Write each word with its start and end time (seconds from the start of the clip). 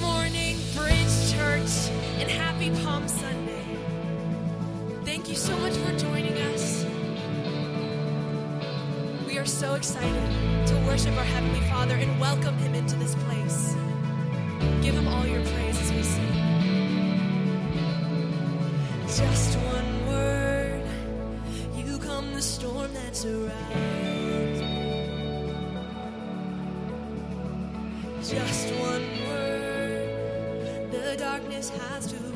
Morning, 0.00 0.58
Bridge 0.74 1.32
Church, 1.32 1.90
and 2.18 2.30
happy 2.30 2.70
Palm 2.84 3.06
Sunday. 3.06 3.64
Thank 5.04 5.28
you 5.28 5.34
so 5.34 5.56
much 5.58 5.74
for 5.74 5.96
joining 5.96 6.32
us. 6.52 6.84
We 9.26 9.38
are 9.38 9.46
so 9.46 9.74
excited 9.74 10.66
to 10.66 10.74
worship 10.86 11.16
our 11.16 11.24
Heavenly 11.24 11.60
Father 11.68 11.94
and 11.94 12.20
welcome 12.20 12.56
Him 12.58 12.74
into 12.74 12.96
this 12.96 13.14
place. 13.26 13.74
Give 14.82 14.94
Him 14.94 15.06
all 15.08 15.26
your 15.26 15.42
praise 15.44 15.80
as 15.80 15.92
we 15.92 16.02
sing. 16.02 16.34
Just 19.06 19.56
one 19.58 20.06
word, 20.06 20.82
you 21.76 21.98
come 21.98 22.32
the 22.32 22.42
storm 22.42 22.92
that's 22.94 23.24
around. 23.24 24.24
Just 28.22 28.72
one 28.76 29.13
darkness 31.44 31.68
has 31.68 32.06
to 32.06 32.33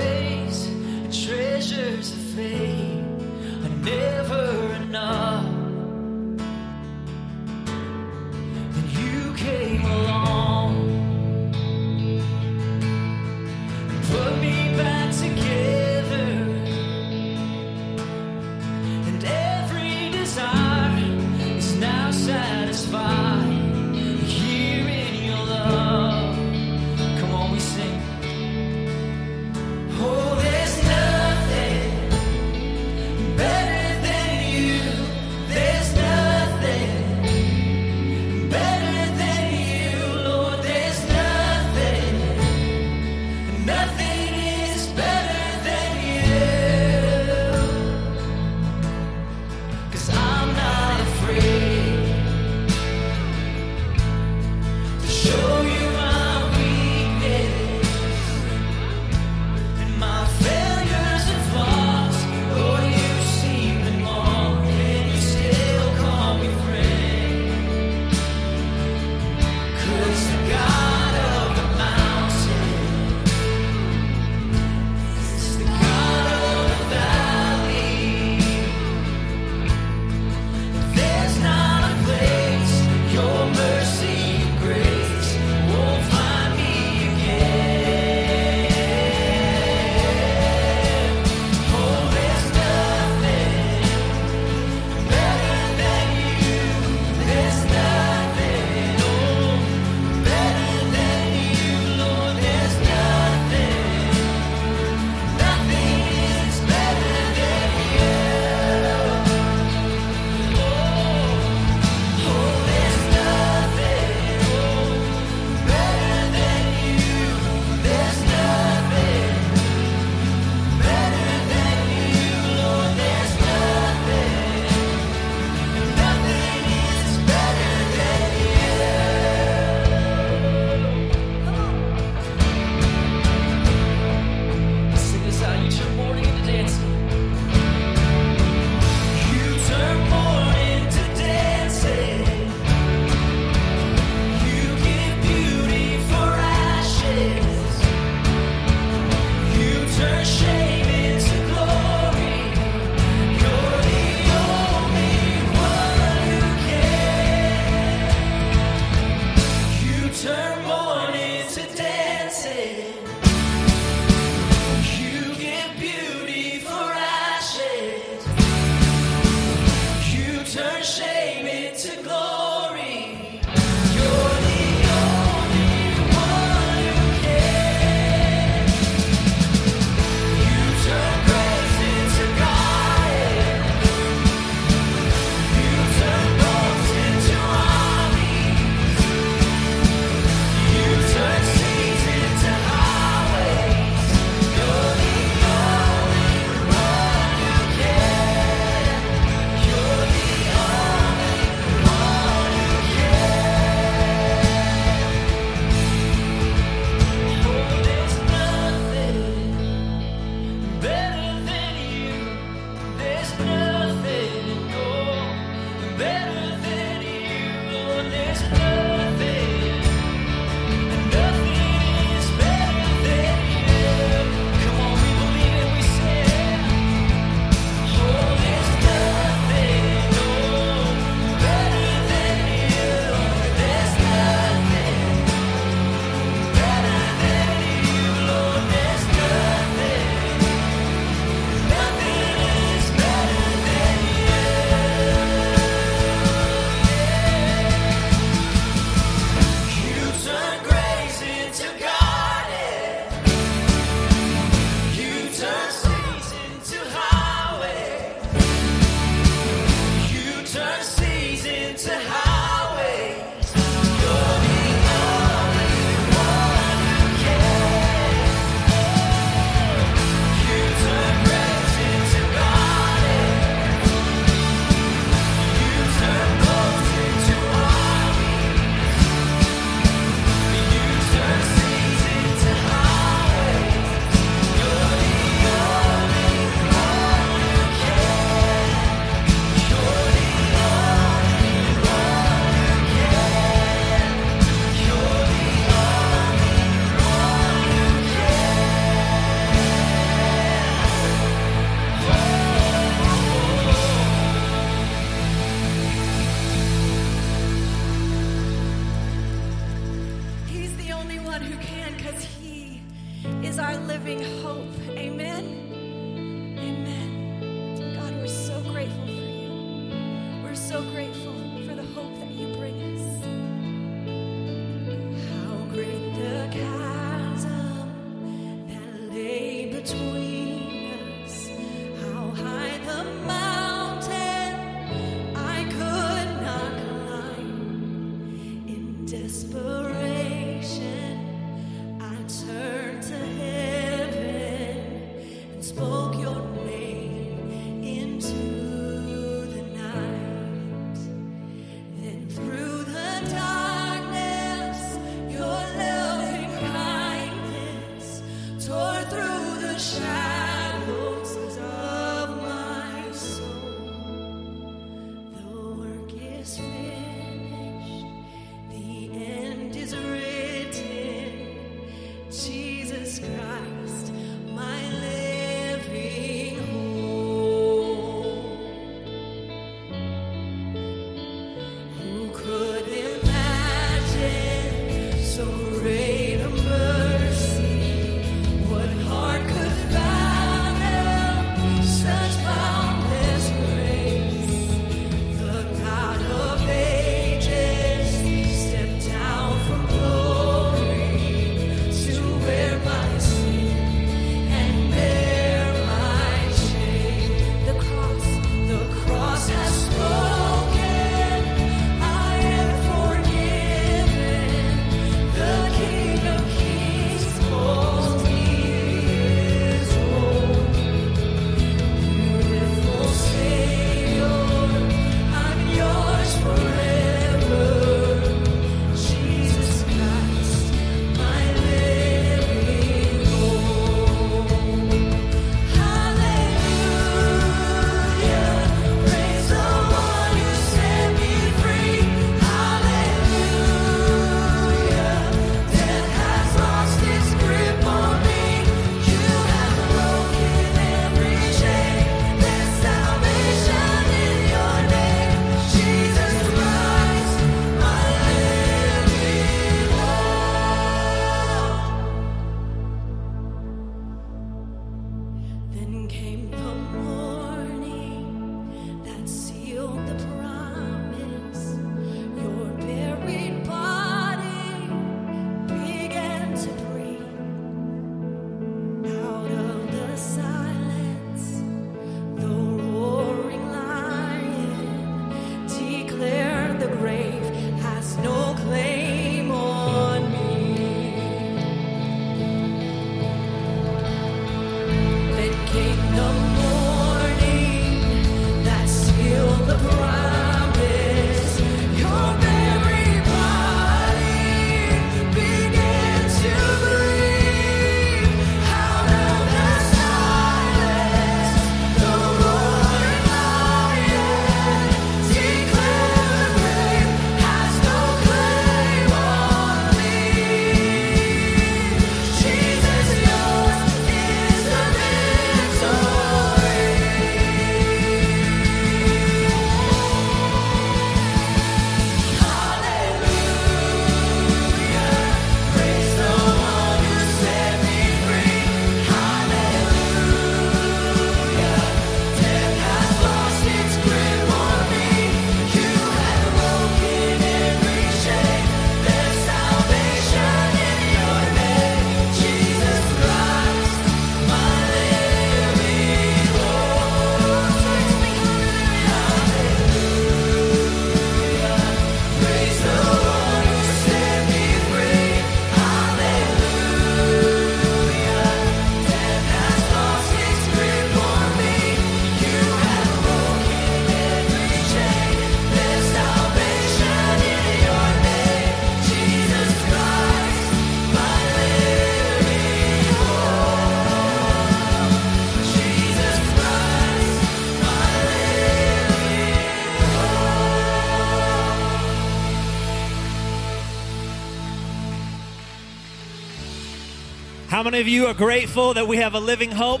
many 597.90 598.00
of 598.00 598.08
you 598.08 598.26
are 598.26 598.34
grateful 598.34 598.94
that 598.94 599.06
we 599.06 599.18
have 599.18 599.34
a 599.34 599.38
living 599.38 599.70
hope? 599.70 600.00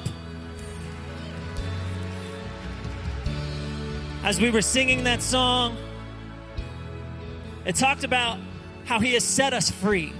As 4.24 4.40
we 4.40 4.50
were 4.50 4.60
singing 4.62 5.04
that 5.04 5.22
song, 5.22 5.76
it 7.64 7.76
talked 7.76 8.02
about 8.02 8.38
how 8.86 8.98
He 8.98 9.14
has 9.14 9.22
set 9.22 9.52
us 9.52 9.70
free. 9.70 10.12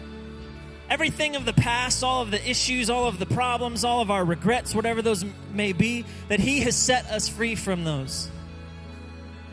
Everything 0.89 1.35
of 1.35 1.45
the 1.45 1.53
past, 1.53 2.05
all 2.05 2.23
of 2.23 2.31
the 2.31 2.49
issues, 2.49 2.89
all 2.89 3.09
of 3.09 3.19
the 3.19 3.27
problems, 3.27 3.85
all 3.85 4.01
of 4.01 4.13
our 4.13 4.25
regrets, 4.25 4.73
whatever 4.73 5.03
those 5.03 5.25
may 5.53 5.73
be, 5.73 6.05
that 6.29 6.39
He 6.39 6.61
has 6.61 6.77
set 6.77 7.07
us 7.07 7.29
free 7.29 7.57
from 7.57 7.83
those. 7.83 8.31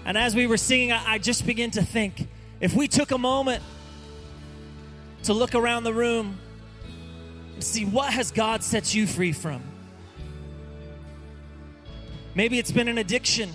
And 0.05 0.19
as 0.19 0.35
we 0.35 0.45
were 0.45 0.57
singing, 0.57 0.91
I, 0.91 1.17
just 1.17 1.47
began 1.47 1.71
to 1.71 1.83
think 1.83 2.27
if 2.59 2.75
we 2.75 2.87
took 2.87 3.09
a 3.09 3.17
moment 3.17 3.63
to 5.23 5.33
look 5.33 5.55
around 5.55 5.83
the 5.83 5.93
room 5.95 6.37
see 7.59 7.85
what 7.85 8.11
has 8.11 8.31
God 8.31 8.63
set 8.63 8.93
you 8.93 9.07
free 9.07 9.31
from. 9.31 9.61
Maybe 12.35 12.59
it's 12.59 12.71
been 12.71 12.87
an 12.87 12.97
addiction. 12.97 13.49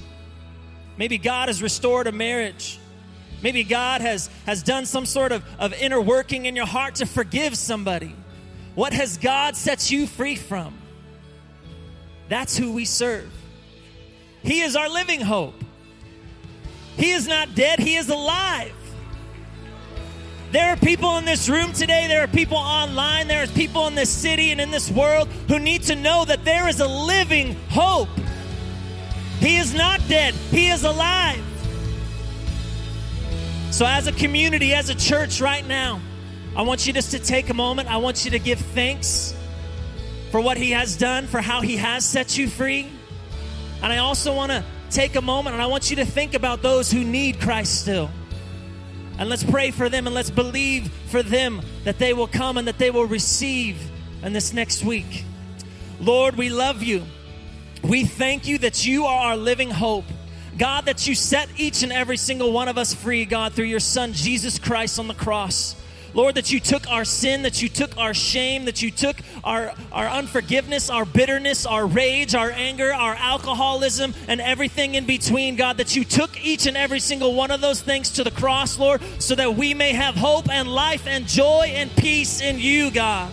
Maybe 0.97 1.19
God 1.19 1.49
has 1.49 1.63
restored 1.63 2.07
a 2.07 2.13
marriage. 2.13 2.79
Maybe 3.43 3.65
God 3.65 4.01
has, 4.01 4.31
has 4.47 4.63
done 4.63 4.87
some 4.87 5.07
sort 5.07 5.33
of, 5.33 5.45
of 5.59 5.73
inner 5.75 6.01
working 6.01 6.47
in 6.47 6.57
your 6.57 6.67
heart 6.67 6.97
to 6.97 7.07
forgive 7.07 7.57
somebody. 7.57 8.15
What 8.75 8.93
has 8.93 9.17
God 9.17 9.57
set 9.57 9.91
you 9.91 10.07
free 10.07 10.37
from? 10.37 10.75
That's 12.29 12.57
who 12.57 12.73
we 12.73 12.85
serve. 12.85 13.31
He 14.43 14.61
is 14.61 14.77
our 14.77 14.89
living 14.89 15.21
hope. 15.21 15.55
He 16.97 17.13
is 17.13 17.29
not 17.29 17.55
dead, 17.55 17.79
He 17.79 17.97
is 17.97 18.09
alive. 18.09 18.73
There 20.51 20.71
are 20.71 20.77
people 20.77 21.19
in 21.19 21.27
this 21.27 21.49
room 21.49 21.75
today, 21.75 22.07
there 22.09 22.25
are 22.25 22.29
people 22.29 22.57
online, 22.57 23.29
there 23.29 23.43
are 23.43 23.47
people 23.49 23.87
in 23.87 23.95
this 23.95 24.09
city 24.09 24.51
and 24.51 24.61
in 24.61 24.71
this 24.71 24.91
world 24.91 25.29
who 25.47 25.59
need 25.59 25.83
to 25.85 25.95
know 25.95 26.25
that 26.25 26.43
there 26.45 26.69
is 26.69 26.81
a 26.81 26.89
living 26.89 27.55
hope. 27.69 28.09
He 29.41 29.59
is 29.59 29.75
not 29.75 30.01
dead, 30.09 30.33
He 30.51 30.71
is 30.71 30.85
alive. 30.85 31.45
So, 33.71 33.85
as 33.85 34.07
a 34.07 34.13
community, 34.13 34.73
as 34.73 34.89
a 34.89 34.95
church 34.95 35.43
right 35.43 35.67
now, 35.67 36.01
I 36.57 36.63
want 36.63 36.87
you 36.87 36.95
just 36.95 37.11
to 37.11 37.19
take 37.19 37.51
a 37.51 37.55
moment. 37.55 37.91
I 37.91 37.99
want 37.99 38.25
you 38.25 38.31
to 38.31 38.39
give 38.39 38.59
thanks 38.59 39.35
for 40.31 40.41
what 40.41 40.57
He 40.57 40.71
has 40.71 40.97
done, 40.97 41.27
for 41.27 41.43
how 41.43 41.61
He 41.61 41.77
has 41.77 42.07
set 42.07 42.39
you 42.39 42.49
free. 42.49 42.91
And 43.83 43.93
I 43.93 43.99
also 43.99 44.35
want 44.35 44.51
to 44.51 44.65
take 44.91 45.15
a 45.15 45.21
moment 45.21 45.55
and 45.55 45.63
I 45.63 45.67
want 45.67 45.91
you 45.91 45.97
to 45.97 46.07
think 46.07 46.33
about 46.33 46.63
those 46.63 46.91
who 46.91 47.05
need 47.05 47.39
Christ 47.39 47.83
still. 47.83 48.11
And 49.19 49.29
let's 49.29 49.45
pray 49.45 49.73
for 49.73 49.89
them 49.89 50.07
and 50.07 50.15
let's 50.15 50.31
believe 50.31 50.91
for 51.09 51.23
them 51.23 51.61
that 51.85 51.99
they 51.99 52.13
will 52.13 52.29
come 52.29 52.57
and 52.57 52.69
that 52.69 52.79
they 52.79 52.91
will 52.91 53.05
receive 53.05 53.77
in 54.23 54.33
this 54.33 54.53
next 54.53 54.85
week. 54.85 55.25
Lord, 56.01 56.37
we 56.37 56.51
love 56.51 56.83
you. 56.83 57.03
We 57.83 58.05
thank 58.05 58.47
you 58.47 58.59
that 58.59 58.87
you 58.87 59.07
are 59.07 59.31
our 59.31 59.37
living 59.37 59.71
hope. 59.71 60.05
God, 60.57 60.87
that 60.87 61.07
you 61.07 61.15
set 61.15 61.49
each 61.57 61.83
and 61.83 61.93
every 61.93 62.17
single 62.17 62.53
one 62.53 62.69
of 62.69 62.79
us 62.79 62.95
free, 62.95 63.25
God, 63.25 63.53
through 63.53 63.67
your 63.67 63.81
Son, 63.81 64.13
Jesus 64.13 64.59
Christ, 64.59 64.99
on 64.99 65.07
the 65.07 65.15
cross. 65.15 65.77
Lord, 66.19 66.35
that 66.35 66.51
you 66.51 66.59
took 66.59 66.91
our 66.91 67.05
sin, 67.05 67.43
that 67.43 67.63
you 67.63 67.69
took 67.69 67.97
our 67.97 68.13
shame, 68.13 68.65
that 68.65 68.83
you 68.83 68.91
took 68.91 69.19
our, 69.45 69.73
our 69.93 70.09
unforgiveness, 70.09 70.91
our 70.91 71.05
bitterness, 71.05 71.65
our 71.65 71.87
rage, 71.87 72.35
our 72.35 72.51
anger, 72.51 72.93
our 72.93 73.15
alcoholism, 73.15 74.13
and 74.27 74.41
everything 74.41 74.97
in 74.97 75.07
between, 75.07 75.55
God, 75.55 75.77
that 75.77 75.95
you 75.95 76.03
took 76.03 76.45
each 76.45 76.67
and 76.67 76.77
every 76.77 76.99
single 76.99 77.37
one 77.37 77.53
of 77.53 77.61
those 77.61 77.81
things 77.81 78.11
to 78.15 78.25
the 78.25 78.33
cross, 78.33 78.81
Lord, 78.81 79.01
so 79.21 79.37
that 79.37 79.55
we 79.55 79.75
may 79.75 79.93
have 79.93 80.17
hope 80.17 80.51
and 80.51 80.67
life 80.67 81.07
and 81.07 81.25
joy 81.25 81.71
and 81.73 81.89
peace 81.95 82.41
in 82.41 82.59
you, 82.59 82.91
God. 82.91 83.31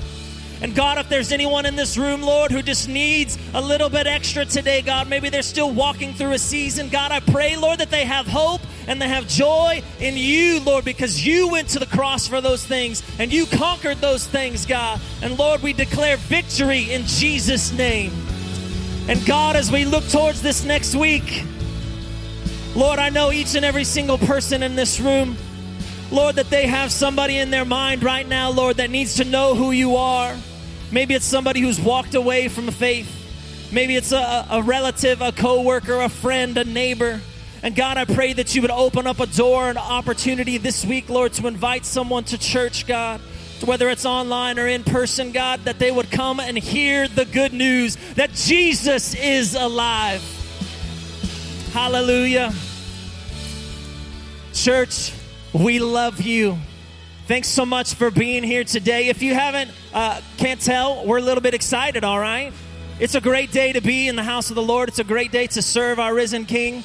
And 0.62 0.74
God, 0.74 0.98
if 0.98 1.10
there's 1.10 1.32
anyone 1.32 1.66
in 1.66 1.76
this 1.76 1.98
room, 1.98 2.22
Lord, 2.22 2.52
who 2.52 2.62
just 2.62 2.88
needs 2.88 3.38
a 3.54 3.62
little 3.62 3.90
bit 3.90 4.08
extra 4.08 4.46
today, 4.46 4.82
God, 4.82 5.10
maybe 5.10 5.30
they're 5.30 5.42
still 5.42 5.72
walking 5.72 6.14
through 6.14 6.32
a 6.32 6.40
season, 6.40 6.90
God, 6.90 7.12
I 7.12 7.20
pray, 7.20 7.58
Lord, 7.58 7.80
that 7.80 7.92
they 7.92 8.06
have 8.06 8.26
hope 8.26 8.62
and 8.88 9.02
they 9.02 9.08
have 9.08 9.28
joy 9.28 9.84
in 10.00 10.16
you, 10.16 10.60
Lord, 10.62 10.86
because 10.86 11.26
you 11.26 11.50
went 11.50 11.70
to 11.70 11.80
the 11.80 11.86
cross 11.86 12.28
for 12.28 12.42
those 12.42 12.66
things 12.66 13.04
and 13.20 13.32
you 13.34 13.46
conquered 13.46 13.98
those 13.98 14.26
things, 14.26 14.66
God. 14.66 15.00
And 15.22 15.38
Lord, 15.38 15.62
we 15.62 15.74
declare 15.74 16.18
victory 16.18 16.92
in 16.92 17.06
Jesus' 17.06 17.72
name. 17.74 18.12
And 19.08 19.24
God, 19.26 19.56
as 19.56 19.72
we 19.72 19.86
look 19.86 20.08
towards 20.10 20.42
this 20.42 20.64
next 20.64 20.96
week, 20.96 21.44
Lord, 22.76 23.00
I 23.00 23.10
know 23.10 23.32
each 23.32 23.56
and 23.56 23.64
every 23.64 23.84
single 23.84 24.18
person 24.18 24.64
in 24.64 24.76
this 24.76 25.00
room, 25.00 25.38
Lord, 26.16 26.36
that 26.36 26.50
they 26.50 26.66
have 26.66 26.94
somebody 26.94 27.38
in 27.38 27.50
their 27.50 27.66
mind 27.66 28.02
right 28.02 28.26
now, 28.26 28.50
Lord, 28.50 28.78
that 28.78 28.90
needs 28.90 29.16
to 29.16 29.26
know 29.26 29.54
who 29.54 29.72
you 29.72 29.98
are. 29.98 30.36
Maybe 30.90 31.14
it's 31.14 31.26
somebody 31.26 31.60
who's 31.60 31.80
walked 31.80 32.16
away 32.16 32.48
from 32.48 32.68
faith. 32.72 33.12
Maybe 33.72 33.98
it's 33.98 34.14
a, 34.14 34.48
a 34.50 34.62
relative, 34.64 35.22
a 35.22 35.34
coworker, 35.34 36.00
a 36.00 36.08
friend, 36.08 36.58
a 36.58 36.64
neighbor. 36.64 37.20
And 37.62 37.76
God, 37.76 37.98
I 37.98 38.06
pray 38.06 38.32
that 38.32 38.56
you 38.56 38.62
would 38.62 38.72
open 38.72 39.08
up 39.08 39.20
a 39.20 39.26
door, 39.26 39.70
an 39.70 39.78
opportunity 39.78 40.58
this 40.58 40.86
week, 40.86 41.10
Lord, 41.10 41.34
to 41.34 41.48
invite 41.48 41.86
someone 41.86 42.24
to 42.26 42.38
church, 42.38 42.88
God, 42.88 43.20
whether 43.66 43.90
it's 43.90 44.06
online 44.06 44.58
or 44.58 44.68
in 44.68 44.86
person, 44.86 45.34
God, 45.34 45.66
that 45.66 45.80
they 45.80 45.92
would 45.92 46.12
come 46.12 46.40
and 46.40 46.58
hear 46.58 47.10
the 47.10 47.26
good 47.26 47.52
news 47.52 47.98
that 48.16 48.32
Jesus 48.34 49.16
is 49.16 49.54
alive. 49.54 50.22
Hallelujah. 51.74 52.54
Church, 54.54 55.12
we 55.56 55.80
love 55.80 56.22
you. 56.22 56.58
Thanks 57.28 57.48
so 57.48 57.66
much 57.66 57.94
for 57.94 58.12
being 58.12 58.44
here 58.44 58.66
today. 58.66 59.08
If 59.08 59.22
you 59.22 59.34
haven't, 59.34 59.72
uh, 59.94 60.20
can't 60.36 60.60
tell, 60.60 61.06
we're 61.06 61.20
a 61.20 61.22
little 61.22 61.42
bit 61.42 61.54
excited, 61.54 62.04
all 62.04 62.20
right? 62.20 62.52
It's 63.00 63.16
a 63.16 63.22
great 63.22 63.52
day 63.52 63.72
to 63.72 63.80
be 63.80 64.10
in 64.10 64.18
the 64.18 64.24
house 64.24 64.50
of 64.50 64.58
the 64.58 64.62
Lord. 64.62 64.90
It's 64.90 65.00
a 65.00 65.06
great 65.06 65.32
day 65.32 65.48
to 65.48 65.62
serve 65.62 65.98
our 65.98 66.14
risen 66.14 66.46
King. 66.46 66.84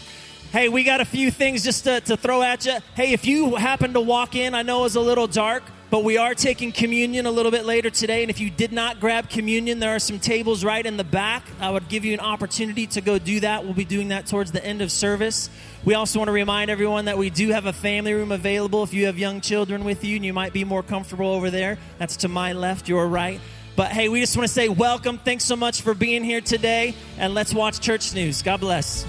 Hey, 0.53 0.69
we 0.69 0.85
got 0.85 1.01
a 1.01 1.05
few 1.05 1.33
things 1.33 1.65
just 1.65 1.83
to, 1.85 2.01
to 2.03 2.17
throw 2.17 2.43
at 2.43 2.65
you. 2.65 2.79
Hey, 2.95 3.13
if 3.13 3.27
you 3.27 3.57
happen 3.57 3.93
to 3.95 4.01
walk 4.01 4.37
in, 4.37 4.55
I 4.55 4.63
know 4.63 4.85
it's 4.85 4.95
a 4.95 5.01
little 5.01 5.27
dark, 5.27 5.65
but 5.90 6.05
we 6.05 6.16
are 6.16 6.35
taking 6.35 6.70
communion 6.70 7.26
a 7.26 7.31
little 7.31 7.50
bit 7.50 7.66
later 7.66 7.90
today. 7.90 8.22
And 8.22 8.31
if 8.31 8.38
you 8.38 8.48
did 8.48 8.72
not 8.72 9.00
grab 9.00 9.29
communion, 9.29 9.81
there 9.81 9.94
are 9.94 9.98
some 9.98 10.20
tables 10.20 10.64
right 10.64 10.87
in 10.87 10.96
the 10.96 11.05
back. 11.05 11.44
I 11.61 11.70
would 11.70 11.88
give 11.88 12.05
you 12.05 12.14
an 12.14 12.20
opportunity 12.20 12.87
to 12.88 13.00
go 13.00 13.18
do 13.18 13.40
that. 13.40 13.64
We'll 13.64 13.74
be 13.74 13.85
doing 13.85 14.09
that 14.09 14.26
towards 14.26 14.53
the 14.53 14.64
end 14.64 14.83
of 14.83 14.92
service. 14.92 15.50
We 15.85 15.94
also 15.94 16.20
want 16.20 16.29
to 16.29 16.33
remind 16.33 16.70
everyone 16.70 17.07
that 17.07 17.18
we 17.18 17.29
do 17.29 17.48
have 17.48 17.66
a 17.66 17.72
family 17.72 18.12
room 18.12 18.31
available 18.31 18.85
if 18.85 18.94
you 18.94 19.07
have 19.07 19.18
young 19.18 19.40
children 19.40 19.83
with 19.83 20.05
you 20.05 20.16
and 20.16 20.24
you 20.24 20.33
might 20.33 20.53
be 20.53 20.64
more 20.64 20.85
comfortable 20.85 21.26
over 21.26 21.50
there. 21.50 21.76
That's 21.98 22.18
to 22.18 22.29
my 22.29 22.53
left, 22.53 22.88
your 22.88 23.09
right. 23.09 23.40
But 23.74 23.90
hey, 23.90 24.09
we 24.09 24.20
just 24.20 24.37
want 24.37 24.46
to 24.46 24.53
say 24.53 24.68
welcome. 24.68 25.18
Thanks 25.18 25.44
so 25.44 25.57
much 25.57 25.83
for 25.83 25.94
being 25.94 26.22
here 26.22 26.40
today. 26.40 26.94
And 27.18 27.35
let's 27.35 27.53
watch 27.53 27.81
church 27.81 28.14
news. 28.14 28.42
God 28.42 28.61
bless. 28.61 29.07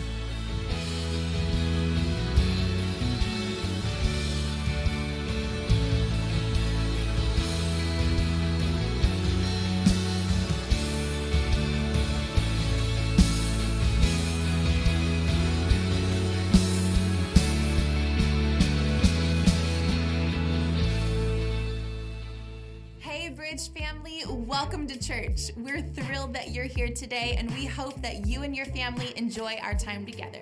That 26.33 26.51
you're 26.51 26.65
here 26.65 26.89
today, 26.89 27.35
and 27.37 27.49
we 27.51 27.65
hope 27.65 28.01
that 28.01 28.25
you 28.25 28.43
and 28.43 28.55
your 28.55 28.65
family 28.67 29.13
enjoy 29.17 29.57
our 29.61 29.73
time 29.73 30.05
together. 30.05 30.41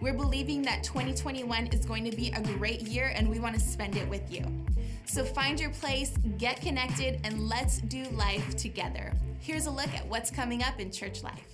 We're 0.00 0.14
believing 0.14 0.62
that 0.62 0.82
2021 0.82 1.68
is 1.68 1.84
going 1.84 2.04
to 2.10 2.16
be 2.16 2.30
a 2.30 2.40
great 2.40 2.82
year, 2.82 3.12
and 3.14 3.28
we 3.28 3.38
want 3.38 3.54
to 3.54 3.60
spend 3.60 3.96
it 3.96 4.08
with 4.08 4.32
you. 4.32 4.44
So 5.06 5.24
find 5.24 5.58
your 5.58 5.70
place, 5.70 6.12
get 6.38 6.60
connected, 6.60 7.20
and 7.24 7.48
let's 7.48 7.78
do 7.78 8.04
life 8.10 8.56
together. 8.56 9.12
Here's 9.40 9.66
a 9.66 9.70
look 9.70 9.92
at 9.94 10.06
what's 10.06 10.30
coming 10.30 10.62
up 10.62 10.80
in 10.80 10.90
church 10.90 11.22
life. 11.22 11.53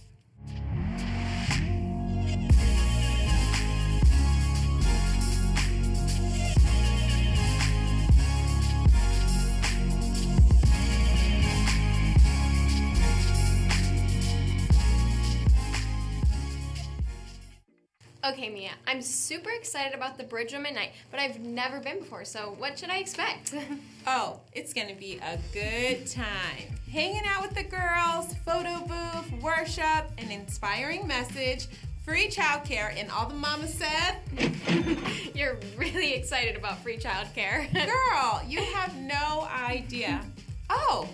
Okay, 18.30 18.48
Mia, 18.48 18.70
I'm 18.86 19.02
super 19.02 19.50
excited 19.50 19.92
about 19.92 20.16
the 20.16 20.22
Bridge 20.22 20.52
Women 20.52 20.72
Night, 20.74 20.92
but 21.10 21.18
I've 21.18 21.40
never 21.40 21.80
been 21.80 21.98
before, 21.98 22.24
so 22.24 22.54
what 22.58 22.78
should 22.78 22.88
I 22.88 22.98
expect? 22.98 23.52
oh, 24.06 24.38
it's 24.52 24.72
gonna 24.72 24.94
be 24.94 25.18
a 25.18 25.36
good 25.52 26.06
time. 26.06 26.78
Hanging 26.92 27.22
out 27.26 27.42
with 27.42 27.56
the 27.56 27.64
girls, 27.64 28.32
photo 28.46 28.86
booth, 28.86 29.42
worship, 29.42 30.12
an 30.16 30.30
inspiring 30.30 31.08
message, 31.08 31.66
free 32.04 32.28
childcare, 32.28 32.96
and 32.96 33.10
all 33.10 33.28
the 33.28 33.34
mama 33.34 33.66
said. 33.66 34.18
You're 35.34 35.58
really 35.76 36.14
excited 36.14 36.54
about 36.54 36.84
free 36.84 36.98
childcare. 36.98 37.72
Girl, 37.72 38.42
you 38.46 38.60
have 38.60 38.96
no 38.96 39.48
idea. 39.50 40.24
Oh, 40.68 41.08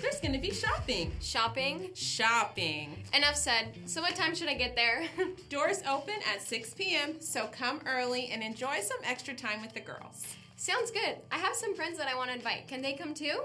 there's 0.00 0.20
gonna 0.20 0.38
be 0.38 0.52
shopping. 0.52 1.12
Shopping? 1.20 1.90
Shopping. 1.94 3.02
Enough 3.14 3.36
said. 3.36 3.74
So, 3.86 4.00
what 4.02 4.14
time 4.14 4.34
should 4.34 4.48
I 4.48 4.54
get 4.54 4.76
there? 4.76 5.04
Doors 5.48 5.82
open 5.88 6.14
at 6.32 6.42
6 6.42 6.74
p.m., 6.74 7.20
so 7.20 7.46
come 7.48 7.80
early 7.86 8.28
and 8.28 8.42
enjoy 8.42 8.80
some 8.80 8.98
extra 9.04 9.34
time 9.34 9.62
with 9.62 9.74
the 9.74 9.80
girls. 9.80 10.26
Sounds 10.56 10.90
good. 10.90 11.16
I 11.32 11.38
have 11.38 11.56
some 11.56 11.74
friends 11.74 11.98
that 11.98 12.08
I 12.08 12.14
want 12.14 12.30
to 12.30 12.36
invite. 12.36 12.68
Can 12.68 12.82
they 12.82 12.92
come 12.92 13.14
too? 13.14 13.40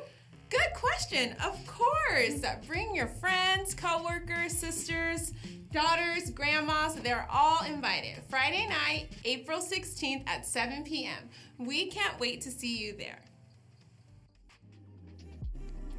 Good 0.50 0.74
question. 0.76 1.36
Of 1.44 1.60
course. 1.66 2.42
Bring 2.68 2.96
your 2.96 3.08
friends, 3.08 3.74
coworkers, 3.74 4.52
sisters, 4.52 5.34
daughters, 5.72 6.30
grandmas. 6.30 6.96
They're 6.96 7.28
all 7.32 7.64
invited. 7.66 8.22
Friday 8.30 8.68
night, 8.68 9.08
April 9.26 9.60
16th 9.60 10.28
at 10.28 10.46
7 10.46 10.84
p.m. 10.84 11.30
We 11.58 11.88
can't 11.88 12.20
wait 12.20 12.42
to 12.42 12.52
see 12.52 12.78
you 12.78 12.96
there. 12.98 13.25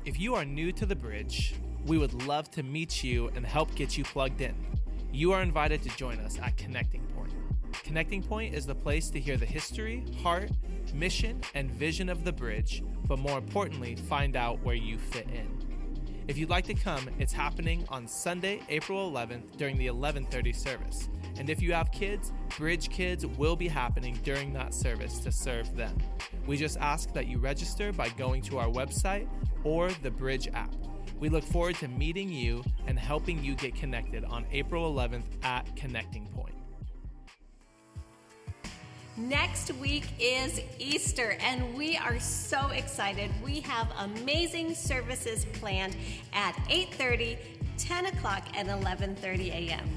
If 0.06 0.20
you 0.20 0.36
are 0.36 0.44
new 0.44 0.70
to 0.70 0.86
the 0.86 0.94
bridge, 0.94 1.56
we 1.84 1.98
would 1.98 2.22
love 2.28 2.48
to 2.52 2.62
meet 2.62 3.02
you 3.02 3.28
and 3.34 3.44
help 3.44 3.74
get 3.74 3.98
you 3.98 4.04
plugged 4.04 4.40
in. 4.40 4.54
You 5.12 5.32
are 5.32 5.42
invited 5.42 5.82
to 5.82 5.88
join 5.96 6.20
us 6.20 6.38
at 6.40 6.56
Connecting 6.56 7.04
Point. 7.06 7.32
Connecting 7.82 8.22
Point 8.22 8.54
is 8.54 8.66
the 8.66 8.74
place 8.76 9.10
to 9.10 9.18
hear 9.18 9.36
the 9.36 9.44
history, 9.44 10.04
heart, 10.22 10.52
mission, 10.94 11.40
and 11.56 11.72
vision 11.72 12.08
of 12.08 12.22
the 12.22 12.32
bridge, 12.32 12.84
but 13.08 13.18
more 13.18 13.36
importantly, 13.36 13.96
find 13.96 14.36
out 14.36 14.62
where 14.62 14.76
you 14.76 14.96
fit 14.96 15.26
in. 15.28 15.48
If 16.28 16.38
you'd 16.38 16.50
like 16.50 16.66
to 16.66 16.74
come, 16.74 17.10
it's 17.18 17.32
happening 17.32 17.84
on 17.88 18.06
Sunday, 18.06 18.60
April 18.68 19.10
11th 19.10 19.56
during 19.56 19.76
the 19.76 19.88
11:30 19.88 20.52
service. 20.52 21.08
And 21.36 21.50
if 21.50 21.60
you 21.60 21.72
have 21.72 21.90
kids, 21.90 22.32
Bridge 22.56 22.90
Kids 22.90 23.26
will 23.26 23.56
be 23.56 23.66
happening 23.66 24.20
during 24.22 24.52
that 24.52 24.72
service 24.72 25.18
to 25.18 25.32
serve 25.32 25.74
them. 25.74 25.98
We 26.46 26.56
just 26.56 26.78
ask 26.78 27.12
that 27.12 27.26
you 27.26 27.38
register 27.38 27.92
by 27.92 28.08
going 28.10 28.42
to 28.42 28.58
our 28.58 28.68
website 28.68 29.28
or 29.66 29.90
the 30.02 30.10
Bridge 30.10 30.48
app. 30.54 30.72
We 31.18 31.28
look 31.28 31.42
forward 31.42 31.74
to 31.76 31.88
meeting 31.88 32.30
you 32.30 32.62
and 32.86 32.96
helping 32.96 33.42
you 33.42 33.56
get 33.56 33.74
connected 33.74 34.24
on 34.24 34.46
April 34.52 34.94
11th 34.94 35.24
at 35.42 35.74
Connecting 35.74 36.28
Point. 36.28 36.54
Next 39.16 39.72
week 39.74 40.06
is 40.20 40.60
Easter, 40.78 41.36
and 41.40 41.74
we 41.74 41.96
are 41.96 42.20
so 42.20 42.68
excited. 42.68 43.30
We 43.42 43.60
have 43.62 43.90
amazing 43.98 44.74
services 44.74 45.46
planned 45.54 45.96
at 46.34 46.54
8:30, 46.68 47.38
10 47.78 48.06
o'clock, 48.06 48.44
and 48.54 48.68
11:30 48.68 49.48
a.m. 49.48 49.88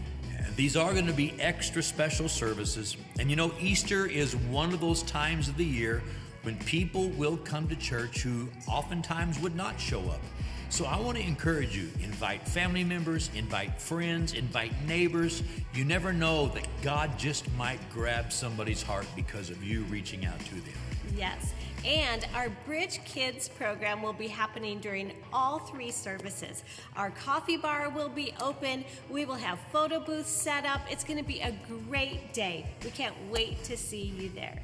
These 0.56 0.78
are 0.78 0.94
going 0.94 1.06
to 1.06 1.14
be 1.14 1.34
extra 1.40 1.84
special 1.84 2.30
services. 2.30 2.96
And 3.20 3.30
you 3.30 3.36
know, 3.36 3.52
Easter 3.60 4.06
is 4.06 4.38
one 4.38 4.74
of 4.74 4.80
those 4.80 5.04
times 5.04 5.50
of 5.50 5.58
the 5.58 5.66
year 5.66 6.02
when 6.44 6.58
people 6.60 7.10
will 7.10 7.38
come 7.38 7.68
to 7.68 7.76
church 7.76 8.22
who 8.22 8.48
oftentimes 8.68 9.40
would 9.40 9.56
not 9.56 9.80
show 9.80 10.02
up. 10.10 10.22
So 10.70 10.86
I 10.86 11.00
want 11.00 11.18
to 11.18 11.24
encourage 11.24 11.76
you 11.76 11.90
invite 12.04 12.48
family 12.48 12.84
members, 12.84 13.32
invite 13.36 13.82
friends, 13.82 14.34
invite 14.34 14.72
neighbors. 14.88 15.42
You 15.74 15.84
never 15.84 16.14
know 16.14 16.48
that 16.50 16.68
God 16.84 17.18
just 17.18 17.52
might 17.54 17.80
grab 17.92 18.32
somebody's 18.32 18.84
heart 18.84 19.08
because 19.16 19.50
of 19.50 19.64
you 19.64 19.82
reaching 19.84 20.26
out 20.26 20.40
to 20.40 20.56
them. 20.56 20.74
Yes. 21.18 21.54
And 21.86 22.28
our 22.36 22.50
Bridge 22.66 23.04
Kids 23.06 23.50
program 23.50 24.04
will 24.04 24.14
be 24.14 24.28
happening 24.28 24.80
during 24.80 25.14
all 25.34 25.60
three 25.60 25.92
services. 25.92 26.64
Our 26.96 27.10
coffee 27.12 27.58
bar 27.58 27.90
will 27.90 28.10
be 28.10 28.34
open. 28.40 28.86
We 29.10 29.26
will 29.26 29.36
have 29.36 29.60
photo 29.72 30.00
booths 30.00 30.30
set 30.30 30.66
up. 30.66 30.82
It's 30.92 31.04
going 31.04 31.18
to 31.18 31.26
be 31.26 31.40
a 31.40 31.54
great 31.88 32.34
day. 32.34 32.68
We 32.84 32.92
can't 32.92 33.16
wait 33.32 33.64
to 33.64 33.78
see 33.78 34.04
you 34.04 34.30
there. 34.30 34.62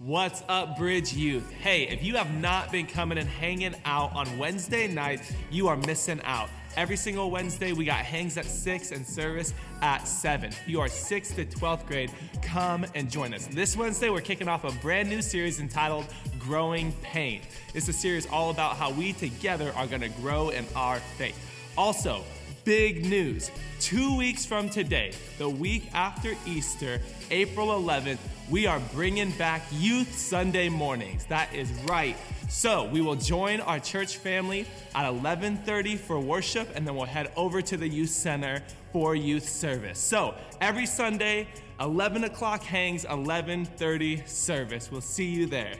What's 0.00 0.42
up, 0.50 0.76
Bridge 0.76 1.14
Youth? 1.14 1.50
Hey, 1.50 1.84
if 1.88 2.04
you 2.04 2.16
have 2.16 2.30
not 2.34 2.70
been 2.70 2.86
coming 2.86 3.16
and 3.16 3.26
hanging 3.26 3.74
out 3.86 4.14
on 4.14 4.36
Wednesday 4.36 4.86
nights, 4.86 5.32
you 5.50 5.68
are 5.68 5.76
missing 5.78 6.20
out. 6.24 6.50
Every 6.76 6.98
single 6.98 7.30
Wednesday, 7.30 7.72
we 7.72 7.86
got 7.86 8.00
hangs 8.04 8.36
at 8.36 8.44
6 8.44 8.90
and 8.90 9.06
service 9.06 9.54
at 9.80 10.06
7. 10.06 10.50
If 10.50 10.68
you 10.68 10.80
are 10.80 10.88
6th 10.88 11.36
to 11.36 11.46
12th 11.46 11.86
grade, 11.86 12.12
come 12.42 12.84
and 12.94 13.10
join 13.10 13.32
us. 13.32 13.46
This 13.46 13.74
Wednesday, 13.74 14.10
we're 14.10 14.20
kicking 14.20 14.48
off 14.48 14.64
a 14.64 14.72
brand 14.82 15.08
new 15.08 15.22
series 15.22 15.60
entitled 15.60 16.04
Growing 16.38 16.92
Pain. 17.00 17.40
It's 17.72 17.88
a 17.88 17.94
series 17.94 18.26
all 18.26 18.50
about 18.50 18.76
how 18.76 18.90
we 18.90 19.14
together 19.14 19.72
are 19.76 19.86
going 19.86 20.02
to 20.02 20.10
grow 20.10 20.50
in 20.50 20.66
our 20.76 20.98
faith. 21.16 21.42
Also, 21.78 22.22
big 22.66 23.06
news. 23.06 23.52
Two 23.78 24.16
weeks 24.16 24.44
from 24.44 24.68
today, 24.68 25.12
the 25.38 25.48
week 25.48 25.88
after 25.94 26.34
Easter, 26.44 27.00
April 27.30 27.68
11th, 27.68 28.18
we 28.50 28.66
are 28.66 28.80
bringing 28.92 29.30
back 29.32 29.62
Youth 29.70 30.12
Sunday 30.12 30.68
mornings. 30.68 31.24
That 31.26 31.54
is 31.54 31.70
right. 31.88 32.16
So 32.48 32.84
we 32.86 33.00
will 33.00 33.14
join 33.14 33.60
our 33.60 33.78
church 33.78 34.16
family 34.16 34.66
at 34.96 35.06
11:30 35.06 35.96
for 35.96 36.18
worship, 36.18 36.68
and 36.74 36.84
then 36.84 36.96
we'll 36.96 37.06
head 37.06 37.30
over 37.36 37.62
to 37.62 37.76
the 37.76 37.88
youth 37.88 38.10
center 38.10 38.62
for 38.92 39.14
youth 39.14 39.48
service. 39.48 40.00
So 40.00 40.34
every 40.60 40.86
Sunday, 40.86 41.46
11 41.78 42.24
o'clock 42.24 42.64
hangs, 42.64 43.04
11:30 43.04 44.22
service. 44.26 44.90
We'll 44.90 45.00
see 45.00 45.26
you 45.26 45.46
there. 45.46 45.76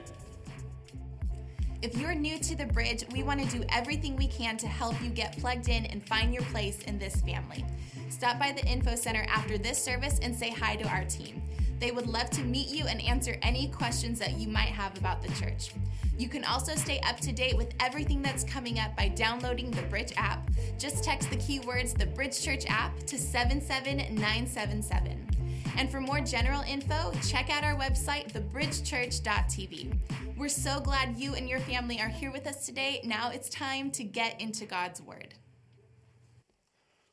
If 1.82 1.98
you're 1.98 2.14
new 2.14 2.38
to 2.38 2.56
the 2.56 2.64
bridge, 2.64 3.04
we 3.12 3.22
want 3.22 3.38
to 3.40 3.58
do 3.58 3.62
everything 3.68 4.16
we 4.16 4.28
can 4.28 4.56
to 4.56 4.66
help 4.66 4.98
you 5.02 5.10
get 5.10 5.36
plugged 5.38 5.68
in 5.68 5.84
and 5.86 6.02
find 6.06 6.32
your 6.32 6.44
place 6.44 6.80
in 6.82 6.98
this 6.98 7.20
family. 7.20 7.66
Stop 8.08 8.38
by 8.38 8.52
the 8.52 8.64
info 8.64 8.94
center 8.94 9.26
after 9.28 9.58
this 9.58 9.82
service 9.82 10.18
and 10.22 10.34
say 10.34 10.48
hi 10.50 10.76
to 10.76 10.88
our 10.88 11.04
team. 11.04 11.42
They 11.78 11.90
would 11.90 12.06
love 12.06 12.30
to 12.30 12.42
meet 12.42 12.68
you 12.68 12.86
and 12.86 13.02
answer 13.02 13.36
any 13.42 13.68
questions 13.68 14.18
that 14.20 14.38
you 14.38 14.48
might 14.48 14.70
have 14.70 14.96
about 14.96 15.22
the 15.22 15.28
church. 15.34 15.72
You 16.16 16.30
can 16.30 16.44
also 16.44 16.74
stay 16.76 16.98
up 17.00 17.20
to 17.20 17.30
date 17.30 17.58
with 17.58 17.74
everything 17.78 18.22
that's 18.22 18.42
coming 18.42 18.78
up 18.78 18.96
by 18.96 19.08
downloading 19.08 19.70
the 19.70 19.82
Bridge 19.82 20.14
app. 20.16 20.48
Just 20.78 21.04
text 21.04 21.28
the 21.28 21.36
keywords 21.36 21.94
the 21.96 22.06
Bridge 22.06 22.40
Church 22.40 22.64
app 22.68 22.98
to 23.00 23.18
77977. 23.18 25.36
And 25.76 25.90
for 25.90 26.00
more 26.00 26.20
general 26.20 26.62
info, 26.62 27.12
check 27.26 27.50
out 27.50 27.62
our 27.62 27.74
website, 27.74 28.32
thebridgechurch.tv. 28.32 29.94
We're 30.38 30.48
so 30.48 30.80
glad 30.80 31.16
you 31.16 31.34
and 31.34 31.46
your 31.46 31.60
family 31.60 32.00
are 32.00 32.08
here 32.08 32.32
with 32.32 32.46
us 32.46 32.64
today. 32.64 33.00
Now 33.04 33.30
it's 33.30 33.50
time 33.50 33.90
to 33.92 34.04
get 34.04 34.40
into 34.40 34.64
God's 34.64 35.02
Word. 35.02 35.34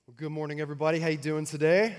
Well, 0.08 0.16
good 0.16 0.32
morning, 0.32 0.62
everybody. 0.62 1.00
How 1.00 1.10
you 1.10 1.18
doing 1.18 1.46
today? 1.46 1.96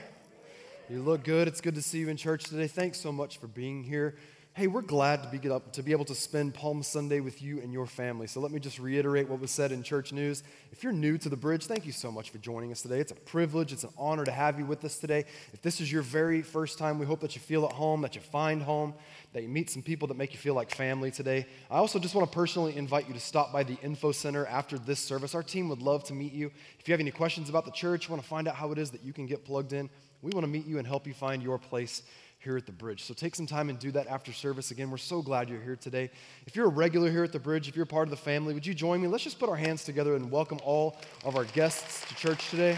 You 0.89 1.03
look 1.03 1.23
good. 1.23 1.49
It's 1.49 1.61
good 1.61 1.75
to 1.75 1.83
see 1.83 1.99
you 1.99 2.09
in 2.09 2.17
church 2.17 2.45
today. 2.45 2.67
Thanks 2.67 2.99
so 2.99 3.13
much 3.13 3.39
for 3.39 3.47
being 3.47 3.83
here. 3.85 4.17
Hey, 4.57 4.69
we're 4.69 4.83
glad 4.83 5.21
to 5.25 5.29
be, 5.37 5.41
to 5.73 5.83
be 5.83 5.91
able 5.91 6.05
to 6.05 6.15
spend 6.15 6.55
Palm 6.55 6.85
Sunday 6.85 7.19
with 7.19 7.43
you 7.43 7.61
and 7.61 7.73
your 7.73 7.87
family. 7.87 8.29
So 8.29 8.39
let 8.39 8.53
me 8.53 8.61
just 8.61 8.79
reiterate 8.79 9.29
what 9.29 9.41
was 9.41 9.51
said 9.51 9.73
in 9.73 9.83
church 9.83 10.13
news. 10.13 10.45
If 10.71 10.85
you're 10.85 10.93
new 10.93 11.19
to 11.19 11.29
the 11.29 11.37
bridge, 11.37 11.67
thank 11.67 11.85
you 11.85 11.91
so 11.91 12.13
much 12.13 12.31
for 12.31 12.39
joining 12.39 12.71
us 12.71 12.81
today. 12.81 13.01
It's 13.01 13.11
a 13.11 13.17
privilege, 13.17 13.73
it's 13.73 13.83
an 13.83 13.91
honor 13.99 14.25
to 14.25 14.31
have 14.31 14.57
you 14.61 14.65
with 14.65 14.85
us 14.85 14.97
today. 14.99 15.25
If 15.53 15.61
this 15.63 15.81
is 15.81 15.91
your 15.91 16.03
very 16.03 16.41
first 16.41 16.79
time, 16.79 17.01
we 17.01 17.05
hope 17.05 17.19
that 17.23 17.35
you 17.35 17.41
feel 17.41 17.65
at 17.65 17.73
home, 17.73 18.03
that 18.03 18.15
you 18.15 18.21
find 18.21 18.63
home, 18.63 18.95
that 19.33 19.43
you 19.43 19.49
meet 19.49 19.71
some 19.71 19.83
people 19.83 20.07
that 20.07 20.17
make 20.17 20.33
you 20.33 20.39
feel 20.39 20.55
like 20.55 20.73
family 20.73 21.11
today. 21.11 21.47
I 21.69 21.79
also 21.79 21.99
just 21.99 22.15
want 22.15 22.31
to 22.31 22.33
personally 22.33 22.77
invite 22.77 23.09
you 23.09 23.15
to 23.15 23.21
stop 23.21 23.53
by 23.53 23.65
the 23.65 23.77
Info 23.83 24.13
Center 24.13 24.47
after 24.47 24.79
this 24.79 25.01
service. 25.01 25.35
Our 25.35 25.43
team 25.43 25.69
would 25.71 25.83
love 25.83 26.05
to 26.05 26.15
meet 26.15 26.33
you. 26.33 26.53
If 26.79 26.87
you 26.87 26.93
have 26.93 27.01
any 27.01 27.11
questions 27.11 27.49
about 27.49 27.65
the 27.65 27.73
church, 27.73 28.09
want 28.09 28.23
to 28.23 28.29
find 28.29 28.47
out 28.47 28.55
how 28.55 28.71
it 28.71 28.79
is 28.79 28.93
that 28.93 29.03
you 29.03 29.13
can 29.13 29.27
get 29.27 29.45
plugged 29.45 29.73
in, 29.73 29.91
we 30.23 30.31
want 30.31 30.45
to 30.45 30.51
meet 30.51 30.65
you 30.65 30.79
and 30.79 30.87
help 30.87 31.09
you 31.09 31.13
find 31.13 31.43
your 31.43 31.59
place 31.59 32.03
here 32.45 32.57
at 32.57 32.67
the 32.67 32.73
bridge. 32.73 33.03
So 33.03 33.15
take 33.15 33.35
some 33.35 33.47
time 33.47 33.71
and 33.71 33.79
do 33.79 33.91
that 33.93 34.07
after 34.07 34.33
service. 34.33 34.71
Again, 34.71 34.91
we're 34.91 34.99
so 34.99 35.23
glad 35.23 35.49
you're 35.49 35.61
here 35.61 35.77
today. 35.77 36.11
If 36.47 36.55
you're 36.55 36.67
a 36.67 36.71
regular 36.71 37.11
here 37.11 37.25
at 37.25 37.33
the 37.33 37.39
bridge, 37.39 37.69
if 37.69 37.75
you're 37.75 37.87
part 37.87 38.07
of 38.07 38.11
the 38.11 38.17
family, 38.17 38.53
would 38.53 38.67
you 38.67 38.75
join 38.75 39.01
me? 39.01 39.09
Let's 39.09 39.25
just 39.25 39.39
put 39.39 39.49
our 39.49 39.57
hands 39.57 39.83
together 39.83 40.15
and 40.15 40.31
welcome 40.31 40.59
all 40.63 40.99
of 41.25 41.37
our 41.37 41.45
guests 41.47 42.07
to 42.07 42.15
church 42.15 42.51
today. 42.51 42.77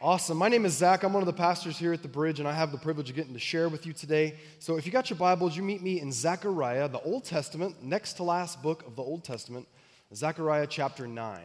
Awesome. 0.00 0.36
My 0.36 0.48
name 0.48 0.64
is 0.64 0.74
Zach. 0.74 1.02
I'm 1.02 1.12
one 1.12 1.22
of 1.22 1.26
the 1.26 1.32
pastors 1.32 1.76
here 1.76 1.92
at 1.92 2.02
the 2.02 2.08
bridge, 2.08 2.38
and 2.38 2.48
I 2.48 2.52
have 2.52 2.70
the 2.70 2.78
privilege 2.78 3.10
of 3.10 3.16
getting 3.16 3.32
to 3.32 3.40
share 3.40 3.68
with 3.68 3.84
you 3.84 3.92
today. 3.92 4.36
So, 4.60 4.76
if 4.76 4.86
you 4.86 4.92
got 4.92 5.10
your 5.10 5.18
Bibles, 5.18 5.56
you 5.56 5.62
meet 5.64 5.82
me 5.82 6.00
in 6.00 6.12
Zechariah, 6.12 6.88
the 6.88 7.00
Old 7.00 7.24
Testament, 7.24 7.82
next 7.82 8.12
to 8.14 8.22
last 8.22 8.62
book 8.62 8.86
of 8.86 8.94
the 8.94 9.02
Old 9.02 9.24
Testament, 9.24 9.66
Zechariah 10.14 10.68
chapter 10.68 11.08
9. 11.08 11.40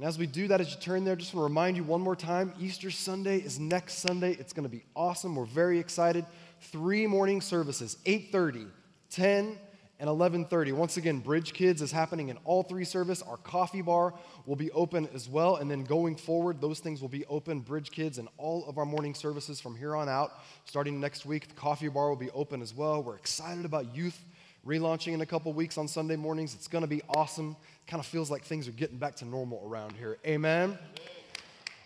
And 0.00 0.08
as 0.08 0.16
we 0.16 0.26
do 0.26 0.48
that, 0.48 0.62
as 0.62 0.70
you 0.70 0.80
turn 0.80 1.04
there, 1.04 1.14
just 1.14 1.34
want 1.34 1.42
to 1.42 1.48
remind 1.50 1.76
you 1.76 1.84
one 1.84 2.00
more 2.00 2.16
time 2.16 2.54
Easter 2.58 2.90
Sunday 2.90 3.36
is 3.36 3.60
next 3.60 3.98
Sunday. 3.98 4.32
It's 4.32 4.54
going 4.54 4.62
to 4.62 4.70
be 4.70 4.82
awesome. 4.96 5.36
We're 5.36 5.44
very 5.44 5.78
excited. 5.78 6.24
Three 6.72 7.06
morning 7.06 7.42
services 7.42 7.98
8:30, 8.06 8.70
10, 9.10 9.58
and 9.98 10.08
11:30. 10.08 10.72
Once 10.72 10.96
again, 10.96 11.18
Bridge 11.18 11.52
Kids 11.52 11.82
is 11.82 11.92
happening 11.92 12.30
in 12.30 12.38
all 12.46 12.62
three 12.62 12.86
services. 12.86 13.22
Our 13.28 13.36
coffee 13.36 13.82
bar 13.82 14.14
will 14.46 14.56
be 14.56 14.70
open 14.70 15.06
as 15.12 15.28
well, 15.28 15.56
and 15.56 15.70
then 15.70 15.84
going 15.84 16.16
forward, 16.16 16.62
those 16.62 16.80
things 16.80 17.02
will 17.02 17.10
be 17.10 17.26
open. 17.26 17.60
Bridge 17.60 17.90
Kids 17.90 18.16
and 18.16 18.26
all 18.38 18.64
of 18.66 18.78
our 18.78 18.86
morning 18.86 19.12
services 19.12 19.60
from 19.60 19.76
here 19.76 19.94
on 19.94 20.08
out, 20.08 20.32
starting 20.64 20.98
next 20.98 21.26
week, 21.26 21.48
the 21.48 21.54
coffee 21.54 21.88
bar 21.88 22.08
will 22.08 22.16
be 22.16 22.30
open 22.30 22.62
as 22.62 22.72
well. 22.72 23.02
We're 23.02 23.16
excited 23.16 23.66
about 23.66 23.94
youth 23.94 24.24
relaunching 24.66 25.14
in 25.14 25.20
a 25.20 25.26
couple 25.26 25.52
weeks 25.52 25.78
on 25.78 25.88
Sunday 25.88 26.16
mornings. 26.16 26.54
It's 26.54 26.68
going 26.68 26.82
to 26.82 26.88
be 26.88 27.02
awesome. 27.08 27.56
Kind 27.86 28.00
of 28.00 28.06
feels 28.06 28.30
like 28.30 28.44
things 28.44 28.68
are 28.68 28.72
getting 28.72 28.98
back 28.98 29.16
to 29.16 29.24
normal 29.24 29.62
around 29.66 29.92
here. 29.92 30.18
Amen. 30.26 30.78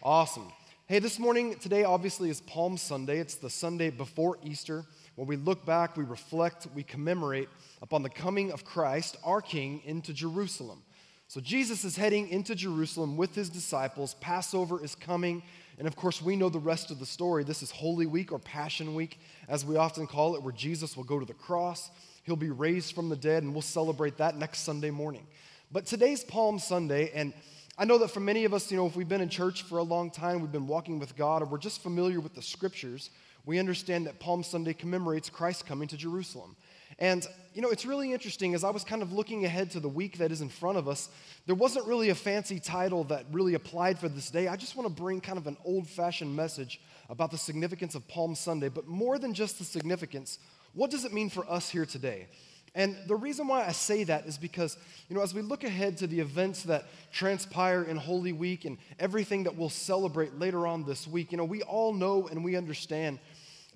Awesome. 0.02 0.50
Hey, 0.86 0.98
this 0.98 1.18
morning, 1.18 1.56
today 1.56 1.84
obviously 1.84 2.30
is 2.30 2.40
Palm 2.40 2.76
Sunday. 2.76 3.18
It's 3.18 3.36
the 3.36 3.48
Sunday 3.48 3.90
before 3.90 4.38
Easter. 4.42 4.84
When 5.14 5.28
we 5.28 5.36
look 5.36 5.64
back, 5.64 5.96
we 5.96 6.04
reflect, 6.04 6.66
we 6.74 6.82
commemorate 6.82 7.48
upon 7.80 8.02
the 8.02 8.10
coming 8.10 8.52
of 8.52 8.64
Christ, 8.64 9.16
our 9.24 9.40
King, 9.40 9.80
into 9.84 10.12
Jerusalem. 10.12 10.82
So 11.28 11.40
Jesus 11.40 11.84
is 11.84 11.96
heading 11.96 12.28
into 12.28 12.54
Jerusalem 12.54 13.16
with 13.16 13.34
his 13.34 13.48
disciples. 13.48 14.14
Passover 14.14 14.82
is 14.84 14.94
coming. 14.94 15.42
And 15.78 15.88
of 15.88 15.96
course, 15.96 16.20
we 16.20 16.36
know 16.36 16.48
the 16.48 16.58
rest 16.58 16.90
of 16.90 16.98
the 16.98 17.06
story. 17.06 17.44
This 17.44 17.62
is 17.62 17.70
Holy 17.70 18.06
Week 18.06 18.30
or 18.30 18.38
Passion 18.38 18.94
Week, 18.94 19.18
as 19.48 19.64
we 19.64 19.76
often 19.76 20.06
call 20.06 20.36
it, 20.36 20.42
where 20.42 20.52
Jesus 20.52 20.96
will 20.96 21.04
go 21.04 21.18
to 21.18 21.26
the 21.26 21.34
cross. 21.34 21.90
He'll 22.24 22.36
be 22.36 22.50
raised 22.50 22.94
from 22.94 23.10
the 23.10 23.16
dead, 23.16 23.42
and 23.42 23.52
we'll 23.52 23.62
celebrate 23.62 24.16
that 24.16 24.36
next 24.36 24.60
Sunday 24.60 24.90
morning. 24.90 25.26
But 25.70 25.84
today's 25.84 26.24
Palm 26.24 26.58
Sunday, 26.58 27.10
and 27.14 27.34
I 27.76 27.84
know 27.84 27.98
that 27.98 28.08
for 28.08 28.20
many 28.20 28.46
of 28.46 28.54
us, 28.54 28.70
you 28.70 28.78
know, 28.78 28.86
if 28.86 28.96
we've 28.96 29.08
been 29.08 29.20
in 29.20 29.28
church 29.28 29.62
for 29.62 29.76
a 29.76 29.82
long 29.82 30.10
time, 30.10 30.40
we've 30.40 30.50
been 30.50 30.66
walking 30.66 30.98
with 30.98 31.16
God, 31.16 31.42
or 31.42 31.44
we're 31.44 31.58
just 31.58 31.82
familiar 31.82 32.20
with 32.20 32.34
the 32.34 32.40
scriptures, 32.40 33.10
we 33.44 33.58
understand 33.58 34.06
that 34.06 34.20
Palm 34.20 34.42
Sunday 34.42 34.72
commemorates 34.72 35.28
Christ 35.28 35.66
coming 35.66 35.86
to 35.88 35.98
Jerusalem. 35.98 36.56
And, 36.98 37.26
you 37.52 37.60
know, 37.60 37.68
it's 37.68 37.84
really 37.84 38.12
interesting 38.12 38.54
as 38.54 38.64
I 38.64 38.70
was 38.70 38.84
kind 38.84 39.02
of 39.02 39.12
looking 39.12 39.44
ahead 39.44 39.70
to 39.72 39.80
the 39.80 39.88
week 39.88 40.16
that 40.18 40.32
is 40.32 40.40
in 40.40 40.48
front 40.48 40.78
of 40.78 40.88
us, 40.88 41.10
there 41.44 41.54
wasn't 41.54 41.86
really 41.86 42.08
a 42.08 42.14
fancy 42.14 42.58
title 42.58 43.04
that 43.04 43.26
really 43.32 43.52
applied 43.52 43.98
for 43.98 44.08
this 44.08 44.30
day. 44.30 44.48
I 44.48 44.56
just 44.56 44.76
want 44.76 44.88
to 44.88 45.02
bring 45.02 45.20
kind 45.20 45.36
of 45.36 45.46
an 45.46 45.58
old 45.64 45.88
fashioned 45.88 46.34
message 46.34 46.80
about 47.10 47.30
the 47.30 47.36
significance 47.38 47.94
of 47.94 48.08
Palm 48.08 48.34
Sunday, 48.34 48.70
but 48.70 48.86
more 48.86 49.18
than 49.18 49.34
just 49.34 49.58
the 49.58 49.64
significance, 49.64 50.38
what 50.74 50.90
does 50.90 51.04
it 51.04 51.12
mean 51.12 51.30
for 51.30 51.48
us 51.50 51.70
here 51.70 51.86
today? 51.86 52.26
And 52.74 52.96
the 53.06 53.14
reason 53.14 53.46
why 53.46 53.64
I 53.64 53.72
say 53.72 54.02
that 54.04 54.26
is 54.26 54.36
because, 54.36 54.76
you 55.08 55.14
know, 55.14 55.22
as 55.22 55.32
we 55.32 55.42
look 55.42 55.62
ahead 55.62 55.96
to 55.98 56.08
the 56.08 56.18
events 56.18 56.64
that 56.64 56.86
transpire 57.12 57.84
in 57.84 57.96
Holy 57.96 58.32
Week 58.32 58.64
and 58.64 58.78
everything 58.98 59.44
that 59.44 59.54
we'll 59.54 59.70
celebrate 59.70 60.38
later 60.38 60.66
on 60.66 60.84
this 60.84 61.06
week, 61.06 61.30
you 61.30 61.38
know, 61.38 61.44
we 61.44 61.62
all 61.62 61.92
know 61.92 62.26
and 62.26 62.42
we 62.42 62.56
understand 62.56 63.20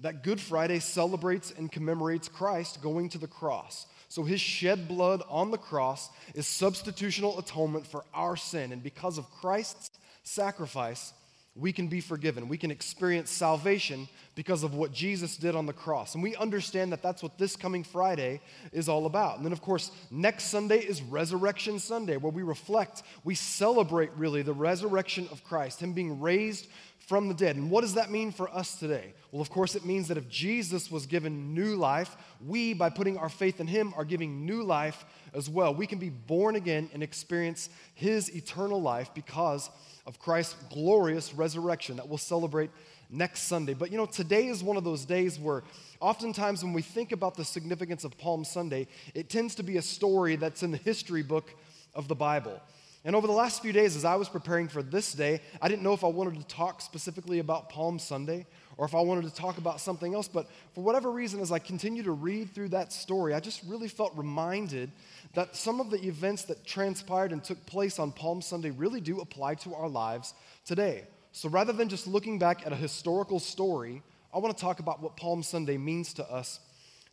that 0.01 0.25
Good 0.25 0.41
Friday 0.41 0.81
celebrates 0.81 1.53
and 1.57 1.71
commemorates 1.71 2.29
Christ 2.29 2.83
going 2.83 3.09
to 3.11 3.19
the 3.19 3.29
cross. 3.29 3.87
So 4.09 4.25
his 4.25 4.41
shed 4.41 4.89
blood 4.89 5.23
on 5.29 5.51
the 5.51 5.59
cross 5.59 6.11
is 6.35 6.47
substitutional 6.47 7.39
atonement 7.39 7.87
for 7.87 8.05
our 8.15 8.37
sin. 8.37 8.73
And 8.73 8.83
because 8.83 9.19
of 9.19 9.31
Christ's 9.31 9.91
sacrifice, 10.25 11.13
we 11.59 11.73
can 11.73 11.89
be 11.89 12.01
forgiven. 12.01 12.49
We 12.49 12.57
can 12.57 12.71
experience 12.71 13.31
salvation 13.31 14.09
because 14.35 14.63
of 14.63 14.75
what 14.75 14.93
Jesus 14.93 15.37
did 15.37 15.57
on 15.57 15.67
the 15.67 15.73
cross. 15.73 16.15
And 16.15 16.23
we 16.23 16.37
understand 16.37 16.93
that 16.93 17.03
that's 17.03 17.23
what 17.23 17.39
this 17.39 17.57
coming 17.57 17.83
Friday 17.83 18.41
is 18.73 18.89
all 18.89 19.07
about. 19.07 19.37
And 19.37 19.45
then, 19.45 19.53
of 19.53 19.61
course, 19.61 19.91
next 20.11 20.45
Sunday 20.45 20.79
is 20.79 21.03
Resurrection 21.03 21.79
Sunday, 21.81 22.17
where 22.17 22.33
we 22.33 22.43
reflect, 22.43 23.03
we 23.25 23.35
celebrate 23.35 24.11
really 24.17 24.43
the 24.43 24.53
resurrection 24.53 25.29
of 25.33 25.43
Christ, 25.43 25.81
Him 25.81 25.93
being 25.93 26.21
raised 26.21 26.69
from 27.09 27.29
the 27.29 27.35
dead. 27.35 27.57
And 27.57 27.71
what 27.71 27.81
does 27.81 27.95
that 27.95 28.11
mean 28.11 28.31
for 28.31 28.55
us 28.55 28.79
today? 28.79 29.15
Well, 29.33 29.41
of 29.41 29.51
course, 29.51 29.75
it 29.75 29.85
means 29.85 30.09
that 30.09 30.19
if 30.19 30.29
Jesus 30.29 30.91
was 30.91 31.07
given 31.07 31.55
new 31.55 31.75
life, 31.75 32.17
we, 32.45 32.75
by 32.75 32.91
putting 32.91 33.19
our 33.19 33.31
faith 33.31 33.61
in 33.61 33.67
Him, 33.67 33.95
are 33.97 34.05
giving 34.05 34.45
new 34.45 34.63
life 34.63 35.05
as 35.35 35.49
well. 35.49 35.75
We 35.75 35.87
can 35.87 35.99
be 35.99 36.11
born 36.11 36.55
again 36.55 36.91
and 36.93 37.03
experience 37.03 37.71
His 37.95 38.35
eternal 38.37 38.81
life 38.81 39.11
because 39.15 39.71
of 40.09 40.19
Christ's 40.19 40.55
glorious 40.73 41.35
resurrection 41.35 41.97
that 41.97 42.09
we'll 42.09 42.17
celebrate 42.17 42.71
next 43.11 43.43
Sunday. 43.43 43.75
But 43.75 43.93
you 43.93 43.99
know, 43.99 44.07
today 44.07 44.47
is 44.47 44.65
one 44.65 44.79
of 44.79 44.83
those 44.83 45.05
days 45.05 45.39
where 45.39 45.63
oftentimes 46.01 46.65
when 46.65 46.73
we 46.73 46.81
think 46.81 47.13
about 47.13 47.37
the 47.37 47.45
significance 47.45 48.05
of 48.05 48.17
Palm 48.17 48.43
Sunday, 48.43 48.89
it 49.15 49.29
tends 49.29 49.55
to 49.57 49.63
be 49.63 49.77
a 49.77 49.83
story 49.83 50.37
that's 50.37 50.63
in 50.63 50.71
the 50.71 50.79
history 50.79 51.23
book 51.23 51.55
of 51.95 52.09
the 52.09 52.15
Bible. 52.15 52.59
And 53.05 53.15
over 53.15 53.27
the 53.27 53.35
last 53.35 53.61
few 53.61 53.73
days, 53.73 53.97
as 53.97 54.05
I 54.07 54.17
was 54.17 54.31
preparing 54.31 54.67
for 54.67 54.83
this 54.83 55.13
day, 55.13 55.41
I 55.61 55.69
didn't 55.69 55.83
know 55.83 55.93
if 55.93 56.03
I 56.03 56.09
wanted 56.09 56.41
to 56.41 56.47
talk 56.47 56.81
specifically 56.81 57.39
about 57.39 57.69
Palm 57.69 57.99
Sunday 57.99 58.47
or 58.79 58.87
if 58.87 58.95
I 58.95 59.01
wanted 59.01 59.25
to 59.25 59.35
talk 59.35 59.59
about 59.59 59.81
something 59.81 60.15
else. 60.15 60.27
But 60.27 60.49
for 60.75 60.83
whatever 60.83 61.11
reason, 61.11 61.41
as 61.41 61.53
I 61.53 61.59
continue 61.59 62.03
to 62.05 62.13
read 62.13 62.55
through 62.55 62.71
that 62.71 62.93
story, 62.93 63.35
I 63.35 63.41
just 63.41 63.63
really 63.65 63.89
felt 63.89 64.17
reminded 64.17 64.91
that 65.35 65.57
some 65.57 65.81
of 65.81 65.91
the 65.91 66.01
events 66.07 66.45
that 66.45 66.67
transpired 66.67 67.33
and 67.33 67.45
took 67.45 67.65
place 67.67 67.99
on 67.99 68.13
Palm 68.13 68.41
Sunday 68.41 68.71
really 68.71 69.01
do 69.01 69.21
apply 69.21 69.55
to 69.57 69.75
our 69.75 69.89
lives 69.89 70.35
today. 70.65 71.05
So 71.33 71.49
rather 71.49 71.73
than 71.73 71.89
just 71.89 72.07
looking 72.07 72.39
back 72.39 72.67
at 72.67 72.73
a 72.73 72.77
historical 72.77 73.39
story, 73.39 74.03
I 74.33 74.39
want 74.39 74.57
to 74.57 74.61
talk 74.61 74.81
about 74.81 75.03
what 75.03 75.17
Palm 75.17 75.43
Sunday 75.43 75.77
means 75.77 76.15
to 76.15 76.31
us 76.31 76.61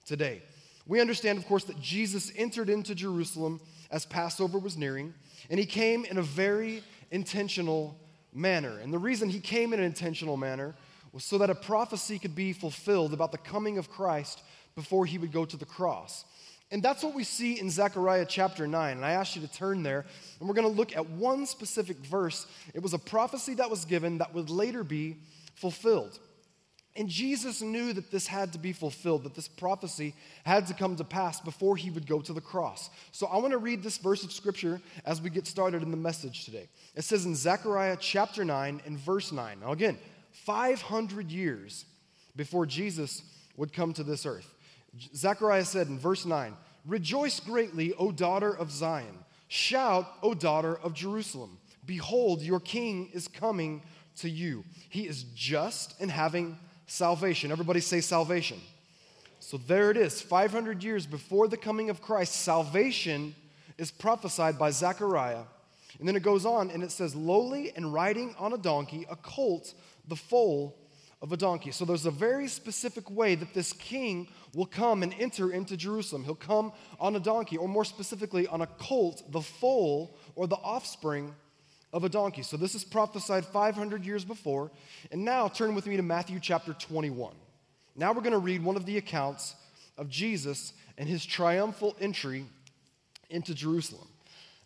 today. 0.05 0.41
We 0.87 1.01
understand, 1.01 1.37
of 1.37 1.45
course, 1.47 1.63
that 1.65 1.81
Jesus 1.81 2.31
entered 2.35 2.69
into 2.69 2.95
Jerusalem 2.95 3.59
as 3.91 4.05
Passover 4.05 4.59
was 4.59 4.77
nearing, 4.77 5.13
and 5.49 5.59
he 5.59 5.65
came 5.65 6.05
in 6.05 6.17
a 6.17 6.23
very 6.23 6.83
intentional 7.11 7.99
manner. 8.33 8.79
And 8.79 8.93
the 8.93 8.99
reason 8.99 9.29
he 9.29 9.39
came 9.39 9.73
in 9.73 9.79
an 9.79 9.85
intentional 9.85 10.37
manner 10.37 10.75
was 11.11 11.23
so 11.23 11.37
that 11.37 11.49
a 11.49 11.55
prophecy 11.55 12.19
could 12.19 12.35
be 12.35 12.53
fulfilled 12.53 13.13
about 13.13 13.31
the 13.31 13.37
coming 13.37 13.77
of 13.77 13.89
Christ 13.89 14.41
before 14.75 15.05
he 15.05 15.17
would 15.17 15.31
go 15.31 15.45
to 15.45 15.57
the 15.57 15.65
cross. 15.65 16.25
And 16.71 16.81
that's 16.81 17.03
what 17.03 17.13
we 17.13 17.23
see 17.23 17.59
in 17.59 17.69
Zechariah 17.69 18.25
chapter 18.27 18.67
9. 18.67 18.97
And 18.97 19.05
I 19.05 19.11
asked 19.11 19.35
you 19.35 19.41
to 19.41 19.51
turn 19.51 19.83
there, 19.83 20.05
and 20.39 20.49
we're 20.49 20.55
going 20.55 20.67
to 20.67 20.73
look 20.73 20.95
at 20.95 21.09
one 21.09 21.45
specific 21.45 21.97
verse. 21.97 22.47
It 22.73 22.81
was 22.81 22.93
a 22.93 22.99
prophecy 22.99 23.53
that 23.55 23.69
was 23.69 23.85
given 23.85 24.17
that 24.17 24.33
would 24.33 24.49
later 24.49 24.83
be 24.83 25.17
fulfilled. 25.53 26.19
And 26.97 27.09
Jesus 27.09 27.61
knew 27.61 27.91
that 27.91 28.09
this 28.09 28.25
had 28.25 28.53
to 28.53 28.59
be 28.59 28.71
fulfilled, 28.71 29.25
that 29.25 29.35
this 29.35 29.49
prophecy 29.49 30.15
had 30.45 30.65
to 30.67 30.73
come 30.73 30.95
to 30.95 31.03
pass 31.03 31.41
before 31.41 31.75
he 31.75 31.91
would 31.91 32.07
go 32.07 32.21
to 32.21 32.31
the 32.31 32.41
cross. 32.41 32.89
So 33.11 33.27
I 33.27 33.37
want 33.37 33.51
to 33.51 33.57
read 33.57 33.83
this 33.83 33.97
verse 33.97 34.23
of 34.23 34.31
scripture 34.31 34.81
as 35.05 35.21
we 35.21 35.29
get 35.29 35.45
started 35.45 35.83
in 35.83 35.91
the 35.91 35.97
message 35.97 36.45
today. 36.45 36.69
It 36.95 37.03
says 37.03 37.25
in 37.25 37.35
Zechariah 37.35 37.97
chapter 37.99 38.45
9 38.45 38.81
and 38.85 38.97
verse 38.97 39.33
9. 39.33 39.59
Now, 39.59 39.73
again, 39.73 39.97
500 40.31 41.31
years 41.31 41.85
before 42.35 42.65
Jesus 42.65 43.23
would 43.57 43.73
come 43.73 43.91
to 43.93 44.03
this 44.03 44.25
earth. 44.25 44.54
Zechariah 45.15 45.65
said 45.65 45.87
in 45.87 45.99
verse 45.99 46.25
9, 46.25 46.53
Rejoice 46.85 47.39
greatly, 47.39 47.93
O 47.93 48.11
daughter 48.11 48.51
of 48.55 48.71
Zion. 48.71 49.17
Shout, 49.47 50.07
O 50.21 50.33
daughter 50.33 50.75
of 50.75 50.93
Jerusalem. 50.93 51.57
Behold, 51.85 52.41
your 52.41 52.59
king 52.59 53.09
is 53.13 53.27
coming 53.27 53.81
to 54.17 54.29
you. 54.29 54.63
He 54.89 55.07
is 55.07 55.23
just 55.35 55.99
and 55.99 56.09
having 56.09 56.57
salvation. 56.87 57.51
Everybody 57.51 57.79
say 57.79 58.01
salvation. 58.01 58.59
So 59.39 59.57
there 59.57 59.91
it 59.91 59.97
is. 59.97 60.21
500 60.21 60.83
years 60.83 61.05
before 61.05 61.47
the 61.47 61.57
coming 61.57 61.89
of 61.89 62.01
Christ, 62.01 62.33
salvation 62.33 63.35
is 63.77 63.91
prophesied 63.91 64.57
by 64.57 64.71
Zechariah. 64.71 65.43
And 65.99 66.07
then 66.07 66.15
it 66.15 66.23
goes 66.23 66.45
on 66.45 66.71
and 66.71 66.83
it 66.83 66.91
says, 66.91 67.15
lowly 67.15 67.71
and 67.75 67.93
riding 67.93 68.35
on 68.39 68.53
a 68.53 68.57
donkey, 68.57 69.05
a 69.09 69.15
colt, 69.15 69.73
the 70.07 70.15
foal 70.15 70.75
of 71.25 71.31
a 71.31 71.37
donkey. 71.37 71.71
So 71.71 71.85
there's 71.85 72.05
a 72.05 72.11
very 72.11 72.47
specific 72.47 73.09
way 73.09 73.33
that 73.33 73.51
this 73.51 73.73
king 73.73 74.27
will 74.53 74.67
come 74.67 75.01
and 75.01 75.11
enter 75.17 75.51
into 75.51 75.75
Jerusalem. 75.75 76.23
He'll 76.23 76.35
come 76.35 76.71
on 76.99 77.15
a 77.15 77.19
donkey, 77.19 77.57
or 77.57 77.67
more 77.67 77.83
specifically, 77.83 78.45
on 78.45 78.61
a 78.61 78.67
colt, 78.67 79.23
the 79.31 79.41
foal 79.41 80.15
or 80.35 80.45
the 80.45 80.57
offspring 80.57 81.33
of 81.91 82.03
a 82.03 82.09
donkey. 82.09 82.43
So 82.43 82.57
this 82.57 82.75
is 82.75 82.83
prophesied 82.83 83.43
500 83.43 84.05
years 84.05 84.23
before. 84.23 84.69
And 85.11 85.25
now 85.25 85.47
turn 85.47 85.73
with 85.73 85.87
me 85.87 85.97
to 85.97 86.03
Matthew 86.03 86.39
chapter 86.39 86.73
21. 86.73 87.33
Now 87.95 88.13
we're 88.13 88.21
going 88.21 88.33
to 88.33 88.37
read 88.37 88.63
one 88.63 88.75
of 88.75 88.85
the 88.85 88.97
accounts 88.97 89.55
of 89.97 90.07
Jesus 90.09 90.73
and 90.95 91.09
his 91.09 91.25
triumphal 91.25 91.95
entry 91.99 92.45
into 93.31 93.55
Jerusalem. 93.55 94.07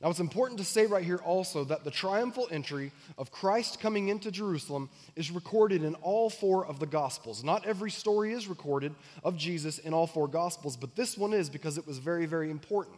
Now, 0.02 0.10
it's 0.10 0.22
important 0.22 0.60
to 0.60 0.66
say 0.66 0.86
right 0.86 1.04
here 1.04 1.18
also 1.18 1.66
that 1.66 1.84
the 1.84 1.92
triumphal 1.92 2.48
entry 2.52 2.94
of 3.18 3.32
Christ 3.32 3.82
coming 3.82 4.08
into 4.08 4.32
Jerusalem 4.32 4.90
is 5.18 5.30
recorded 5.30 5.84
in 5.84 5.94
all 5.96 6.30
four 6.30 6.66
of 6.66 6.80
the 6.80 6.86
Gospels. 6.86 7.44
Not 7.44 7.66
every 7.66 7.92
story 7.92 8.32
is 8.32 8.48
recorded 8.48 8.96
of 9.26 9.36
Jesus 9.36 9.78
in 9.78 9.94
all 9.94 10.08
four 10.08 10.30
Gospels, 10.30 10.78
but 10.78 10.96
this 10.96 11.18
one 11.18 11.34
is 11.34 11.50
because 11.50 11.78
it 11.78 11.86
was 11.86 11.98
very, 11.98 12.26
very 12.26 12.50
important. 12.50 12.96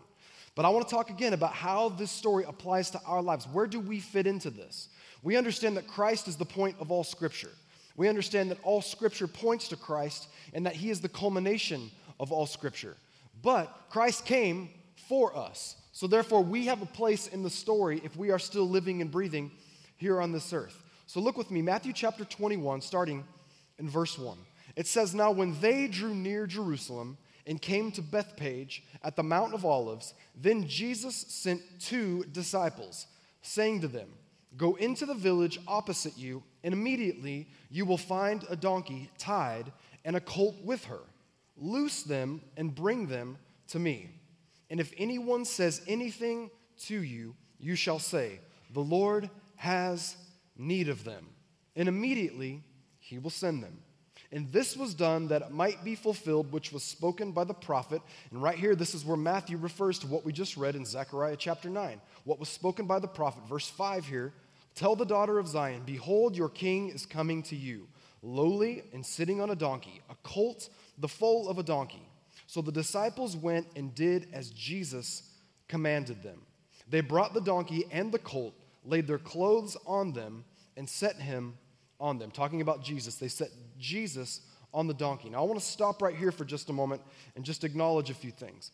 But 0.54 0.66
I 0.66 0.70
want 0.70 0.88
to 0.88 0.94
talk 0.94 1.10
again 1.10 1.34
about 1.34 1.54
how 1.54 1.90
this 1.90 2.12
story 2.12 2.44
applies 2.48 2.92
to 2.92 3.02
our 3.08 3.22
lives. 3.22 3.48
Where 3.52 3.66
do 3.66 3.80
we 3.80 4.00
fit 4.00 4.28
into 4.28 4.52
this? 4.52 4.90
We 5.24 5.38
understand 5.38 5.78
that 5.78 5.88
Christ 5.88 6.28
is 6.28 6.36
the 6.36 6.46
point 6.46 6.76
of 6.80 6.92
all 6.92 7.04
Scripture. 7.04 7.52
We 7.98 8.10
understand 8.10 8.52
that 8.52 8.60
all 8.62 8.82
Scripture 8.82 9.28
points 9.28 9.70
to 9.70 9.76
Christ 9.76 10.28
and 10.54 10.68
that 10.68 10.76
He 10.76 10.92
is 10.92 11.02
the 11.02 11.10
culmination 11.10 11.90
of 12.20 12.32
all 12.32 12.46
Scripture. 12.46 12.96
But 13.42 13.74
Christ 13.90 14.26
came 14.26 14.70
for 15.08 15.36
us. 15.36 15.78
So 15.92 16.08
therefore, 16.08 16.44
we 16.44 16.66
have 16.68 16.82
a 16.82 16.88
place 16.88 17.28
in 17.28 17.44
the 17.44 17.50
story 17.50 18.02
if 18.04 18.16
we 18.16 18.32
are 18.32 18.40
still 18.40 18.68
living 18.68 19.02
and 19.02 19.12
breathing 19.12 19.52
here 19.98 20.22
on 20.22 20.32
this 20.32 20.54
earth. 20.54 20.84
So 21.06 21.20
look 21.20 21.38
with 21.38 21.52
me, 21.52 21.62
Matthew 21.62 21.94
chapter 21.94 22.24
21, 22.24 22.82
starting 22.82 23.26
in 23.78 23.90
verse 23.90 24.18
1. 24.18 24.38
It 24.76 24.88
says, 24.88 25.14
Now 25.14 25.32
when 25.32 25.60
they 25.60 25.88
drew 25.88 26.16
near 26.16 26.48
Jerusalem, 26.48 27.18
and 27.48 27.62
came 27.62 27.92
to 27.92 28.02
Bethphage 28.02 28.84
at 29.04 29.16
the 29.16 29.24
Mount 29.24 29.54
of 29.54 29.66
Olives, 29.66 30.14
then 30.36 30.68
Jesus 30.68 31.16
sent 31.16 31.62
two 31.80 32.24
disciples, 32.32 33.08
saying 33.42 33.82
to 33.82 33.88
them, 33.88 34.10
Go 34.58 34.76
into 34.76 35.06
the 35.06 35.14
village 35.14 35.60
opposite 35.68 36.18
you, 36.18 36.44
and 36.64 36.74
immediately 36.74 37.48
you 37.70 37.86
will 37.86 37.98
find 37.98 38.46
a 38.50 38.56
donkey 38.56 39.10
tied 39.18 39.72
and 40.04 40.16
a 40.16 40.22
colt 40.22 40.56
with 40.64 40.86
her. 40.86 41.00
Loose 41.58 42.04
them 42.04 42.42
and 42.58 42.76
bring 42.76 43.08
them 43.08 43.38
to 43.70 43.80
me. 43.80 44.10
And 44.72 44.80
if 44.80 44.94
anyone 44.98 45.44
says 45.44 45.82
anything 45.86 46.50
to 46.86 47.04
you, 47.04 47.36
you 47.60 47.76
shall 47.76 48.00
say, 48.00 48.40
The 48.74 48.80
Lord 48.80 49.30
has 49.58 50.16
need 50.58 50.88
of 50.88 51.04
them. 51.04 51.28
And 51.76 51.90
immediately 51.90 52.64
he 53.00 53.20
will 53.20 53.30
send 53.30 53.62
them. 53.62 53.80
And 54.32 54.50
this 54.54 54.78
was 54.78 54.94
done 54.94 55.28
that 55.28 55.42
it 55.42 55.52
might 55.52 55.84
be 55.84 55.96
fulfilled, 55.96 56.54
which 56.54 56.72
was 56.72 56.84
spoken 56.84 57.34
by 57.34 57.44
the 57.44 57.54
prophet. 57.54 58.02
And 58.32 58.42
right 58.42 58.58
here, 58.58 58.74
this 58.74 58.96
is 58.96 59.04
where 59.04 59.18
Matthew 59.18 59.58
refers 59.58 60.00
to 60.00 60.08
what 60.08 60.24
we 60.24 60.32
just 60.32 60.56
read 60.56 60.78
in 60.78 60.86
Zechariah 60.86 61.36
chapter 61.36 61.70
9. 61.70 62.00
What 62.24 62.40
was 62.40 62.48
spoken 62.48 62.88
by 62.88 63.00
the 63.00 63.10
prophet. 63.10 63.44
Verse 63.50 63.70
5 63.70 64.06
here 64.06 64.34
Tell 64.74 64.96
the 64.96 65.06
daughter 65.06 65.38
of 65.38 65.50
Zion, 65.50 65.84
Behold, 65.86 66.38
your 66.38 66.48
king 66.48 66.90
is 66.92 67.06
coming 67.06 67.44
to 67.44 67.58
you, 67.58 67.90
lowly 68.22 68.84
and 68.94 69.06
sitting 69.06 69.42
on 69.42 69.50
a 69.50 69.56
donkey, 69.56 70.02
a 70.10 70.16
colt, 70.24 70.70
the 70.98 71.10
foal 71.10 71.50
of 71.50 71.58
a 71.58 71.64
donkey. 71.64 72.08
So 72.52 72.62
the 72.62 72.70
disciples 72.70 73.38
went 73.38 73.66
and 73.78 73.96
did 73.96 74.28
as 74.34 74.50
Jesus 74.50 75.24
commanded 75.70 76.22
them. 76.22 76.42
They 76.90 77.00
brought 77.00 77.34
the 77.34 77.40
donkey 77.40 77.86
and 77.94 78.12
the 78.12 78.20
colt, 78.20 78.54
laid 78.84 79.08
their 79.08 79.20
clothes 79.20 79.78
on 79.88 80.12
them, 80.12 80.44
and 80.76 80.90
set 80.90 81.16
him 81.16 81.54
on 81.98 82.20
them. 82.20 82.30
Talking 82.30 82.60
about 82.60 82.84
Jesus, 82.84 83.16
they 83.16 83.30
set 83.30 83.52
Jesus 83.80 84.42
on 84.74 84.88
the 84.88 84.94
donkey. 84.94 85.30
Now, 85.30 85.38
I 85.38 85.46
want 85.46 85.62
to 85.62 85.66
stop 85.66 86.02
right 86.02 86.14
here 86.14 86.34
for 86.34 86.44
just 86.44 86.70
a 86.70 86.74
moment 86.74 87.02
and 87.38 87.46
just 87.46 87.64
acknowledge 87.64 88.10
a 88.10 88.14
few 88.14 88.32
things. 88.32 88.72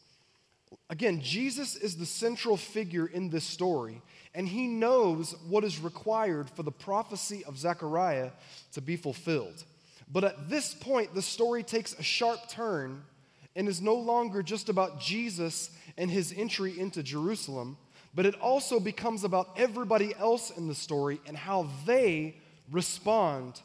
Again, 0.89 1.21
Jesus 1.21 1.75
is 1.75 1.97
the 1.97 2.05
central 2.07 2.57
figure 2.57 3.05
in 3.05 3.29
this 3.29 3.45
story, 3.45 4.01
and 4.33 4.47
he 4.47 4.65
knows 4.65 5.35
what 5.47 5.63
is 5.63 5.79
required 5.79 6.49
for 6.49 6.63
the 6.63 6.71
prophecy 6.71 7.45
of 7.45 7.59
Zechariah 7.59 8.31
to 8.71 8.81
be 8.81 8.95
fulfilled. 8.95 9.65
But 10.11 10.23
at 10.23 10.49
this 10.49 10.73
point, 10.73 11.13
the 11.13 11.21
story 11.21 11.61
takes 11.61 11.93
a 11.93 12.01
sharp 12.01 12.49
turn 12.49 13.03
and 13.57 13.67
is 13.67 13.81
no 13.81 13.95
longer 13.95 14.43
just 14.43 14.69
about 14.69 15.01
Jesus 15.01 15.71
and 15.97 16.09
his 16.09 16.33
entry 16.37 16.79
into 16.79 17.01
Jerusalem, 17.01 17.75
but 18.13 18.27
it 18.27 18.35
also 18.35 18.79
becomes 18.79 19.23
about 19.23 19.49
everybody 19.57 20.13
else 20.15 20.51
in 20.51 20.67
the 20.67 20.75
story 20.75 21.19
and 21.25 21.35
how 21.35 21.67
they 21.85 22.37
respond 22.71 23.59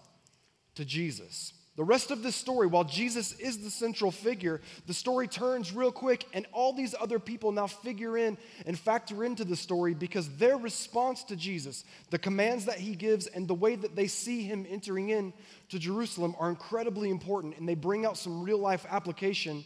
to 0.77 0.85
Jesus. 0.87 1.53
The 1.77 1.85
rest 1.85 2.11
of 2.11 2.23
this 2.23 2.37
story, 2.37 2.67
while 2.67 2.85
Jesus 2.85 3.33
is 3.39 3.59
the 3.59 3.71
central 3.71 4.11
figure, 4.11 4.61
the 4.87 4.95
story 4.95 5.27
turns 5.27 5.73
real 5.73 5.93
quick, 5.93 6.27
and 6.35 6.47
all 6.53 6.73
these 6.73 6.95
other 6.99 7.19
people 7.19 7.51
now 7.51 7.67
figure 7.67 8.17
in 8.17 8.37
and 8.67 8.79
factor 8.79 9.25
into 9.25 9.45
the 9.45 9.57
story 9.57 9.95
because 9.95 10.29
their 10.37 10.57
response 10.59 11.23
to 11.25 11.37
Jesus, 11.37 11.85
the 12.11 12.19
commands 12.19 12.67
that 12.67 12.79
he 12.79 12.95
gives, 12.95 13.27
and 13.27 13.49
the 13.49 13.55
way 13.55 13.75
that 13.75 13.97
they 13.97 14.07
see 14.07 14.43
him 14.43 14.67
entering 14.69 15.11
in 15.11 15.33
to 15.71 15.79
Jerusalem 15.79 16.35
are 16.39 16.51
incredibly 16.51 17.11
important, 17.11 17.57
and 17.59 17.67
they 17.67 17.75
bring 17.75 18.05
out 18.07 18.19
some 18.19 18.43
real 18.43 18.59
life 18.59 18.87
application 18.91 19.65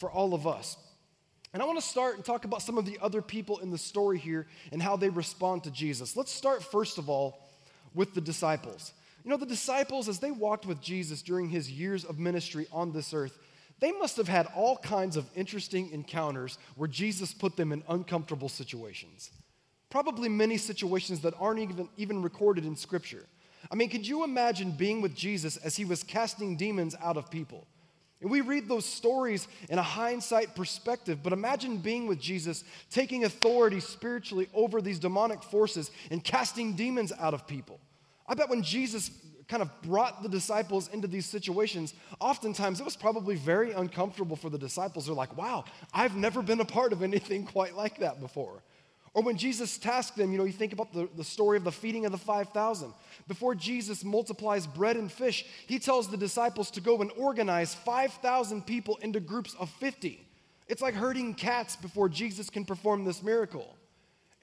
for 0.00 0.10
all 0.10 0.32
of 0.32 0.46
us. 0.46 0.78
And 1.52 1.62
I 1.62 1.66
want 1.66 1.78
to 1.78 1.86
start 1.86 2.16
and 2.16 2.24
talk 2.24 2.44
about 2.46 2.62
some 2.62 2.78
of 2.78 2.86
the 2.86 2.98
other 3.02 3.20
people 3.20 3.58
in 3.58 3.70
the 3.70 3.78
story 3.78 4.18
here 4.18 4.46
and 4.72 4.80
how 4.80 4.96
they 4.96 5.10
respond 5.10 5.64
to 5.64 5.70
Jesus. 5.70 6.16
Let's 6.16 6.32
start, 6.32 6.62
first 6.62 6.96
of 6.96 7.10
all, 7.10 7.38
with 7.94 8.14
the 8.14 8.20
disciples. 8.20 8.94
You 9.24 9.30
know, 9.30 9.36
the 9.36 9.44
disciples, 9.44 10.08
as 10.08 10.18
they 10.18 10.30
walked 10.30 10.64
with 10.64 10.80
Jesus 10.80 11.20
during 11.20 11.50
his 11.50 11.70
years 11.70 12.04
of 12.04 12.18
ministry 12.18 12.66
on 12.72 12.92
this 12.92 13.12
earth, 13.12 13.38
they 13.78 13.92
must 13.92 14.16
have 14.16 14.28
had 14.28 14.46
all 14.54 14.78
kinds 14.78 15.16
of 15.16 15.26
interesting 15.34 15.90
encounters 15.90 16.56
where 16.76 16.88
Jesus 16.88 17.34
put 17.34 17.56
them 17.56 17.70
in 17.70 17.82
uncomfortable 17.88 18.48
situations. 18.48 19.30
Probably 19.90 20.28
many 20.28 20.56
situations 20.56 21.20
that 21.20 21.34
aren't 21.38 21.60
even, 21.60 21.88
even 21.98 22.22
recorded 22.22 22.64
in 22.64 22.76
Scripture. 22.76 23.26
I 23.70 23.74
mean, 23.74 23.90
could 23.90 24.06
you 24.06 24.24
imagine 24.24 24.70
being 24.70 25.02
with 25.02 25.14
Jesus 25.14 25.58
as 25.58 25.76
he 25.76 25.84
was 25.84 26.02
casting 26.02 26.56
demons 26.56 26.94
out 27.02 27.18
of 27.18 27.30
people? 27.30 27.66
And 28.20 28.30
we 28.30 28.42
read 28.42 28.68
those 28.68 28.84
stories 28.84 29.48
in 29.70 29.78
a 29.78 29.82
hindsight 29.82 30.54
perspective, 30.54 31.20
but 31.22 31.32
imagine 31.32 31.78
being 31.78 32.06
with 32.06 32.20
Jesus, 32.20 32.64
taking 32.90 33.24
authority 33.24 33.80
spiritually 33.80 34.48
over 34.52 34.82
these 34.82 34.98
demonic 34.98 35.42
forces 35.42 35.90
and 36.10 36.22
casting 36.22 36.74
demons 36.74 37.12
out 37.18 37.32
of 37.32 37.46
people. 37.46 37.80
I 38.26 38.34
bet 38.34 38.50
when 38.50 38.62
Jesus 38.62 39.10
kind 39.48 39.62
of 39.62 39.70
brought 39.82 40.22
the 40.22 40.28
disciples 40.28 40.88
into 40.88 41.08
these 41.08 41.26
situations, 41.26 41.94
oftentimes 42.20 42.78
it 42.78 42.84
was 42.84 42.94
probably 42.94 43.34
very 43.34 43.72
uncomfortable 43.72 44.36
for 44.36 44.50
the 44.50 44.58
disciples. 44.58 45.06
They're 45.06 45.14
like, 45.14 45.36
wow, 45.36 45.64
I've 45.92 46.14
never 46.14 46.42
been 46.42 46.60
a 46.60 46.64
part 46.64 46.92
of 46.92 47.02
anything 47.02 47.44
quite 47.44 47.74
like 47.74 47.98
that 47.98 48.20
before. 48.20 48.62
Or 49.12 49.22
when 49.22 49.36
Jesus 49.36 49.76
tasked 49.76 50.16
them, 50.16 50.30
you 50.30 50.38
know, 50.38 50.44
you 50.44 50.52
think 50.52 50.72
about 50.72 50.92
the, 50.92 51.08
the 51.16 51.24
story 51.24 51.56
of 51.56 51.64
the 51.64 51.72
feeding 51.72 52.06
of 52.06 52.12
the 52.12 52.18
5,000. 52.18 52.92
Before 53.30 53.54
Jesus 53.54 54.02
multiplies 54.02 54.66
bread 54.66 54.96
and 54.96 55.10
fish, 55.10 55.44
he 55.68 55.78
tells 55.78 56.08
the 56.08 56.16
disciples 56.16 56.68
to 56.72 56.80
go 56.80 57.00
and 57.00 57.12
organize 57.16 57.72
5,000 57.72 58.66
people 58.66 58.98
into 59.02 59.20
groups 59.20 59.54
of 59.60 59.70
50. 59.70 60.26
It's 60.66 60.82
like 60.82 60.94
herding 60.94 61.34
cats 61.34 61.76
before 61.76 62.08
Jesus 62.08 62.50
can 62.50 62.64
perform 62.64 63.04
this 63.04 63.22
miracle. 63.22 63.76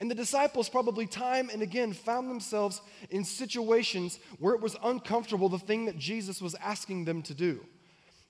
And 0.00 0.10
the 0.10 0.14
disciples 0.14 0.70
probably 0.70 1.06
time 1.06 1.50
and 1.52 1.60
again 1.60 1.92
found 1.92 2.30
themselves 2.30 2.80
in 3.10 3.26
situations 3.26 4.18
where 4.38 4.54
it 4.54 4.62
was 4.62 4.74
uncomfortable, 4.82 5.50
the 5.50 5.58
thing 5.58 5.84
that 5.84 5.98
Jesus 5.98 6.40
was 6.40 6.54
asking 6.54 7.04
them 7.04 7.20
to 7.24 7.34
do. 7.34 7.60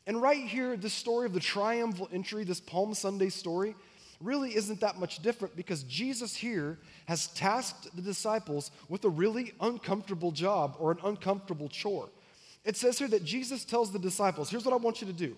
And 0.09 0.21
right 0.21 0.45
here, 0.45 0.77
this 0.77 0.93
story 0.93 1.27
of 1.27 1.35
the 1.35 1.39
triumphal 1.39 2.09
entry, 2.13 2.43
this 2.43 2.61
Palm 2.61 2.95
Sunday 2.95 3.29
story, 3.29 3.77
really 4.21 4.55
isn't 4.57 4.81
that 4.81 4.99
much 4.99 5.21
different 5.23 5.57
because 5.57 5.85
Jesus 5.85 6.35
here 6.35 6.79
has 7.07 7.29
tasked 7.29 7.95
the 7.95 8.03
disciples 8.03 8.71
with 8.89 9.05
a 9.05 9.09
really 9.09 9.53
uncomfortable 9.61 10.33
job 10.33 10.77
or 10.79 10.91
an 10.91 10.99
uncomfortable 11.05 11.69
chore. 11.69 12.09
It 12.65 12.77
says 12.77 12.99
here 12.99 13.09
that 13.09 13.25
Jesus 13.25 13.65
tells 13.65 13.93
the 13.93 13.99
disciples, 13.99 14.51
Here's 14.51 14.65
what 14.65 14.75
I 14.75 14.79
want 14.79 15.01
you 15.01 15.07
to 15.07 15.13
do. 15.13 15.37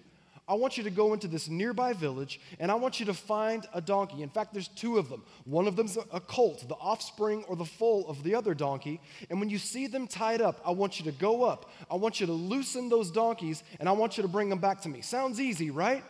I 0.50 0.54
want 0.54 0.76
you 0.76 0.82
to 0.82 0.90
go 0.90 1.12
into 1.12 1.28
this 1.28 1.48
nearby 1.48 1.92
village 1.92 2.40
and 2.58 2.72
I 2.72 2.74
want 2.74 2.98
you 2.98 3.06
to 3.06 3.14
find 3.14 3.64
a 3.72 3.80
donkey. 3.80 4.24
In 4.24 4.28
fact, 4.28 4.52
there's 4.52 4.66
two 4.66 4.98
of 4.98 5.08
them. 5.08 5.22
One 5.44 5.68
of 5.68 5.76
them's 5.76 5.96
a 6.12 6.18
colt, 6.18 6.64
the 6.66 6.74
offspring 6.74 7.44
or 7.46 7.54
the 7.54 7.64
foal 7.64 8.08
of 8.08 8.24
the 8.24 8.34
other 8.34 8.52
donkey. 8.52 9.00
And 9.30 9.38
when 9.38 9.48
you 9.48 9.58
see 9.58 9.86
them 9.86 10.08
tied 10.08 10.40
up, 10.40 10.60
I 10.66 10.72
want 10.72 10.98
you 10.98 11.04
to 11.04 11.12
go 11.12 11.44
up. 11.44 11.70
I 11.88 11.94
want 11.94 12.18
you 12.18 12.26
to 12.26 12.32
loosen 12.32 12.88
those 12.88 13.12
donkeys 13.12 13.62
and 13.78 13.88
I 13.88 13.92
want 13.92 14.16
you 14.16 14.22
to 14.22 14.28
bring 14.28 14.48
them 14.48 14.58
back 14.58 14.80
to 14.80 14.88
me. 14.88 15.02
Sounds 15.02 15.38
easy, 15.38 15.70
right? 15.70 16.02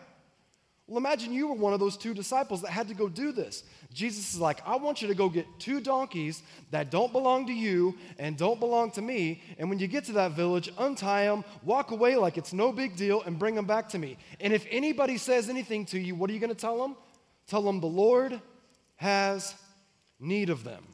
Well, 0.91 0.97
imagine 0.97 1.31
you 1.31 1.47
were 1.47 1.55
one 1.55 1.71
of 1.71 1.79
those 1.79 1.95
two 1.95 2.13
disciples 2.13 2.61
that 2.63 2.71
had 2.71 2.89
to 2.89 2.93
go 2.93 3.07
do 3.07 3.31
this. 3.31 3.63
Jesus 3.93 4.33
is 4.33 4.41
like, 4.41 4.59
I 4.67 4.75
want 4.75 5.01
you 5.01 5.07
to 5.07 5.15
go 5.15 5.29
get 5.29 5.47
two 5.57 5.79
donkeys 5.79 6.43
that 6.71 6.91
don't 6.91 7.13
belong 7.13 7.47
to 7.47 7.53
you 7.53 7.95
and 8.19 8.35
don't 8.35 8.59
belong 8.59 8.91
to 8.91 9.01
me. 9.01 9.41
And 9.57 9.69
when 9.69 9.79
you 9.79 9.87
get 9.87 10.03
to 10.07 10.11
that 10.11 10.33
village, 10.33 10.69
untie 10.77 11.27
them, 11.27 11.45
walk 11.63 11.91
away 11.91 12.17
like 12.17 12.37
it's 12.37 12.51
no 12.51 12.73
big 12.73 12.97
deal, 12.97 13.21
and 13.21 13.39
bring 13.39 13.55
them 13.55 13.63
back 13.63 13.87
to 13.87 13.97
me. 13.97 14.17
And 14.41 14.51
if 14.51 14.67
anybody 14.69 15.17
says 15.17 15.47
anything 15.47 15.85
to 15.85 15.97
you, 15.97 16.13
what 16.13 16.29
are 16.29 16.33
you 16.33 16.41
going 16.41 16.53
to 16.53 16.59
tell 16.59 16.77
them? 16.81 16.97
Tell 17.47 17.61
them 17.61 17.79
the 17.79 17.87
Lord 17.87 18.41
has 18.97 19.55
need 20.19 20.49
of 20.49 20.65
them. 20.65 20.85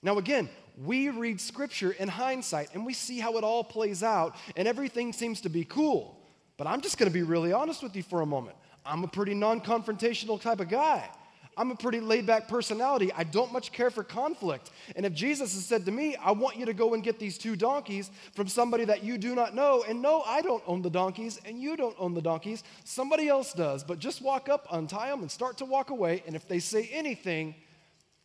Now, 0.00 0.16
again, 0.16 0.48
we 0.82 1.10
read 1.10 1.42
scripture 1.42 1.92
in 1.92 2.08
hindsight 2.08 2.70
and 2.72 2.86
we 2.86 2.94
see 2.94 3.20
how 3.20 3.36
it 3.36 3.44
all 3.44 3.64
plays 3.64 4.02
out, 4.02 4.34
and 4.56 4.66
everything 4.66 5.12
seems 5.12 5.42
to 5.42 5.50
be 5.50 5.66
cool. 5.66 6.22
But 6.56 6.68
I'm 6.68 6.80
just 6.80 6.96
going 6.96 7.10
to 7.10 7.12
be 7.12 7.22
really 7.22 7.52
honest 7.52 7.82
with 7.82 7.94
you 7.96 8.02
for 8.02 8.22
a 8.22 8.26
moment. 8.26 8.56
I'm 8.86 9.04
a 9.04 9.08
pretty 9.08 9.34
non 9.34 9.60
confrontational 9.60 10.40
type 10.40 10.60
of 10.60 10.68
guy. 10.68 11.08
I'm 11.56 11.70
a 11.70 11.76
pretty 11.76 12.00
laid 12.00 12.26
back 12.26 12.48
personality. 12.48 13.12
I 13.12 13.24
don't 13.24 13.52
much 13.52 13.72
care 13.72 13.90
for 13.90 14.02
conflict. 14.02 14.70
And 14.96 15.06
if 15.06 15.14
Jesus 15.14 15.54
has 15.54 15.64
said 15.64 15.84
to 15.86 15.92
me, 15.92 16.16
I 16.16 16.32
want 16.32 16.56
you 16.56 16.66
to 16.66 16.74
go 16.74 16.94
and 16.94 17.02
get 17.02 17.18
these 17.18 17.38
two 17.38 17.56
donkeys 17.56 18.10
from 18.34 18.48
somebody 18.48 18.84
that 18.86 19.04
you 19.04 19.18
do 19.18 19.34
not 19.34 19.54
know, 19.54 19.84
and 19.88 20.02
no, 20.02 20.22
I 20.22 20.42
don't 20.42 20.62
own 20.66 20.82
the 20.82 20.90
donkeys, 20.90 21.40
and 21.44 21.60
you 21.60 21.76
don't 21.76 21.94
own 21.98 22.14
the 22.14 22.22
donkeys, 22.22 22.64
somebody 22.84 23.28
else 23.28 23.52
does, 23.52 23.84
but 23.84 23.98
just 23.98 24.22
walk 24.22 24.48
up, 24.48 24.66
untie 24.72 25.10
them, 25.10 25.20
and 25.20 25.30
start 25.30 25.58
to 25.58 25.64
walk 25.64 25.90
away. 25.90 26.22
And 26.26 26.34
if 26.34 26.48
they 26.48 26.58
say 26.58 26.90
anything, 26.92 27.54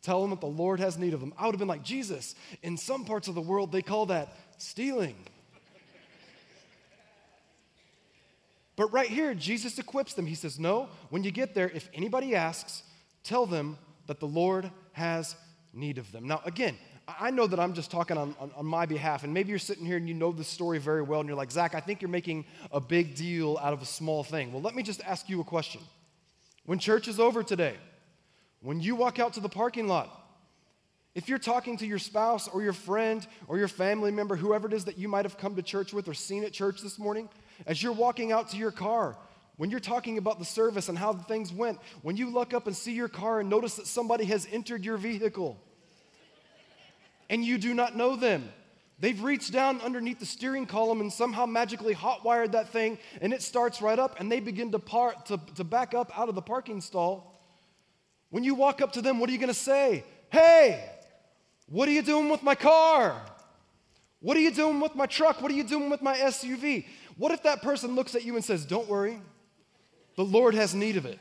tell 0.02 0.20
them 0.20 0.30
that 0.30 0.40
the 0.40 0.46
Lord 0.46 0.80
has 0.80 0.98
need 0.98 1.14
of 1.14 1.20
them. 1.20 1.32
I 1.38 1.46
would 1.46 1.54
have 1.54 1.60
been 1.60 1.68
like, 1.68 1.84
Jesus, 1.84 2.34
in 2.62 2.76
some 2.76 3.04
parts 3.04 3.28
of 3.28 3.34
the 3.34 3.40
world, 3.40 3.70
they 3.70 3.82
call 3.82 4.06
that 4.06 4.34
stealing. 4.58 5.14
But 8.80 8.94
right 8.94 9.10
here, 9.10 9.34
Jesus 9.34 9.78
equips 9.78 10.14
them. 10.14 10.24
He 10.24 10.34
says, 10.34 10.58
No, 10.58 10.88
when 11.10 11.22
you 11.22 11.30
get 11.30 11.54
there, 11.54 11.68
if 11.68 11.90
anybody 11.92 12.34
asks, 12.34 12.82
tell 13.22 13.44
them 13.44 13.76
that 14.06 14.20
the 14.20 14.26
Lord 14.26 14.70
has 14.92 15.36
need 15.74 15.98
of 15.98 16.10
them. 16.12 16.26
Now, 16.26 16.40
again, 16.46 16.78
I 17.06 17.30
know 17.30 17.46
that 17.46 17.60
I'm 17.60 17.74
just 17.74 17.90
talking 17.90 18.16
on, 18.16 18.34
on, 18.40 18.50
on, 18.56 18.64
my 18.64 18.86
behalf, 18.86 19.22
and 19.22 19.34
maybe 19.34 19.50
you're 19.50 19.58
sitting 19.58 19.84
here 19.84 19.98
and 19.98 20.08
you 20.08 20.14
know 20.14 20.32
the 20.32 20.44
story 20.44 20.78
very 20.78 21.02
well, 21.02 21.20
and 21.20 21.28
you're 21.28 21.36
like, 21.36 21.50
Zach, 21.50 21.74
I 21.74 21.80
think 21.80 22.00
you're 22.00 22.08
making 22.08 22.46
a 22.72 22.80
big 22.80 23.16
deal 23.16 23.58
out 23.60 23.74
of 23.74 23.82
a 23.82 23.84
small 23.84 24.24
thing. 24.24 24.50
Well, 24.50 24.62
let 24.62 24.74
me 24.74 24.82
just 24.82 25.02
ask 25.02 25.28
you 25.28 25.42
a 25.42 25.44
question. 25.44 25.82
When 26.64 26.78
church 26.78 27.06
is 27.06 27.20
over 27.20 27.42
today, 27.42 27.74
when 28.62 28.80
you 28.80 28.94
walk 28.96 29.18
out 29.18 29.34
to 29.34 29.40
the 29.40 29.50
parking 29.50 29.88
lot, 29.88 30.08
if 31.14 31.28
you're 31.28 31.38
talking 31.38 31.76
to 31.76 31.86
your 31.86 31.98
spouse 31.98 32.48
or 32.48 32.62
your 32.62 32.72
friend 32.72 33.26
or 33.46 33.58
your 33.58 33.68
family 33.68 34.10
member, 34.10 34.36
whoever 34.36 34.68
it 34.68 34.72
is 34.72 34.86
that 34.86 34.96
you 34.96 35.06
might 35.06 35.26
have 35.26 35.36
come 35.36 35.54
to 35.56 35.62
church 35.62 35.92
with 35.92 36.08
or 36.08 36.14
seen 36.14 36.44
at 36.44 36.54
church 36.54 36.80
this 36.80 36.98
morning, 36.98 37.28
as 37.66 37.82
you're 37.82 37.92
walking 37.92 38.32
out 38.32 38.50
to 38.50 38.56
your 38.56 38.70
car, 38.70 39.16
when 39.56 39.70
you're 39.70 39.78
talking 39.78 40.16
about 40.16 40.38
the 40.38 40.44
service 40.44 40.88
and 40.88 40.96
how 40.96 41.12
things 41.12 41.52
went, 41.52 41.78
when 42.02 42.16
you 42.16 42.30
look 42.30 42.54
up 42.54 42.66
and 42.66 42.74
see 42.74 42.92
your 42.92 43.08
car 43.08 43.40
and 43.40 43.50
notice 43.50 43.76
that 43.76 43.86
somebody 43.86 44.24
has 44.24 44.48
entered 44.50 44.84
your 44.84 44.96
vehicle 44.96 45.60
and 47.28 47.44
you 47.44 47.58
do 47.58 47.74
not 47.74 47.94
know 47.94 48.16
them, 48.16 48.48
they've 48.98 49.22
reached 49.22 49.52
down 49.52 49.80
underneath 49.82 50.18
the 50.18 50.24
steering 50.24 50.64
column 50.64 51.02
and 51.02 51.12
somehow 51.12 51.44
magically 51.44 51.92
hot 51.92 52.24
wired 52.24 52.52
that 52.52 52.70
thing 52.70 52.96
and 53.20 53.34
it 53.34 53.42
starts 53.42 53.82
right 53.82 53.98
up 53.98 54.18
and 54.18 54.32
they 54.32 54.40
begin 54.40 54.72
to, 54.72 54.78
par- 54.78 55.14
to, 55.26 55.38
to 55.56 55.62
back 55.62 55.92
up 55.92 56.10
out 56.18 56.30
of 56.30 56.34
the 56.34 56.42
parking 56.42 56.80
stall. 56.80 57.38
When 58.30 58.44
you 58.44 58.54
walk 58.54 58.80
up 58.80 58.92
to 58.94 59.02
them, 59.02 59.18
what 59.18 59.28
are 59.28 59.32
you 59.32 59.38
going 59.38 59.48
to 59.48 59.54
say? 59.54 60.04
Hey, 60.30 60.88
what 61.66 61.88
are 61.88 61.92
you 61.92 62.02
doing 62.02 62.30
with 62.30 62.42
my 62.42 62.54
car? 62.54 63.20
What 64.20 64.36
are 64.36 64.40
you 64.40 64.50
doing 64.50 64.80
with 64.80 64.94
my 64.94 65.06
truck? 65.06 65.40
What 65.40 65.50
are 65.50 65.54
you 65.54 65.64
doing 65.64 65.90
with 65.90 66.02
my 66.02 66.16
SUV? 66.16 66.86
What 67.20 67.32
if 67.32 67.42
that 67.42 67.60
person 67.60 67.94
looks 67.94 68.14
at 68.14 68.24
you 68.24 68.36
and 68.36 68.42
says, 68.42 68.64
Don't 68.64 68.88
worry, 68.88 69.20
the 70.16 70.24
Lord 70.24 70.54
has 70.54 70.74
need 70.74 70.96
of 70.96 71.04
it? 71.04 71.18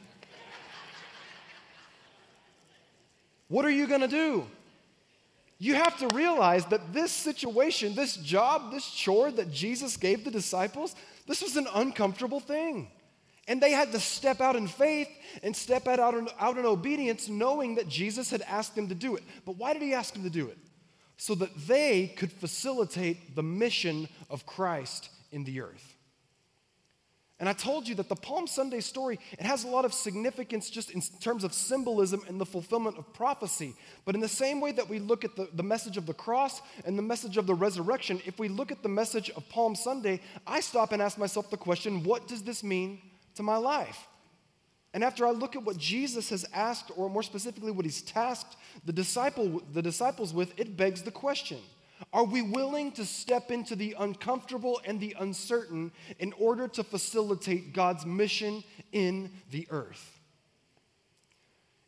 What 3.50 3.66
are 3.66 3.70
you 3.70 3.86
going 3.86 4.00
to 4.00 4.08
do? 4.08 4.46
You 5.58 5.76
have 5.76 5.98
to 5.98 6.08
realize 6.16 6.64
that 6.68 6.94
this 6.94 7.12
situation, 7.12 7.96
this 7.96 8.16
job, 8.16 8.72
this 8.72 8.90
chore 8.90 9.30
that 9.32 9.52
Jesus 9.52 9.98
gave 9.98 10.24
the 10.24 10.32
disciples, 10.32 10.96
this 11.28 11.42
was 11.42 11.58
an 11.58 11.68
uncomfortable 11.76 12.40
thing. 12.40 12.90
And 13.50 13.60
they 13.60 13.72
had 13.72 13.92
to 13.92 14.00
step 14.00 14.40
out 14.40 14.56
in 14.56 14.70
faith 14.70 15.10
and 15.44 15.54
step 15.54 15.86
out, 15.86 16.00
out, 16.00 16.14
in, 16.14 16.30
out 16.40 16.58
in 16.58 16.66
obedience, 16.66 17.28
knowing 17.28 17.76
that 17.76 17.90
Jesus 17.90 18.32
had 18.32 18.42
asked 18.44 18.74
them 18.74 18.88
to 18.88 18.96
do 18.96 19.18
it. 19.18 19.24
But 19.46 19.58
why 19.58 19.74
did 19.74 19.82
he 19.82 19.94
ask 19.94 20.14
them 20.14 20.24
to 20.24 20.30
do 20.30 20.48
it? 20.48 20.58
So 21.18 21.36
that 21.36 21.68
they 21.68 22.08
could 22.16 22.32
facilitate 22.32 23.36
the 23.36 23.44
mission 23.44 24.08
of 24.30 24.46
Christ 24.46 25.10
in 25.32 25.44
the 25.44 25.62
earth. 25.62 25.96
And 27.40 27.48
I 27.48 27.54
told 27.54 27.88
you 27.88 27.96
that 27.96 28.10
the 28.10 28.18
Palm 28.18 28.48
Sunday 28.48 28.82
story, 28.82 29.18
it 29.32 29.46
has 29.46 29.64
a 29.64 29.70
lot 29.70 29.86
of 29.86 29.94
significance 29.94 30.70
just 30.70 30.92
in 30.92 31.02
terms 31.22 31.46
of 31.46 31.54
symbolism 31.54 32.22
and 32.28 32.40
the 32.40 32.46
fulfillment 32.46 32.98
of 32.98 33.14
prophecy. 33.14 33.76
But 34.04 34.14
in 34.14 34.20
the 34.20 34.28
same 34.28 34.60
way 34.60 34.74
that 34.74 34.90
we 34.90 35.00
look 35.00 35.24
at 35.24 35.38
the, 35.38 35.48
the 35.54 35.64
message 35.64 35.96
of 35.96 36.06
the 36.06 36.14
cross 36.14 36.62
and 36.84 36.98
the 36.98 37.04
message 37.04 37.38
of 37.38 37.48
the 37.48 37.54
resurrection, 37.54 38.22
if 38.26 38.40
we 38.40 38.50
look 38.50 38.72
at 38.72 38.84
the 38.84 38.90
message 38.90 39.30
of 39.30 39.48
Palm 39.48 39.74
Sunday, 39.74 40.20
I 40.46 40.60
stop 40.60 40.92
and 40.92 41.02
ask 41.02 41.18
myself 41.18 41.50
the 41.50 41.56
question 41.56 42.04
what 42.04 42.28
does 42.28 42.44
this 42.44 42.62
mean 42.62 43.02
to 43.36 43.44
my 43.44 43.56
life? 43.56 44.08
And 44.94 45.02
after 45.02 45.26
I 45.26 45.32
look 45.32 45.56
at 45.56 45.64
what 45.64 45.78
Jesus 45.78 46.30
has 46.32 46.46
asked, 46.54 46.92
or 46.98 47.10
more 47.10 47.24
specifically, 47.24 47.72
what 47.72 47.86
he's 47.86 48.02
tasked 48.02 48.58
the, 48.86 48.92
disciple, 48.92 49.62
the 49.72 49.82
disciples 49.82 50.34
with, 50.34 50.60
it 50.60 50.76
begs 50.76 51.04
the 51.04 51.12
question 51.12 51.60
are 52.14 52.24
we 52.24 52.42
willing 52.42 52.92
to 52.94 53.06
step 53.06 53.52
into 53.52 53.76
the 53.76 53.96
uncomfortable 54.00 54.82
and 54.86 55.00
the 55.00 55.16
uncertain 55.20 55.92
in 56.20 56.34
order 56.34 56.68
to 56.70 56.84
facilitate 56.84 57.74
God's 57.74 58.06
mission 58.06 58.64
in 58.92 59.32
the 59.52 59.68
earth? 59.70 60.20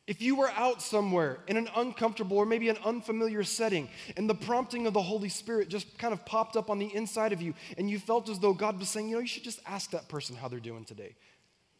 If 0.08 0.22
you 0.22 0.36
were 0.36 0.52
out 0.52 0.82
somewhere 0.82 1.38
in 1.48 1.56
an 1.56 1.70
uncomfortable 1.76 2.38
or 2.38 2.46
maybe 2.46 2.68
an 2.68 2.78
unfamiliar 2.84 3.44
setting, 3.44 3.88
and 4.18 4.30
the 4.30 4.36
prompting 4.36 4.86
of 4.86 4.94
the 4.94 5.02
Holy 5.02 5.30
Spirit 5.30 5.70
just 5.70 5.98
kind 5.98 6.14
of 6.14 6.26
popped 6.26 6.58
up 6.58 6.70
on 6.70 6.80
the 6.80 6.94
inside 6.94 7.32
of 7.32 7.42
you, 7.42 7.54
and 7.78 7.90
you 7.90 7.98
felt 7.98 8.28
as 8.28 8.40
though 8.40 8.54
God 8.54 8.78
was 8.78 8.90
saying, 8.90 9.08
you 9.08 9.16
know, 9.16 9.22
you 9.22 9.28
should 9.28 9.44
just 9.44 9.62
ask 9.66 9.92
that 9.92 10.10
person 10.10 10.36
how 10.36 10.48
they're 10.48 10.60
doing 10.60 10.84
today. 10.84 11.16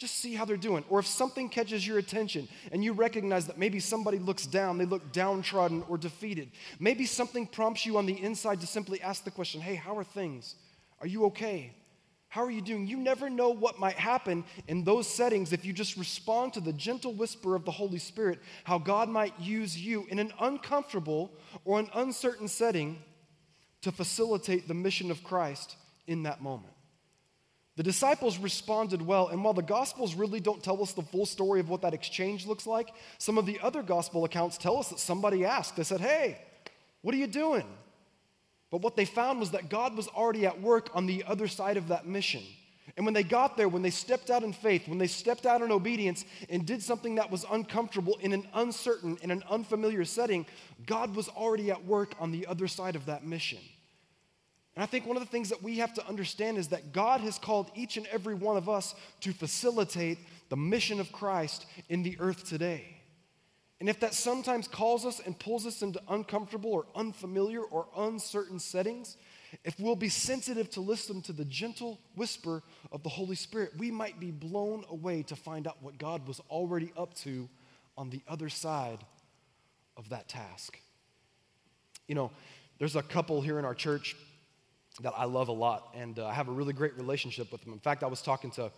Just 0.02 0.16
see 0.16 0.34
how 0.34 0.46
they're 0.46 0.58
doing. 0.58 0.84
Or 0.90 0.98
if 0.98 1.06
something 1.06 1.48
catches 1.48 1.86
your 1.86 2.00
attention 2.00 2.48
and 2.72 2.84
you 2.84 2.92
recognize 2.92 3.46
that 3.46 3.60
maybe 3.60 3.80
somebody 3.80 4.18
looks 4.18 4.48
down, 4.48 4.80
they 4.80 4.86
look 4.86 5.12
downtrodden 5.12 5.84
or 5.88 5.96
defeated. 5.96 6.50
Maybe 6.80 7.06
something 7.06 7.46
prompts 7.46 7.86
you 7.86 8.00
on 8.00 8.08
the 8.08 8.20
inside 8.20 8.62
to 8.62 8.66
simply 8.66 9.00
ask 9.00 9.24
the 9.24 9.30
question, 9.30 9.62
hey, 9.62 9.76
how 9.76 9.96
are 9.96 10.04
things? 10.04 10.56
Are 11.02 11.06
you 11.06 11.26
okay? 11.26 11.76
How 12.30 12.44
are 12.44 12.50
you 12.50 12.64
doing? 12.64 12.88
You 12.88 12.98
never 12.98 13.30
know 13.30 13.50
what 13.50 13.78
might 13.78 13.94
happen 13.94 14.44
in 14.68 14.84
those 14.84 15.06
settings 15.06 15.54
if 15.54 15.66
you 15.66 15.72
just 15.72 15.96
respond 15.98 16.54
to 16.54 16.62
the 16.62 16.74
gentle 16.74 17.14
whisper 17.14 17.56
of 17.56 17.64
the 17.64 17.70
Holy 17.70 18.00
Spirit, 18.00 18.40
how 18.64 18.80
God 18.80 19.08
might 19.08 19.40
use 19.40 19.78
you 19.78 20.08
in 20.10 20.18
an 20.18 20.34
uncomfortable 20.40 21.32
or 21.64 21.80
an 21.80 21.92
uncertain 21.94 22.48
setting 22.48 22.98
to 23.84 23.92
facilitate 23.92 24.68
the 24.68 24.74
mission 24.74 25.12
of 25.12 25.24
Christ 25.24 25.76
in 26.08 26.24
that 26.24 26.42
moment. 26.42 26.74
The 27.82 27.86
disciples 27.86 28.38
responded 28.38 29.02
well, 29.02 29.30
and 29.30 29.44
while 29.44 29.56
the 29.56 29.64
Gospels 29.64 30.14
really 30.14 30.40
don't 30.40 30.62
tell 30.62 30.84
us 30.84 30.94
the 30.94 31.02
full 31.02 31.26
story 31.26 31.60
of 31.60 31.68
what 31.68 31.82
that 31.82 31.96
exchange 31.96 32.46
looks 32.46 32.68
like, 32.68 32.94
some 33.18 33.40
of 33.40 33.48
the 33.48 33.60
other 33.60 33.82
Gospel 33.82 34.24
accounts 34.24 34.60
tell 34.60 34.78
us 34.78 34.90
that 34.90 35.00
somebody 35.00 35.46
asked. 35.46 35.78
They 35.78 35.84
said, 35.84 36.00
Hey, 36.00 36.38
what 37.02 37.16
are 37.16 37.18
you 37.18 37.26
doing? 37.26 37.66
But 38.70 38.84
what 38.84 38.96
they 38.96 39.06
found 39.06 39.40
was 39.40 39.50
that 39.50 39.72
God 39.72 39.98
was 39.98 40.08
already 40.10 40.46
at 40.46 40.62
work 40.62 40.92
on 40.94 41.08
the 41.08 41.24
other 41.28 41.48
side 41.48 41.76
of 41.76 41.88
that 41.88 42.06
mission. 42.06 42.44
And 42.98 43.04
when 43.04 43.16
they 43.16 43.24
got 43.24 43.58
there, 43.58 43.68
when 43.68 43.82
they 43.82 43.90
stepped 43.90 44.30
out 44.30 44.44
in 44.44 44.54
faith, 44.54 44.88
when 44.88 45.00
they 45.00 45.08
stepped 45.08 45.48
out 45.48 45.64
in 45.64 45.72
obedience 45.72 46.24
and 46.52 46.68
did 46.68 46.84
something 46.84 47.16
that 47.16 47.32
was 47.32 47.48
uncomfortable 47.50 48.16
in 48.22 48.32
an 48.32 48.46
uncertain, 48.54 49.18
in 49.24 49.32
an 49.32 49.42
unfamiliar 49.50 50.06
setting, 50.06 50.46
God 50.86 51.16
was 51.16 51.30
already 51.30 51.72
at 51.72 51.84
work 51.84 52.14
on 52.20 52.32
the 52.32 52.46
other 52.46 52.68
side 52.68 52.96
of 52.96 53.08
that 53.08 53.26
mission. 53.26 53.58
And 54.76 54.84
I 54.84 54.86
think 54.86 55.06
one 55.06 55.18
of 55.18 55.24
the 55.24 55.30
things 55.30 55.50
that 55.50 55.62
we 55.62 55.78
have 55.78 55.94
to 55.96 56.08
understand 56.08 56.58
is 56.58 56.70
that 56.70 56.94
God 56.94 57.22
has 57.22 57.38
called 57.38 57.72
each 57.76 57.98
and 57.98 58.08
every 58.08 58.36
one 58.36 58.56
of 58.56 58.70
us 58.70 58.96
to 59.22 59.34
facilitate 59.34 60.18
the 60.50 60.56
mission 60.56 61.00
of 61.00 61.12
Christ 61.12 61.66
in 61.90 62.04
the 62.04 62.16
earth 62.20 62.48
today. 62.48 62.98
And 63.82 63.90
if 63.90 64.00
that 64.02 64.14
sometimes 64.14 64.68
calls 64.68 65.06
us 65.06 65.20
and 65.20 65.38
pulls 65.38 65.66
us 65.66 65.82
into 65.82 66.00
uncomfortable 66.08 66.72
or 66.72 66.86
unfamiliar 66.96 67.62
or 67.62 67.88
uncertain 67.98 68.60
settings, 68.60 69.18
if 69.66 69.78
we'll 69.80 69.96
be 69.96 70.08
sensitive 70.08 70.70
to 70.72 70.82
listen 70.82 71.22
to 71.24 71.34
the 71.34 71.44
gentle 71.44 72.00
whisper 72.16 72.64
of 72.92 73.04
the 73.04 73.10
Holy 73.10 73.36
Spirit, 73.36 73.72
we 73.78 73.92
might 73.92 74.20
be 74.20 74.32
blown 74.32 74.86
away 74.90 75.24
to 75.24 75.36
find 75.36 75.68
out 75.68 75.82
what 75.82 75.98
God 75.98 76.28
was 76.28 76.40
already 76.50 76.94
up 76.96 77.14
to 77.16 77.50
on 77.98 78.10
the 78.10 78.22
other 78.28 78.50
side 78.50 79.00
of 79.98 80.10
that 80.10 80.30
task. 80.30 80.80
You 82.08 82.16
know, 82.16 82.32
there's 82.80 82.96
a 82.96 83.04
couple 83.04 83.42
here 83.42 83.60
in 83.60 83.66
our 83.66 83.76
church 83.76 84.16
that 85.00 85.14
I 85.16 85.26
love 85.26 85.48
a 85.48 85.54
lot, 85.54 85.94
and 85.96 86.20
uh, 86.20 86.28
I 86.28 86.34
have 86.34 86.50
a 86.50 86.52
really 86.52 86.74
great 86.74 86.96
relationship 86.98 87.52
with 87.52 87.64
him. 87.64 87.74
In 87.74 87.80
fact, 87.80 88.04
I 88.04 88.08
was 88.08 88.22
talking 88.22 88.52
to, 88.52 88.72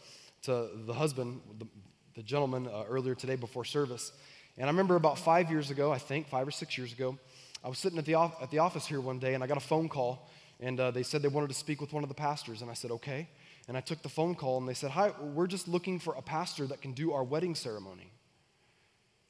to 0.43 0.69
the 0.85 0.93
husband, 0.93 1.41
the, 1.57 1.67
the 2.15 2.23
gentleman, 2.23 2.67
uh, 2.67 2.83
earlier 2.87 3.15
today 3.15 3.35
before 3.35 3.65
service, 3.65 4.11
and 4.57 4.65
I 4.65 4.69
remember 4.69 4.95
about 4.95 5.17
five 5.17 5.49
years 5.49 5.71
ago, 5.71 5.91
I 5.91 5.97
think, 5.97 6.27
five 6.27 6.47
or 6.47 6.51
six 6.51 6.77
years 6.77 6.93
ago, 6.93 7.17
I 7.63 7.69
was 7.69 7.79
sitting 7.79 7.97
at 7.97 8.05
the, 8.05 8.15
at 8.15 8.51
the 8.51 8.59
office 8.59 8.85
here 8.85 9.01
one 9.01 9.19
day, 9.19 9.33
and 9.33 9.43
I 9.43 9.47
got 9.47 9.57
a 9.57 9.61
phone 9.61 9.89
call, 9.89 10.29
and 10.59 10.79
uh, 10.79 10.91
they 10.91 11.03
said 11.03 11.21
they 11.21 11.29
wanted 11.29 11.49
to 11.49 11.55
speak 11.55 11.81
with 11.81 11.91
one 11.91 12.03
of 12.03 12.09
the 12.09 12.15
pastors, 12.15 12.61
and 12.61 12.69
I 12.69 12.75
said, 12.75 12.91
okay. 12.91 13.27
And 13.67 13.75
I 13.77 13.79
took 13.79 14.01
the 14.01 14.09
phone 14.09 14.35
call, 14.35 14.59
and 14.59 14.67
they 14.67 14.73
said, 14.73 14.91
hi, 14.91 15.11
we're 15.19 15.47
just 15.47 15.67
looking 15.67 15.97
for 15.97 16.13
a 16.15 16.21
pastor 16.21 16.67
that 16.67 16.81
can 16.81 16.91
do 16.91 17.13
our 17.13 17.23
wedding 17.23 17.55
ceremony. 17.55 18.11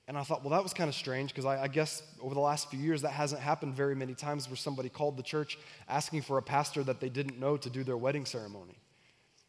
And 0.08 0.18
I 0.18 0.24
thought, 0.24 0.44
well, 0.44 0.52
that 0.52 0.64
was 0.64 0.74
kind 0.74 0.90
of 0.90 0.96
strange 0.96 1.30
because 1.30 1.46
I, 1.46 1.64
I, 1.64 1.68
guess 1.70 2.04
over 2.22 2.34
the 2.34 2.42
last 2.42 2.70
few 2.70 2.80
years 2.80 3.04
that 3.04 3.12
hasn't 3.12 3.42
happened 3.42 3.74
very 3.74 3.96
many 3.96 4.14
times 4.14 4.50
where 4.50 4.58
somebody 4.58 4.90
called 4.90 5.16
the 5.16 5.24
church 5.24 5.58
asking 5.88 6.24
for 6.24 6.38
a 6.38 6.42
pastor 6.42 6.84
that 6.84 7.00
they 7.00 7.08
didn't 7.08 7.40
know 7.40 7.56
to 7.56 7.70
do 7.70 7.86
their 7.86 7.96
wedding 7.96 8.26
ceremony. 8.26 8.78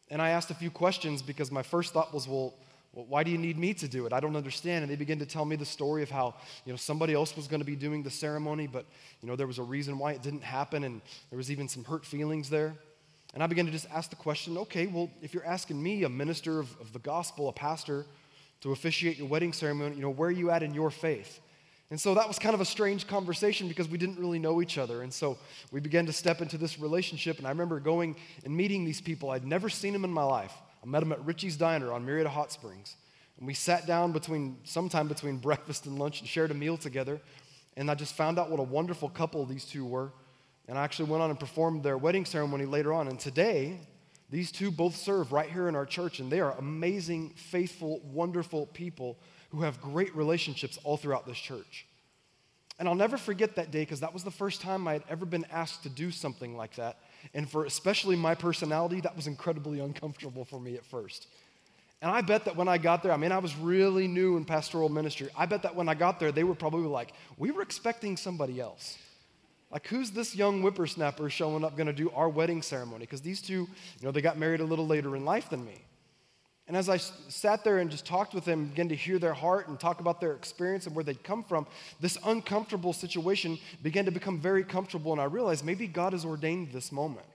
And 0.09 0.21
I 0.21 0.29
asked 0.29 0.51
a 0.51 0.55
few 0.55 0.71
questions 0.71 1.21
because 1.21 1.51
my 1.51 1.61
first 1.61 1.91
thought 1.91 2.13
was, 2.13 2.25
well, 2.25 2.53
well 2.93 3.05
why 3.05 3.23
do 3.23 3.31
you 3.31 3.37
need 3.37 3.57
me 3.57 3.73
to 3.73 3.87
do 3.87 4.05
it? 4.05 4.13
I 4.13 4.21
don't 4.21 4.37
understand. 4.37 4.83
And 4.83 4.91
they 4.91 4.95
began 4.95 5.19
to 5.19 5.25
tell 5.25 5.43
me 5.43 5.57
the 5.57 5.65
story 5.65 6.03
of 6.03 6.09
how 6.09 6.35
you 6.63 6.71
know 6.71 6.77
somebody 6.77 7.13
else 7.13 7.35
was 7.35 7.47
going 7.47 7.59
to 7.59 7.65
be 7.65 7.75
doing 7.75 8.01
the 8.01 8.09
ceremony, 8.09 8.65
but 8.65 8.85
you 9.21 9.27
know 9.27 9.35
there 9.35 9.47
was 9.47 9.57
a 9.57 9.63
reason 9.63 9.97
why 9.97 10.13
it 10.13 10.21
didn't 10.21 10.43
happen, 10.43 10.85
and 10.85 11.01
there 11.31 11.37
was 11.37 11.51
even 11.51 11.67
some 11.67 11.83
hurt 11.83 12.05
feelings 12.05 12.49
there. 12.49 12.75
And 13.33 13.43
I 13.43 13.47
began 13.47 13.65
to 13.65 13.71
just 13.71 13.87
ask 13.93 14.09
the 14.09 14.15
question, 14.15 14.57
okay, 14.59 14.87
well, 14.87 15.09
if 15.21 15.33
you're 15.33 15.45
asking 15.45 15.83
me, 15.83 16.03
a 16.03 16.09
minister 16.09 16.59
of, 16.59 16.73
of 16.79 16.93
the 16.93 16.99
gospel, 16.99 17.49
a 17.49 17.51
pastor, 17.51 18.05
to 18.61 18.71
officiate 18.71 19.17
your 19.17 19.27
wedding 19.27 19.53
ceremony, 19.53 19.95
you 19.95 20.01
know, 20.01 20.09
where 20.09 20.29
are 20.29 20.31
you 20.31 20.51
at 20.51 20.63
in 20.63 20.73
your 20.73 20.89
faith? 20.89 21.39
And 21.91 22.01
so 22.01 22.15
that 22.15 22.27
was 22.27 22.39
kind 22.39 22.55
of 22.55 22.61
a 22.61 22.65
strange 22.65 23.05
conversation 23.05 23.67
because 23.67 23.87
we 23.87 23.97
didn't 23.97 24.17
really 24.17 24.39
know 24.39 24.61
each 24.61 24.77
other. 24.77 25.03
And 25.03 25.13
so 25.13 25.37
we 25.71 25.79
began 25.79 26.05
to 26.07 26.13
step 26.13 26.41
into 26.41 26.57
this 26.57 26.79
relationship. 26.79 27.37
And 27.37 27.45
I 27.45 27.51
remember 27.51 27.79
going 27.79 28.15
and 28.43 28.55
meeting 28.55 28.85
these 28.85 29.01
people. 29.01 29.29
I'd 29.29 29.45
never 29.45 29.69
seen 29.69 29.93
them 29.93 30.03
in 30.03 30.11
my 30.11 30.23
life. 30.23 30.53
I 30.83 30.87
met 30.87 31.01
them 31.01 31.11
at 31.11 31.23
Richie's 31.23 31.57
Diner 31.57 31.91
on 31.93 32.05
Murrieta 32.05 32.27
Hot 32.27 32.51
Springs. 32.51 32.95
And 33.37 33.45
we 33.45 33.53
sat 33.53 33.85
down 33.85 34.13
between 34.13 34.57
sometime 34.63 35.07
between 35.07 35.37
breakfast 35.49 35.85
and 35.85 35.99
lunch 35.99 36.21
and 36.21 36.29
shared 36.29 36.49
a 36.49 36.55
meal 36.55 36.77
together. 36.77 37.21
And 37.77 37.91
I 37.91 37.95
just 37.95 38.15
found 38.15 38.39
out 38.39 38.49
what 38.49 38.59
a 38.59 38.63
wonderful 38.63 39.09
couple 39.09 39.45
these 39.45 39.65
two 39.65 39.85
were. 39.85 40.11
And 40.67 40.79
I 40.79 40.83
actually 40.83 41.09
went 41.09 41.21
on 41.21 41.29
and 41.29 41.39
performed 41.39 41.83
their 41.83 41.97
wedding 41.97 42.25
ceremony 42.25 42.65
later 42.65 42.93
on. 42.93 43.07
And 43.07 43.19
today, 43.19 43.79
these 44.29 44.51
two 44.51 44.71
both 44.71 44.95
serve 44.95 45.31
right 45.31 45.49
here 45.49 45.67
in 45.67 45.75
our 45.75 45.85
church, 45.85 46.19
and 46.19 46.31
they 46.31 46.39
are 46.39 46.57
amazing, 46.57 47.31
faithful, 47.35 47.99
wonderful 47.99 48.65
people 48.67 49.17
who 49.49 49.61
have 49.61 49.79
great 49.81 50.15
relationships 50.15 50.77
all 50.83 50.97
throughout 50.97 51.25
this 51.25 51.37
church. 51.37 51.85
And 52.77 52.89
I'll 52.89 52.95
never 52.95 53.17
forget 53.17 53.55
that 53.55 53.71
day 53.71 53.81
because 53.81 54.01
that 54.01 54.13
was 54.13 54.23
the 54.23 54.31
first 54.31 54.61
time 54.61 54.87
I 54.87 54.93
had 54.93 55.03
ever 55.09 55.25
been 55.25 55.45
asked 55.51 55.83
to 55.83 55.89
do 55.89 56.11
something 56.11 56.57
like 56.57 56.75
that. 56.75 56.97
And 57.33 57.49
for 57.49 57.65
especially 57.65 58.17
my 58.17 58.35
personality, 58.35 58.99
that 59.01 59.15
was 59.15 59.27
incredibly 59.27 59.79
uncomfortable 59.79 60.43
for 60.43 60.59
me 60.59 60.75
at 60.75 60.83
first. 60.85 61.27
And 62.01 62.11
I 62.11 62.19
bet 62.21 62.45
that 62.45 62.57
when 62.57 62.67
I 62.67 62.77
got 62.77 63.01
there, 63.01 63.13
I 63.13 63.17
mean, 63.17 63.31
I 63.31 63.37
was 63.37 63.55
really 63.55 64.07
new 64.07 64.35
in 64.35 64.43
pastoral 64.43 64.89
ministry. 64.89 65.29
I 65.37 65.45
bet 65.45 65.63
that 65.63 65.75
when 65.75 65.87
I 65.87 65.93
got 65.93 66.19
there, 66.19 66.33
they 66.33 66.43
were 66.43 66.53
probably 66.53 66.87
like, 66.87 67.13
we 67.37 67.51
were 67.51 67.61
expecting 67.61 68.17
somebody 68.17 68.59
else. 68.59 68.97
Like, 69.71 69.87
who's 69.87 70.11
this 70.11 70.35
young 70.35 70.61
whippersnapper 70.61 71.29
showing 71.29 71.63
up 71.65 71.75
going 71.75 71.87
to 71.87 71.93
do 71.93 72.09
our 72.11 72.29
wedding 72.29 72.61
ceremony? 72.61 73.01
Because 73.01 73.21
these 73.21 73.41
two, 73.41 73.53
you 73.53 73.67
know, 74.03 74.11
they 74.11 74.21
got 74.21 74.37
married 74.37 74.61
a 74.61 74.65
little 74.65 74.87
later 74.87 75.15
in 75.15 75.25
life 75.25 75.49
than 75.49 75.65
me. 75.65 75.83
And 76.67 76.75
as 76.75 76.89
I 76.89 76.97
sat 76.97 77.63
there 77.63 77.77
and 77.77 77.91
just 77.91 78.05
talked 78.05 78.33
with 78.33 78.45
them, 78.45 78.65
began 78.65 78.89
to 78.89 78.95
hear 78.95 79.19
their 79.19 79.33
heart 79.33 79.67
and 79.67 79.79
talk 79.79 79.99
about 79.99 80.19
their 80.19 80.33
experience 80.33 80.87
and 80.87 80.95
where 80.95 81.03
they'd 81.03 81.23
come 81.23 81.43
from, 81.43 81.67
this 81.99 82.17
uncomfortable 82.25 82.91
situation 82.91 83.59
began 83.83 84.05
to 84.05 84.11
become 84.11 84.39
very 84.39 84.63
comfortable. 84.63 85.11
And 85.11 85.21
I 85.21 85.25
realized 85.25 85.63
maybe 85.63 85.85
God 85.85 86.13
has 86.13 86.25
ordained 86.25 86.71
this 86.71 86.91
moment. 86.91 87.25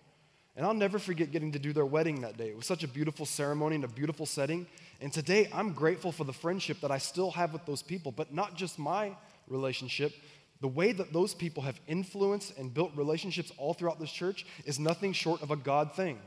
And 0.56 0.66
I'll 0.66 0.74
never 0.74 0.98
forget 0.98 1.30
getting 1.30 1.52
to 1.52 1.60
do 1.60 1.72
their 1.72 1.86
wedding 1.86 2.22
that 2.22 2.36
day. 2.36 2.48
It 2.48 2.56
was 2.56 2.66
such 2.66 2.82
a 2.82 2.88
beautiful 2.88 3.24
ceremony 3.24 3.76
and 3.76 3.84
a 3.84 3.88
beautiful 3.88 4.26
setting. 4.26 4.66
And 5.00 5.12
today, 5.12 5.48
I'm 5.54 5.72
grateful 5.72 6.10
for 6.10 6.24
the 6.24 6.32
friendship 6.32 6.80
that 6.80 6.90
I 6.90 6.98
still 6.98 7.30
have 7.30 7.52
with 7.52 7.64
those 7.66 7.82
people, 7.82 8.10
but 8.10 8.34
not 8.34 8.56
just 8.56 8.78
my 8.78 9.16
relationship, 9.48 10.12
the 10.60 10.68
way 10.68 10.92
that 10.92 11.12
those 11.12 11.34
people 11.34 11.62
have 11.62 11.80
influenced 11.86 12.56
and 12.58 12.72
built 12.72 12.92
relationships 12.94 13.52
all 13.56 13.74
throughout 13.74 13.98
this 13.98 14.12
church 14.12 14.44
is 14.64 14.78
nothing 14.78 15.12
short 15.12 15.42
of 15.42 15.50
a 15.50 15.56
God 15.56 15.94
thing. 15.94 16.18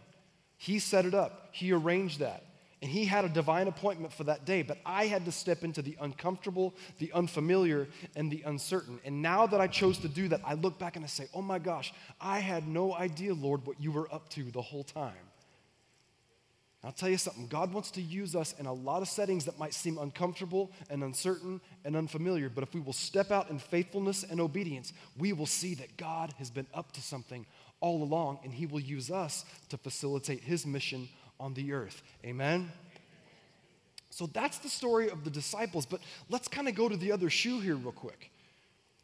He 0.57 0.79
set 0.79 1.05
it 1.05 1.13
up, 1.13 1.49
He 1.51 1.71
arranged 1.71 2.19
that. 2.19 2.43
And 2.83 2.91
he 2.91 3.05
had 3.05 3.23
a 3.23 3.29
divine 3.29 3.69
appointment 3.69 4.11
for 4.11 4.25
that 4.25 4.43
day, 4.43 4.61
but 4.61 4.77
I 4.85 5.05
had 5.05 5.23
to 5.23 5.31
step 5.31 5.63
into 5.63 5.81
the 5.81 5.95
uncomfortable, 6.01 6.73
the 6.99 7.13
unfamiliar, 7.13 7.87
and 8.13 8.29
the 8.29 8.43
uncertain. 8.45 8.99
And 9.05 9.21
now 9.21 9.47
that 9.47 9.61
I 9.61 9.67
chose 9.67 9.99
to 9.99 10.09
do 10.09 10.27
that, 10.27 10.41
I 10.43 10.55
look 10.55 10.79
back 10.79 10.97
and 10.97 11.05
I 11.05 11.07
say, 11.07 11.29
oh 11.33 11.41
my 11.41 11.59
gosh, 11.59 11.93
I 12.19 12.39
had 12.39 12.67
no 12.67 12.93
idea, 12.93 13.33
Lord, 13.35 13.65
what 13.65 13.79
you 13.79 13.93
were 13.93 14.13
up 14.13 14.27
to 14.31 14.51
the 14.51 14.61
whole 14.61 14.83
time. 14.83 15.13
I'll 16.83 16.91
tell 16.91 17.09
you 17.09 17.17
something 17.17 17.47
God 17.47 17.71
wants 17.71 17.91
to 17.91 18.01
use 18.01 18.35
us 18.35 18.53
in 18.59 18.65
a 18.65 18.73
lot 18.73 19.01
of 19.01 19.07
settings 19.07 19.45
that 19.45 19.57
might 19.57 19.73
seem 19.73 19.97
uncomfortable 19.97 20.69
and 20.89 21.01
uncertain 21.01 21.61
and 21.85 21.95
unfamiliar, 21.95 22.49
but 22.49 22.63
if 22.63 22.73
we 22.73 22.81
will 22.81 22.93
step 22.93 23.31
out 23.31 23.49
in 23.49 23.57
faithfulness 23.57 24.23
and 24.23 24.41
obedience, 24.41 24.91
we 25.17 25.31
will 25.31 25.45
see 25.45 25.75
that 25.75 25.95
God 25.95 26.33
has 26.39 26.49
been 26.49 26.67
up 26.73 26.91
to 26.93 27.01
something 27.01 27.45
all 27.79 28.03
along 28.03 28.39
and 28.43 28.53
He 28.53 28.65
will 28.65 28.81
use 28.81 29.09
us 29.09 29.45
to 29.69 29.77
facilitate 29.77 30.41
His 30.41 30.65
mission 30.65 31.07
on 31.39 31.53
the 31.53 31.71
earth. 31.71 32.03
Amen? 32.25 32.69
So 34.09 34.27
that's 34.27 34.57
the 34.57 34.69
story 34.69 35.09
of 35.09 35.23
the 35.23 35.29
disciples, 35.29 35.85
but 35.85 36.01
let's 36.29 36.49
kind 36.49 36.67
of 36.67 36.75
go 36.75 36.89
to 36.89 36.97
the 36.97 37.13
other 37.13 37.29
shoe 37.29 37.61
here, 37.61 37.75
real 37.75 37.93
quick. 37.93 38.29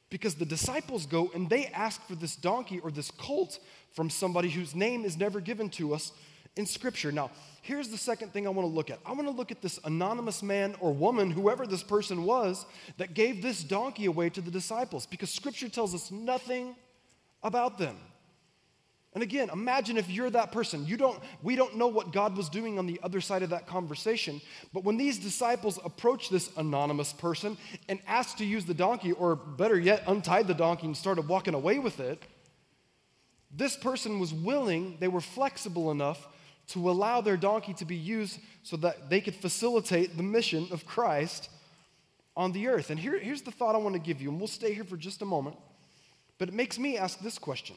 Because 0.10 0.36
the 0.36 0.46
disciples 0.46 1.06
go 1.06 1.32
and 1.34 1.50
they 1.50 1.68
ask 1.68 2.06
for 2.08 2.16
this 2.16 2.36
donkey 2.36 2.80
or 2.80 2.92
this 2.92 3.10
colt 3.10 3.58
from 3.94 4.10
somebody 4.10 4.50
whose 4.50 4.76
name 4.76 5.06
is 5.06 5.18
never 5.18 5.40
given 5.40 5.70
to 5.70 5.94
us 5.94 6.12
in 6.56 6.66
Scripture. 6.66 7.12
Now, 7.12 7.32
here's 7.62 7.90
the 7.90 7.98
second 7.98 8.34
thing 8.34 8.46
I 8.48 8.50
want 8.50 8.68
to 8.68 8.74
look 8.74 8.90
at. 8.90 9.00
I 9.06 9.14
want 9.14 9.28
to 9.28 9.34
look 9.34 9.52
at 9.52 9.62
this 9.62 9.80
anonymous 9.84 10.44
man 10.44 10.76
or 10.80 10.94
woman, 10.94 11.32
whoever 11.32 11.66
this 11.66 11.84
person 11.84 12.24
was, 12.26 12.66
that 12.98 13.14
gave 13.14 13.42
this 13.42 13.64
donkey 13.64 14.06
away 14.06 14.30
to 14.32 14.42
the 14.42 14.52
disciples 14.52 15.06
because 15.06 15.30
Scripture 15.30 15.70
tells 15.70 15.94
us 15.96 16.12
nothing 16.12 16.76
about 17.44 17.78
them. 17.78 17.96
And 19.14 19.24
again, 19.24 19.50
imagine 19.52 19.98
if 19.98 20.08
you're 20.10 20.30
that 20.30 20.52
person. 20.52 20.86
You 20.86 20.96
don't, 20.96 21.20
we 21.42 21.56
don't 21.56 21.78
know 21.78 21.88
what 21.88 22.12
God 22.14 22.38
was 22.38 22.48
doing 22.48 22.78
on 22.78 22.86
the 22.86 23.00
other 23.02 23.22
side 23.22 23.42
of 23.42 23.50
that 23.50 23.66
conversation. 23.66 24.40
But 24.72 24.84
when 24.84 24.98
these 24.98 25.18
disciples 25.18 25.80
approached 25.84 26.32
this 26.32 26.56
anonymous 26.58 27.12
person 27.12 27.58
and 27.88 28.00
asked 28.06 28.38
to 28.38 28.46
use 28.46 28.66
the 28.66 28.76
donkey, 28.76 29.12
or 29.12 29.36
better 29.36 29.80
yet, 29.80 30.04
untied 30.06 30.48
the 30.48 30.54
donkey 30.54 30.86
and 30.86 30.96
started 30.96 31.28
walking 31.28 31.56
away 31.56 31.80
with 31.80 32.00
it, 32.00 32.22
this 33.52 33.76
person 33.76 34.20
was 34.20 34.32
willing, 34.32 34.98
they 35.00 35.08
were 35.08 35.22
flexible 35.22 35.90
enough 35.90 36.28
to 36.70 36.90
allow 36.90 37.20
their 37.20 37.38
donkey 37.38 37.74
to 37.74 37.86
be 37.86 37.96
used 37.96 38.40
so 38.64 38.78
that 38.78 39.10
they 39.10 39.22
could 39.22 39.36
facilitate 39.36 40.16
the 40.16 40.24
mission 40.24 40.68
of 40.72 40.86
Christ 40.86 41.50
on 42.38 42.52
the 42.52 42.68
earth. 42.68 42.90
And 42.90 43.00
here, 43.00 43.18
here's 43.18 43.42
the 43.42 43.52
thought 43.52 43.76
I 43.76 43.80
want 43.80 43.96
to 43.96 44.02
give 44.02 44.22
you, 44.22 44.30
and 44.30 44.40
we'll 44.40 44.48
stay 44.48 44.74
here 44.74 44.84
for 44.84 44.98
just 44.98 45.22
a 45.22 45.26
moment. 45.26 45.58
But 46.38 46.48
it 46.48 46.54
makes 46.54 46.80
me 46.80 46.98
ask 46.98 47.20
this 47.20 47.38
question 47.38 47.76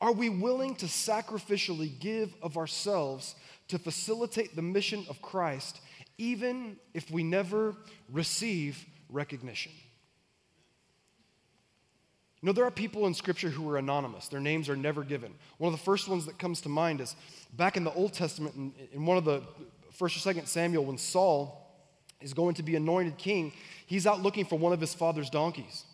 Are 0.00 0.12
we 0.12 0.28
willing 0.28 0.74
to 0.76 0.86
sacrificially 0.86 1.98
give 1.98 2.34
of 2.42 2.56
ourselves 2.56 3.36
to 3.68 3.78
facilitate 3.78 4.56
the 4.56 4.62
mission 4.62 5.06
of 5.08 5.22
Christ, 5.22 5.80
even 6.18 6.76
if 6.92 7.10
we 7.10 7.22
never 7.22 7.76
receive 8.10 8.84
recognition? 9.08 9.72
You 12.42 12.46
know, 12.46 12.52
there 12.52 12.64
are 12.64 12.70
people 12.70 13.06
in 13.06 13.12
Scripture 13.12 13.50
who 13.50 13.68
are 13.68 13.76
anonymous. 13.76 14.28
Their 14.28 14.40
names 14.40 14.68
are 14.70 14.76
never 14.76 15.04
given. 15.04 15.34
One 15.58 15.72
of 15.72 15.78
the 15.78 15.84
first 15.84 16.08
ones 16.08 16.24
that 16.24 16.38
comes 16.38 16.62
to 16.62 16.70
mind 16.70 17.02
is 17.02 17.14
back 17.54 17.76
in 17.76 17.84
the 17.84 17.92
Old 17.92 18.14
Testament, 18.14 18.54
in, 18.54 18.72
in 18.92 19.04
one 19.04 19.18
of 19.18 19.24
the 19.26 19.42
first 19.92 20.16
or 20.16 20.20
second 20.20 20.46
Samuel, 20.46 20.86
when 20.86 20.96
Saul 20.96 21.60
is 22.20 22.32
going 22.32 22.54
to 22.54 22.62
be 22.62 22.76
anointed 22.76 23.18
king, 23.18 23.52
he's 23.86 24.06
out 24.06 24.22
looking 24.22 24.46
for 24.46 24.58
one 24.58 24.72
of 24.72 24.80
his 24.80 24.94
father's 24.94 25.28
donkeys. 25.28 25.84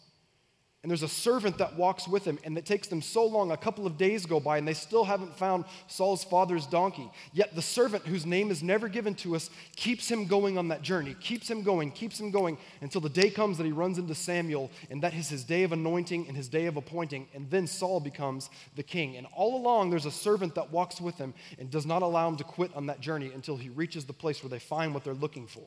And 0.86 0.90
there's 0.92 1.02
a 1.02 1.08
servant 1.08 1.58
that 1.58 1.74
walks 1.74 2.06
with 2.06 2.24
him, 2.24 2.38
and 2.44 2.56
it 2.56 2.64
takes 2.64 2.86
them 2.86 3.02
so 3.02 3.26
long, 3.26 3.50
a 3.50 3.56
couple 3.56 3.88
of 3.88 3.98
days 3.98 4.24
go 4.24 4.38
by, 4.38 4.56
and 4.56 4.68
they 4.68 4.72
still 4.72 5.02
haven't 5.02 5.36
found 5.36 5.64
Saul's 5.88 6.22
father's 6.22 6.64
donkey. 6.64 7.10
Yet 7.32 7.56
the 7.56 7.60
servant, 7.60 8.06
whose 8.06 8.24
name 8.24 8.52
is 8.52 8.62
never 8.62 8.88
given 8.88 9.16
to 9.16 9.34
us, 9.34 9.50
keeps 9.74 10.08
him 10.08 10.26
going 10.26 10.56
on 10.56 10.68
that 10.68 10.82
journey, 10.82 11.16
keeps 11.18 11.50
him 11.50 11.64
going, 11.64 11.90
keeps 11.90 12.20
him 12.20 12.30
going, 12.30 12.56
until 12.82 13.00
the 13.00 13.08
day 13.08 13.30
comes 13.30 13.58
that 13.58 13.66
he 13.66 13.72
runs 13.72 13.98
into 13.98 14.14
Samuel, 14.14 14.70
and 14.88 15.02
that 15.02 15.12
is 15.12 15.28
his 15.28 15.42
day 15.42 15.64
of 15.64 15.72
anointing 15.72 16.28
and 16.28 16.36
his 16.36 16.46
day 16.46 16.66
of 16.66 16.76
appointing, 16.76 17.26
and 17.34 17.50
then 17.50 17.66
Saul 17.66 17.98
becomes 17.98 18.48
the 18.76 18.84
king. 18.84 19.16
And 19.16 19.26
all 19.34 19.56
along, 19.56 19.90
there's 19.90 20.06
a 20.06 20.12
servant 20.12 20.54
that 20.54 20.70
walks 20.70 21.00
with 21.00 21.18
him 21.18 21.34
and 21.58 21.68
does 21.68 21.84
not 21.84 22.02
allow 22.02 22.28
him 22.28 22.36
to 22.36 22.44
quit 22.44 22.70
on 22.76 22.86
that 22.86 23.00
journey 23.00 23.32
until 23.34 23.56
he 23.56 23.70
reaches 23.70 24.04
the 24.04 24.12
place 24.12 24.40
where 24.40 24.50
they 24.50 24.60
find 24.60 24.94
what 24.94 25.02
they're 25.02 25.14
looking 25.14 25.48
for. 25.48 25.66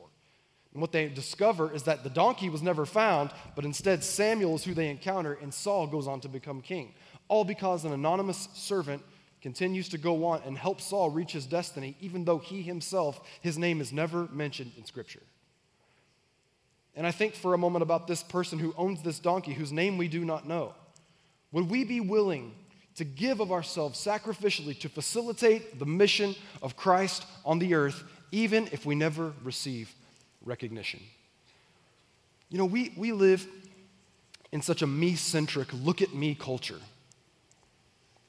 And 0.72 0.80
what 0.80 0.92
they 0.92 1.08
discover 1.08 1.72
is 1.72 1.82
that 1.84 2.04
the 2.04 2.10
donkey 2.10 2.48
was 2.48 2.62
never 2.62 2.86
found, 2.86 3.30
but 3.56 3.64
instead 3.64 4.04
Samuel 4.04 4.54
is 4.54 4.64
who 4.64 4.74
they 4.74 4.88
encounter, 4.88 5.36
and 5.42 5.52
Saul 5.52 5.86
goes 5.86 6.06
on 6.06 6.20
to 6.20 6.28
become 6.28 6.60
king. 6.60 6.94
All 7.28 7.44
because 7.44 7.84
an 7.84 7.92
anonymous 7.92 8.48
servant 8.54 9.02
continues 9.42 9.88
to 9.88 9.98
go 9.98 10.24
on 10.26 10.42
and 10.44 10.56
help 10.56 10.80
Saul 10.80 11.10
reach 11.10 11.32
his 11.32 11.46
destiny, 11.46 11.96
even 12.00 12.24
though 12.24 12.38
he 12.38 12.62
himself, 12.62 13.20
his 13.40 13.58
name 13.58 13.80
is 13.80 13.92
never 13.92 14.28
mentioned 14.30 14.72
in 14.76 14.84
Scripture. 14.84 15.22
And 16.94 17.06
I 17.06 17.10
think 17.10 17.34
for 17.34 17.54
a 17.54 17.58
moment 17.58 17.82
about 17.82 18.06
this 18.06 18.22
person 18.22 18.58
who 18.58 18.74
owns 18.76 19.02
this 19.02 19.18
donkey, 19.18 19.54
whose 19.54 19.72
name 19.72 19.96
we 19.96 20.08
do 20.08 20.24
not 20.24 20.46
know. 20.46 20.74
Would 21.52 21.70
we 21.70 21.84
be 21.84 22.00
willing 22.00 22.54
to 22.96 23.04
give 23.04 23.40
of 23.40 23.50
ourselves 23.50 24.04
sacrificially 24.04 24.78
to 24.80 24.88
facilitate 24.88 25.78
the 25.78 25.86
mission 25.86 26.34
of 26.62 26.76
Christ 26.76 27.24
on 27.44 27.58
the 27.58 27.74
earth, 27.74 28.04
even 28.30 28.68
if 28.72 28.84
we 28.84 28.94
never 28.94 29.32
receive 29.42 29.94
recognition. 30.44 31.00
You 32.48 32.58
know, 32.58 32.64
we, 32.64 32.92
we 32.96 33.12
live 33.12 33.46
in 34.52 34.62
such 34.62 34.82
a 34.82 34.86
me 34.86 35.14
centric, 35.14 35.68
look 35.72 36.02
at 36.02 36.12
me 36.12 36.34
culture. 36.34 36.80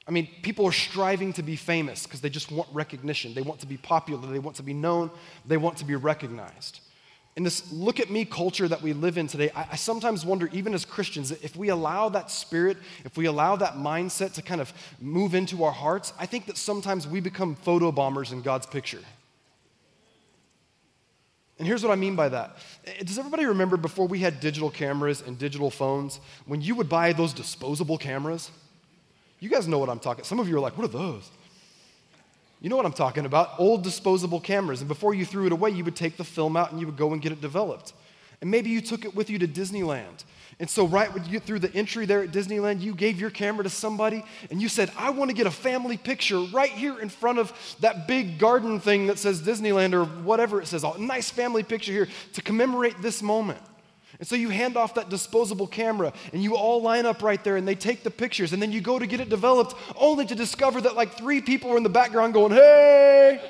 I 0.06 0.10
mean, 0.10 0.28
people 0.42 0.66
are 0.66 0.72
striving 0.72 1.32
to 1.34 1.42
be 1.42 1.56
famous 1.56 2.04
because 2.04 2.20
they 2.20 2.30
just 2.30 2.50
want 2.50 2.68
recognition. 2.72 3.34
They 3.34 3.42
want 3.42 3.60
to 3.60 3.66
be 3.66 3.76
popular. 3.76 4.26
They 4.30 4.40
want 4.40 4.56
to 4.56 4.62
be 4.62 4.74
known. 4.74 5.10
They 5.46 5.56
want 5.56 5.76
to 5.78 5.84
be 5.84 5.94
recognized. 5.94 6.80
In 7.34 7.44
this 7.44 7.72
look 7.72 7.98
at 7.98 8.10
me 8.10 8.24
culture 8.24 8.68
that 8.68 8.82
we 8.82 8.92
live 8.92 9.16
in 9.16 9.26
today, 9.26 9.50
I, 9.54 9.68
I, 9.72 9.76
sometimes 9.76 10.26
wonder, 10.26 10.50
even 10.52 10.74
as 10.74 10.84
Christians, 10.84 11.30
if 11.30 11.56
we 11.56 11.70
allow 11.70 12.10
that 12.10 12.30
spirit, 12.30 12.76
if 13.04 13.16
we 13.16 13.24
allow 13.26 13.56
that 13.56 13.74
mindset 13.74 14.34
to 14.34 14.42
kind 14.42 14.60
of 14.60 14.72
move 15.00 15.34
into 15.34 15.64
our 15.64 15.72
hearts, 15.72 16.12
I 16.18 16.26
think 16.26 16.46
that 16.46 16.58
sometimes 16.58 17.06
we 17.06 17.20
become 17.20 17.54
photo 17.54 17.90
bombers 17.90 18.32
in 18.32 18.42
God's 18.42 18.66
picture. 18.66 19.00
And 21.62 21.68
here's 21.68 21.84
what 21.84 21.92
I 21.92 21.94
mean 21.94 22.16
by 22.16 22.28
that. 22.28 22.56
Eh, 22.88 23.04
does 23.04 23.20
everybody 23.20 23.46
remember 23.46 23.76
before 23.76 24.08
we 24.08 24.18
had 24.18 24.40
digital 24.40 24.68
cameras 24.68 25.22
and 25.24 25.38
digital 25.38 25.70
phones, 25.70 26.18
when 26.44 26.60
you 26.60 26.74
would 26.74 26.88
buy 26.88 27.12
those 27.12 27.32
disposable 27.32 27.98
cameras? 27.98 28.50
You 29.38 29.48
guys 29.48 29.68
know 29.68 29.78
what 29.78 29.88
I'm 29.88 30.00
talking. 30.00 30.24
Some 30.24 30.40
of 30.40 30.48
you 30.48 30.56
are 30.56 30.60
like, 30.60 30.76
what 30.76 30.86
are 30.86 30.92
those? 30.92 31.30
You 32.60 32.68
know 32.68 32.74
what 32.74 32.84
I'm 32.84 32.92
talking 32.92 33.26
about? 33.26 33.50
Old 33.58 33.84
disposable 33.84 34.40
cameras. 34.40 34.80
And 34.80 34.88
before 34.88 35.14
you 35.14 35.24
threw 35.24 35.46
it 35.46 35.52
away, 35.52 35.70
you 35.70 35.84
would 35.84 35.94
take 35.94 36.16
the 36.16 36.24
film 36.24 36.56
out 36.56 36.72
and 36.72 36.80
you 36.80 36.86
would 36.86 36.96
go 36.96 37.12
and 37.12 37.22
get 37.22 37.30
it 37.30 37.40
developed. 37.40 37.92
And 38.42 38.50
maybe 38.50 38.68
you 38.70 38.80
took 38.80 39.04
it 39.06 39.14
with 39.14 39.30
you 39.30 39.38
to 39.38 39.48
Disneyland. 39.48 40.24
And 40.58 40.68
so, 40.68 40.86
right 40.86 41.10
you 41.28 41.40
through 41.40 41.60
the 41.60 41.74
entry 41.74 42.06
there 42.06 42.22
at 42.22 42.30
Disneyland, 42.30 42.82
you 42.82 42.94
gave 42.94 43.18
your 43.18 43.30
camera 43.30 43.64
to 43.64 43.70
somebody 43.70 44.24
and 44.50 44.60
you 44.60 44.68
said, 44.68 44.90
I 44.98 45.10
want 45.10 45.30
to 45.30 45.34
get 45.34 45.46
a 45.46 45.50
family 45.50 45.96
picture 45.96 46.40
right 46.40 46.70
here 46.70 47.00
in 47.00 47.08
front 47.08 47.38
of 47.38 47.52
that 47.80 48.06
big 48.06 48.38
garden 48.38 48.78
thing 48.78 49.06
that 49.06 49.18
says 49.18 49.40
Disneyland 49.40 49.94
or 49.94 50.04
whatever 50.04 50.60
it 50.60 50.66
says. 50.66 50.84
A 50.84 50.98
nice 50.98 51.30
family 51.30 51.62
picture 51.62 51.92
here 51.92 52.08
to 52.34 52.42
commemorate 52.42 53.00
this 53.00 53.22
moment. 53.22 53.60
And 54.18 54.28
so 54.28 54.36
you 54.36 54.50
hand 54.50 54.76
off 54.76 54.94
that 54.94 55.08
disposable 55.08 55.66
camera 55.66 56.12
and 56.32 56.42
you 56.42 56.56
all 56.56 56.82
line 56.82 57.06
up 57.06 57.22
right 57.22 57.42
there 57.42 57.56
and 57.56 57.66
they 57.66 57.74
take 57.74 58.02
the 58.02 58.10
pictures 58.10 58.52
and 58.52 58.60
then 58.60 58.70
you 58.72 58.80
go 58.80 58.98
to 58.98 59.06
get 59.06 59.20
it 59.20 59.28
developed 59.28 59.74
only 59.96 60.26
to 60.26 60.34
discover 60.34 60.80
that 60.82 60.96
like 60.96 61.16
three 61.16 61.40
people 61.40 61.70
were 61.70 61.76
in 61.76 61.82
the 61.82 61.88
background 61.88 62.34
going, 62.34 62.52
hey! 62.52 63.40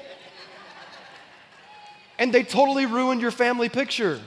and 2.19 2.33
they 2.33 2.45
totally 2.45 2.87
ruined 2.87 3.21
your 3.21 3.33
family 3.33 3.69
picture. 3.69 4.21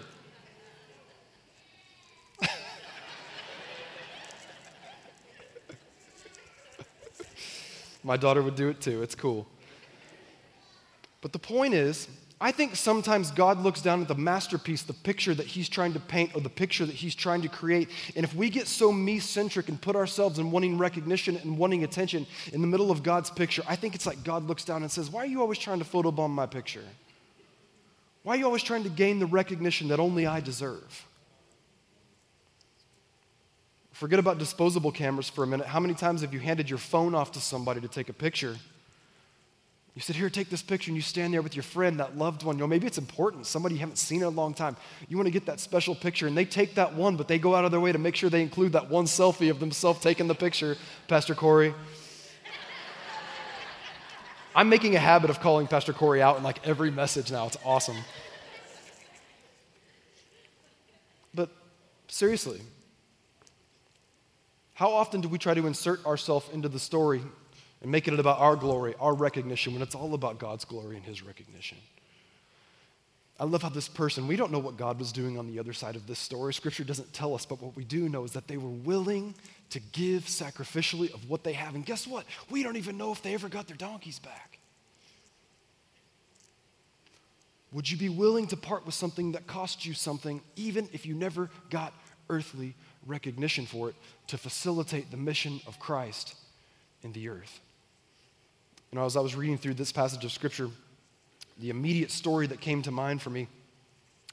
My 8.06 8.18
daughter 8.18 8.44
would 8.44 8.56
do 8.56 8.70
it 8.70 8.80
too. 8.80 9.02
It's 9.02 9.16
cool. 9.16 9.48
But 11.22 11.34
the 11.34 11.40
point 11.40 11.74
is, 11.74 12.08
I 12.40 12.52
think 12.52 12.76
sometimes 12.76 13.32
God 13.32 13.60
looks 13.60 13.82
down 13.82 14.00
at 14.00 14.08
the 14.08 14.14
masterpiece, 14.14 14.84
the 14.84 14.94
picture 14.94 15.34
that 15.34 15.48
He's 15.48 15.68
trying 15.68 15.94
to 15.94 16.00
paint 16.00 16.36
or 16.36 16.42
the 16.42 16.50
picture 16.50 16.86
that 16.86 16.94
He's 16.94 17.16
trying 17.16 17.42
to 17.42 17.48
create. 17.48 17.90
And 18.16 18.24
if 18.24 18.36
we 18.36 18.52
get 18.52 18.68
so 18.68 18.92
me 18.92 19.18
centric 19.18 19.70
and 19.70 19.82
put 19.82 19.96
ourselves 19.96 20.38
in 20.38 20.52
wanting 20.52 20.78
recognition 20.78 21.36
and 21.38 21.58
wanting 21.58 21.84
attention 21.84 22.28
in 22.54 22.62
the 22.62 22.68
middle 22.68 22.92
of 22.92 23.02
God's 23.02 23.32
picture, 23.32 23.64
I 23.68 23.76
think 23.76 23.96
it's 23.96 24.06
like 24.06 24.24
God 24.24 24.44
looks 24.44 24.64
down 24.64 24.84
and 24.84 24.92
says, 24.92 25.10
Why 25.10 25.24
are 25.24 25.26
you 25.26 25.42
always 25.42 25.58
trying 25.58 25.80
to 25.80 25.86
photobomb 25.86 26.30
my 26.30 26.46
picture? 26.46 26.84
Why 28.22 28.36
are 28.36 28.38
you 28.38 28.46
always 28.46 28.64
trying 28.64 28.84
to 28.84 28.90
gain 28.90 29.18
the 29.18 29.26
recognition 29.26 29.88
that 29.88 30.00
only 30.00 30.28
I 30.28 30.42
deserve? 30.42 31.08
Forget 33.96 34.20
about 34.20 34.40
disposable 34.40 34.92
cameras 34.92 35.30
for 35.30 35.46
a 35.46 35.48
minute. 35.48 35.68
How 35.68 35.80
many 35.80 35.94
times 35.94 36.20
have 36.20 36.34
you 36.34 36.42
handed 36.42 36.70
your 36.70 36.80
phone 36.80 37.16
off 37.16 37.32
to 37.32 37.40
somebody 37.40 37.80
to 37.80 37.88
take 37.88 38.10
a 38.10 38.14
picture? 38.14 38.58
You 39.94 40.02
said, 40.02 40.18
Here, 40.18 40.30
take 40.30 40.50
this 40.50 40.62
picture, 40.62 40.90
and 40.90 40.98
you 40.98 41.02
stand 41.02 41.34
there 41.34 41.42
with 41.42 41.56
your 41.56 41.64
friend, 41.64 41.98
that 42.02 42.18
loved 42.18 42.44
one. 42.44 42.58
You 42.58 42.64
know, 42.64 42.68
maybe 42.68 42.88
it's 42.88 42.98
important, 42.98 43.46
somebody 43.46 43.76
you 43.76 43.80
haven't 43.80 43.96
seen 43.96 44.20
in 44.20 44.26
a 44.26 44.30
long 44.30 44.54
time. 44.54 44.76
You 45.08 45.16
want 45.16 45.28
to 45.28 45.32
get 45.32 45.46
that 45.46 45.62
special 45.62 45.96
picture, 45.96 46.28
and 46.28 46.38
they 46.38 46.44
take 46.44 46.76
that 46.76 46.94
one, 46.94 47.16
but 47.16 47.30
they 47.30 47.40
go 47.40 47.56
out 47.56 47.64
of 47.64 47.72
their 47.72 47.80
way 47.80 47.94
to 47.94 47.98
make 47.98 48.18
sure 48.18 48.30
they 48.30 48.42
include 48.42 48.74
that 48.74 48.90
one 48.90 49.06
selfie 49.06 49.50
of 49.50 49.62
themselves 49.62 50.02
taking 50.02 50.28
the 50.28 50.36
picture, 50.36 50.76
Pastor 51.08 51.34
Corey. 51.34 51.74
I'm 54.56 54.68
making 54.68 54.98
a 54.98 55.00
habit 55.00 55.30
of 55.30 55.40
calling 55.40 55.68
Pastor 55.68 55.94
Corey 55.94 56.22
out 56.22 56.36
in 56.36 56.44
like 56.44 56.68
every 56.68 56.92
message 56.92 57.32
now. 57.32 57.48
It's 57.48 57.58
awesome. 57.64 58.00
But 61.34 61.50
seriously, 62.10 62.60
how 64.76 64.92
often 64.92 65.22
do 65.22 65.28
we 65.28 65.38
try 65.38 65.54
to 65.54 65.66
insert 65.68 66.06
ourselves 66.06 66.48
into 66.54 66.70
the 66.70 66.80
story 66.80 67.22
and 67.82 67.92
make 67.92 68.08
it 68.08 68.20
about 68.20 68.40
our 68.40 68.56
glory, 68.56 68.94
our 69.00 69.14
recognition, 69.14 69.74
when 69.74 69.82
it's 69.82 69.96
all 69.96 70.14
about 70.14 70.38
God's 70.38 70.66
glory 70.66 70.98
and 70.98 71.06
His 71.06 71.24
recognition. 71.24 71.78
I 73.40 73.46
love 73.46 73.64
how 73.64 73.70
this 73.70 73.88
person, 73.88 74.28
we 74.28 74.36
don't 74.36 74.52
know 74.52 74.60
what 74.60 74.78
God 74.78 75.00
was 75.00 75.12
doing 75.12 75.38
on 75.38 75.48
the 75.48 75.60
other 75.60 75.74
side 75.74 75.96
of 75.96 76.08
this 76.08 76.20
story. 76.20 76.54
Scripture 76.54 76.84
doesn't 76.84 77.14
tell 77.14 77.34
us, 77.34 77.46
but 77.46 77.62
what 77.62 77.76
we 77.76 77.84
do 77.84 78.08
know 78.10 78.24
is 78.24 78.32
that 78.32 78.48
they 78.48 78.58
were 78.58 78.70
willing 78.70 79.34
to 79.72 79.80
give 79.80 80.24
sacrificially 80.24 81.14
of 81.14 81.30
what 81.30 81.44
they 81.44 81.54
have. 81.54 81.76
And 81.76 81.86
guess 81.86 82.06
what? 82.06 82.26
We 82.50 82.64
don't 82.64 82.78
even 82.78 82.98
know 82.98 83.12
if 83.12 83.22
they 83.22 83.34
ever 83.34 83.50
got 83.50 83.68
their 83.68 83.78
donkeys 83.78 84.20
back. 84.20 84.60
Would 87.72 87.90
you 87.90 87.98
be 87.98 88.10
willing 88.10 88.48
to 88.48 88.58
part 88.58 88.86
with 88.86 88.96
something 88.96 89.34
that 89.34 89.48
cost 89.48 89.86
you 89.86 89.94
something, 89.94 90.42
even 90.56 90.90
if 90.94 91.06
you 91.06 91.14
never 91.14 91.50
got 91.70 91.94
earthly 92.30 92.76
recognition 93.06 93.66
for 93.66 93.90
it, 93.90 93.96
to 94.28 94.38
facilitate 94.38 95.12
the 95.12 95.18
mission 95.18 95.62
of 95.68 95.80
Christ 95.80 96.36
in 97.04 97.12
the 97.14 97.30
earth? 97.30 97.60
Know, 98.96 99.04
as 99.04 99.18
I 99.18 99.20
was 99.20 99.36
reading 99.36 99.58
through 99.58 99.74
this 99.74 99.92
passage 99.92 100.24
of 100.24 100.32
Scripture, 100.32 100.70
the 101.60 101.70
immediate 101.70 102.12
story 102.12 102.48
that 102.48 102.62
came 102.62 102.82
to 102.84 102.92
mind 102.92 103.22
for 103.22 103.30
me 103.30 103.50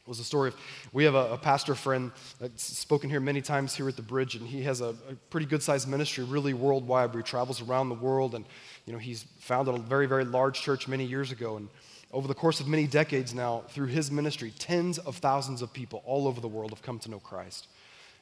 was 0.07 0.19
the 0.19 0.25
story 0.25 0.51
of 0.51 0.57
we 0.93 1.03
have 1.03 1.17
a, 1.17 1.33
a, 1.33 1.37
pastor 1.39 1.75
friend 1.75 2.13
that's 2.39 2.63
spoken 2.63 3.11
here 3.11 3.19
many 3.19 3.41
times 3.41 3.75
here 3.75 3.89
at 3.89 3.97
the 3.97 4.03
bridge 4.03 4.37
and 4.37 4.47
he 4.47 4.63
has 4.63 4.81
a, 4.81 4.91
a 5.09 5.15
pretty 5.31 5.47
good 5.47 5.63
sized 5.63 5.89
ministry 5.89 6.23
really 6.23 6.55
worldwide 6.55 7.13
where 7.13 7.23
he 7.23 7.29
travels 7.29 7.61
around 7.61 7.89
the 7.89 7.95
world 7.95 8.35
and 8.35 8.45
you 8.87 8.93
know 8.93 8.99
he's 8.99 9.25
founded 9.39 9.75
a 9.75 9.79
very 9.79 10.07
very 10.07 10.25
large 10.25 10.61
church 10.61 10.87
many 10.89 11.05
years 11.05 11.31
ago 11.31 11.57
and 11.57 11.69
over 12.13 12.27
the 12.27 12.35
course 12.35 12.59
of 12.59 12.67
many 12.67 12.87
decades 12.87 13.33
now 13.33 13.63
through 13.69 13.87
his 13.87 14.11
ministry 14.11 14.53
tens 14.59 14.99
of 14.99 15.17
thousands 15.17 15.63
of 15.63 15.73
people 15.73 16.03
all 16.05 16.27
over 16.27 16.41
the 16.41 16.49
world 16.49 16.71
have 16.71 16.83
come 16.83 16.99
to 16.99 17.09
know 17.09 17.21
christ 17.21 17.69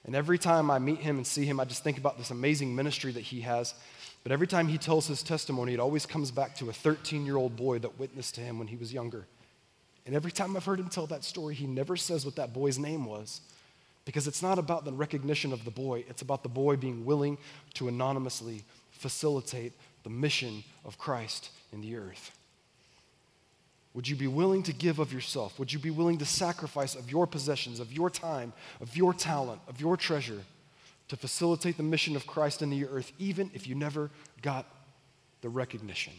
and 0.04 0.14
every 0.14 0.38
time 0.38 0.70
i 0.70 0.78
meet 0.78 0.98
him 0.98 1.16
and 1.16 1.26
see 1.26 1.44
him 1.44 1.60
i 1.60 1.64
just 1.64 1.82
think 1.82 1.98
about 1.98 2.18
this 2.18 2.30
amazing 2.30 2.74
ministry 2.74 3.12
that 3.12 3.20
he 3.20 3.40
has 3.40 3.74
but 4.22 4.32
every 4.32 4.46
time 4.46 4.68
he 4.68 4.78
tells 4.78 5.06
his 5.06 5.22
testimony, 5.22 5.74
it 5.74 5.80
always 5.80 6.04
comes 6.04 6.30
back 6.30 6.54
to 6.56 6.68
a 6.68 6.72
13 6.72 7.24
year 7.24 7.36
old 7.36 7.56
boy 7.56 7.78
that 7.78 7.98
witnessed 7.98 8.34
to 8.36 8.40
him 8.40 8.58
when 8.58 8.68
he 8.68 8.76
was 8.76 8.92
younger. 8.92 9.26
And 10.06 10.14
every 10.14 10.32
time 10.32 10.56
I've 10.56 10.64
heard 10.64 10.80
him 10.80 10.88
tell 10.88 11.06
that 11.06 11.24
story, 11.24 11.54
he 11.54 11.66
never 11.66 11.96
says 11.96 12.24
what 12.24 12.36
that 12.36 12.52
boy's 12.52 12.78
name 12.78 13.04
was 13.04 13.40
because 14.04 14.26
it's 14.26 14.42
not 14.42 14.58
about 14.58 14.84
the 14.84 14.92
recognition 14.92 15.52
of 15.52 15.64
the 15.64 15.70
boy, 15.70 16.04
it's 16.08 16.22
about 16.22 16.42
the 16.42 16.48
boy 16.48 16.76
being 16.76 17.04
willing 17.04 17.38
to 17.74 17.86
anonymously 17.88 18.64
facilitate 18.90 19.72
the 20.02 20.10
mission 20.10 20.64
of 20.84 20.98
Christ 20.98 21.50
in 21.72 21.80
the 21.80 21.96
earth. 21.96 22.32
Would 23.94 24.06
you 24.06 24.16
be 24.16 24.28
willing 24.28 24.62
to 24.64 24.72
give 24.72 24.98
of 24.98 25.12
yourself? 25.12 25.58
Would 25.58 25.72
you 25.72 25.78
be 25.78 25.90
willing 25.90 26.18
to 26.18 26.24
sacrifice 26.24 26.94
of 26.94 27.10
your 27.10 27.26
possessions, 27.26 27.80
of 27.80 27.92
your 27.92 28.08
time, 28.08 28.52
of 28.80 28.96
your 28.96 29.12
talent, 29.12 29.60
of 29.68 29.80
your 29.80 29.96
treasure? 29.96 30.42
to 31.10 31.16
facilitate 31.16 31.76
the 31.76 31.82
mission 31.82 32.14
of 32.14 32.24
Christ 32.24 32.62
in 32.62 32.70
the 32.70 32.86
earth, 32.86 33.10
even 33.18 33.50
if 33.52 33.66
you 33.66 33.74
never 33.74 34.12
got 34.42 34.64
the 35.40 35.48
recognition. 35.48 36.12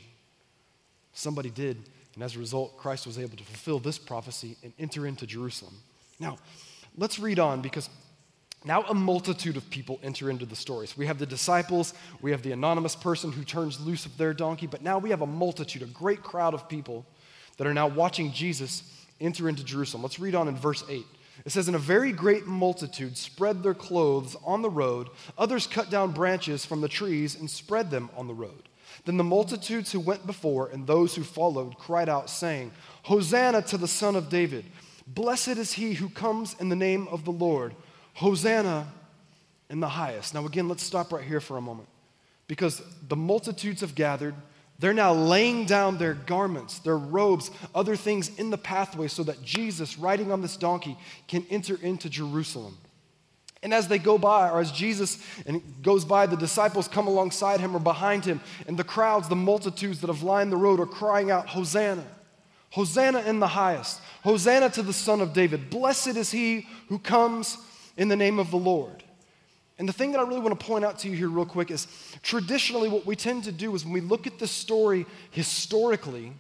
Somebody 1.14 1.50
did, 1.50 1.78
and 2.14 2.22
as 2.22 2.36
a 2.36 2.40
result, 2.40 2.78
Christ 2.78 3.08
was 3.08 3.18
able 3.18 3.38
to 3.38 3.44
fulfill 3.46 3.80
this 3.80 3.98
prophecy 3.98 4.58
and 4.64 4.74
enter 4.78 5.08
into 5.08 5.26
Jerusalem. 5.26 5.76
Now, 6.20 6.40
let's 6.98 7.20
read 7.20 7.40
on 7.40 7.62
because 7.62 7.90
now 8.66 8.82
a 8.82 8.94
multitude 8.94 9.56
of 9.56 9.70
people 9.70 9.98
enter 10.04 10.30
into 10.30 10.46
the 10.46 10.58
story. 10.58 10.88
So 10.88 10.96
we 10.98 11.06
have 11.06 11.20
the 11.20 11.26
disciples, 11.26 11.94
we 12.22 12.32
have 12.32 12.42
the 12.42 12.52
anonymous 12.52 12.98
person 12.98 13.32
who 13.32 13.46
turns 13.46 13.80
loose 13.80 14.06
of 14.06 14.18
their 14.18 14.34
donkey, 14.34 14.68
but 14.68 14.82
now 14.82 15.00
we 15.00 15.10
have 15.12 15.22
a 15.22 15.26
multitude, 15.26 15.84
a 15.84 15.86
great 15.86 16.22
crowd 16.22 16.54
of 16.54 16.68
people 16.68 17.06
that 17.62 17.68
are 17.68 17.76
now 17.76 17.86
watching 17.86 18.32
Jesus 18.32 18.82
enter 19.20 19.47
into 19.47 19.64
Jerusalem. 19.64 20.01
Let's 20.01 20.18
read 20.18 20.34
on 20.34 20.47
in 20.47 20.55
verse 20.55 20.84
8. 20.89 21.05
It 21.45 21.51
says, 21.51 21.68
And 21.68 21.76
a 21.76 21.80
very 21.80 22.12
great 22.12 22.47
multitude 22.47 23.16
spread 23.16 23.62
their 23.62 23.76
clothes 23.76 24.36
on 24.43 24.64
the 24.64 24.70
road. 24.72 25.09
Others 25.38 25.68
cut 25.68 25.91
down 25.91 26.12
branches 26.12 26.66
from 26.66 26.82
the 26.82 26.88
trees 26.88 27.39
and 27.39 27.47
spread 27.47 27.91
them 27.91 28.09
on 28.18 28.26
the 28.26 28.34
road. 28.34 28.68
Then 29.05 29.18
the 29.18 29.24
multitudes 29.24 29.91
who 29.91 29.99
went 29.99 30.26
before 30.26 30.70
and 30.70 30.88
those 30.88 31.14
who 31.14 31.22
followed 31.22 31.78
cried 31.78 32.09
out, 32.09 32.32
saying, 32.32 32.72
Hosanna 33.03 33.62
to 33.62 33.78
the 33.78 33.88
Son 33.88 34.16
of 34.16 34.28
David! 34.28 34.66
Blessed 35.05 35.49
is 35.49 35.74
he 35.74 35.93
who 35.93 36.09
comes 36.09 36.55
in 36.59 36.70
the 36.70 36.76
name 36.76 37.07
of 37.09 37.26
the 37.26 37.32
Lord. 37.32 37.76
Hosanna 38.16 38.91
in 39.70 39.82
the 39.82 39.89
highest. 39.89 40.34
Now, 40.34 40.47
again, 40.47 40.68
let's 40.68 40.82
stop 40.82 41.14
right 41.14 41.24
here 41.24 41.39
for 41.39 41.57
a 41.57 41.62
moment 41.62 41.89
because 42.47 42.82
the 43.07 43.16
multitudes 43.16 43.82
have 43.82 43.93
gathered. 43.93 44.34
They're 44.82 44.96
now 44.96 45.14
laying 45.14 45.66
down 45.66 46.00
their 46.00 46.16
garments, 46.16 46.80
their 46.80 46.98
robes, 46.98 47.52
other 47.76 47.96
things 47.96 48.36
in 48.40 48.50
the 48.50 48.58
pathway 48.58 49.08
so 49.08 49.22
that 49.24 49.44
Jesus, 49.44 50.00
riding 50.00 50.32
on 50.32 50.42
this 50.42 50.58
donkey, 50.58 50.98
can 51.28 51.46
enter 51.52 51.78
into 51.84 52.10
Jerusalem. 52.10 52.76
And 53.62 53.76
as 53.76 53.88
they 53.88 54.00
go 54.00 54.18
by, 54.18 54.50
or 54.50 54.60
as 54.60 54.72
Jesus 54.72 55.24
goes 55.84 56.04
by, 56.04 56.26
the 56.26 56.36
disciples 56.36 56.88
come 56.88 57.06
alongside 57.06 57.60
him 57.60 57.76
or 57.76 57.80
behind 57.80 58.26
him, 58.26 58.42
and 58.68 58.76
the 58.76 58.84
crowds, 58.84 59.30
the 59.30 59.36
multitudes 59.36 60.02
that 60.02 60.08
have 60.08 60.24
lined 60.24 60.52
the 60.52 60.58
road 60.58 60.80
are 60.80 60.88
crying 60.88 61.30
out, 61.30 61.48
Hosanna! 61.48 62.04
Hosanna 62.72 63.20
in 63.20 63.40
the 63.40 63.50
highest! 63.50 64.02
Hosanna 64.24 64.72
to 64.72 64.82
the 64.82 64.94
Son 64.94 65.22
of 65.22 65.34
David! 65.34 65.70
Blessed 65.70 66.18
is 66.18 66.32
he 66.32 66.66
who 66.90 66.98
comes 66.98 67.60
in 67.98 68.08
the 68.08 68.16
name 68.16 68.40
of 68.40 68.50
the 68.50 68.58
Lord. 68.58 69.04
And 69.82 69.90
the 69.90 69.94
thing 69.94 70.12
that 70.12 70.20
I 70.20 70.24
really 70.26 70.42
want 70.42 70.60
to 70.60 70.64
point 70.64 70.86
out 70.86 71.00
to 71.00 71.10
you 71.10 71.16
here, 71.16 71.28
real 71.28 71.44
quick, 71.44 71.72
is 71.72 71.88
traditionally 72.22 72.88
what 72.88 73.04
we 73.08 73.16
tend 73.16 73.46
to 73.46 73.52
do 73.52 73.74
is 73.74 73.84
when 73.84 73.94
we 73.96 74.02
look 74.02 74.28
at 74.28 74.38
this 74.38 74.52
story 74.52 75.08
historically, 75.32 76.34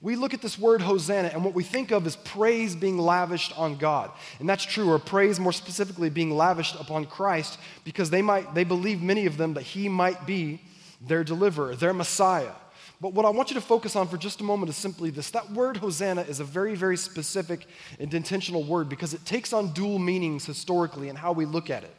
we 0.00 0.16
look 0.16 0.34
at 0.34 0.42
this 0.42 0.58
word 0.58 0.82
Hosanna, 0.82 1.28
and 1.28 1.44
what 1.44 1.54
we 1.54 1.62
think 1.62 1.92
of 1.92 2.08
is 2.08 2.16
praise 2.16 2.74
being 2.74 2.98
lavished 2.98 3.56
on 3.56 3.76
God. 3.76 4.10
And 4.40 4.48
that's 4.48 4.64
true, 4.64 4.90
or 4.90 4.98
praise 4.98 5.38
more 5.38 5.52
specifically 5.52 6.10
being 6.10 6.32
lavished 6.32 6.74
upon 6.74 7.06
Christ, 7.06 7.60
because 7.84 8.10
they 8.10 8.20
might 8.20 8.52
they 8.52 8.64
believe 8.64 9.00
many 9.00 9.26
of 9.26 9.36
them 9.36 9.54
that 9.54 9.62
he 9.62 9.88
might 9.88 10.26
be 10.26 10.60
their 11.00 11.22
deliverer, 11.22 11.76
their 11.76 11.94
Messiah. 11.94 12.50
But 13.00 13.12
what 13.12 13.24
I 13.24 13.30
want 13.30 13.50
you 13.50 13.54
to 13.54 13.60
focus 13.60 13.94
on 13.94 14.08
for 14.08 14.16
just 14.16 14.40
a 14.40 14.44
moment 14.44 14.70
is 14.70 14.76
simply 14.76 15.10
this. 15.10 15.30
That 15.30 15.52
word 15.52 15.76
Hosanna 15.76 16.22
is 16.22 16.40
a 16.40 16.44
very, 16.44 16.74
very 16.74 16.96
specific 16.96 17.64
and 18.00 18.12
intentional 18.12 18.64
word 18.64 18.88
because 18.88 19.14
it 19.14 19.24
takes 19.24 19.52
on 19.52 19.72
dual 19.72 20.00
meanings 20.00 20.44
historically 20.44 21.08
and 21.08 21.16
how 21.16 21.30
we 21.30 21.44
look 21.44 21.70
at 21.70 21.84
it. 21.84 21.94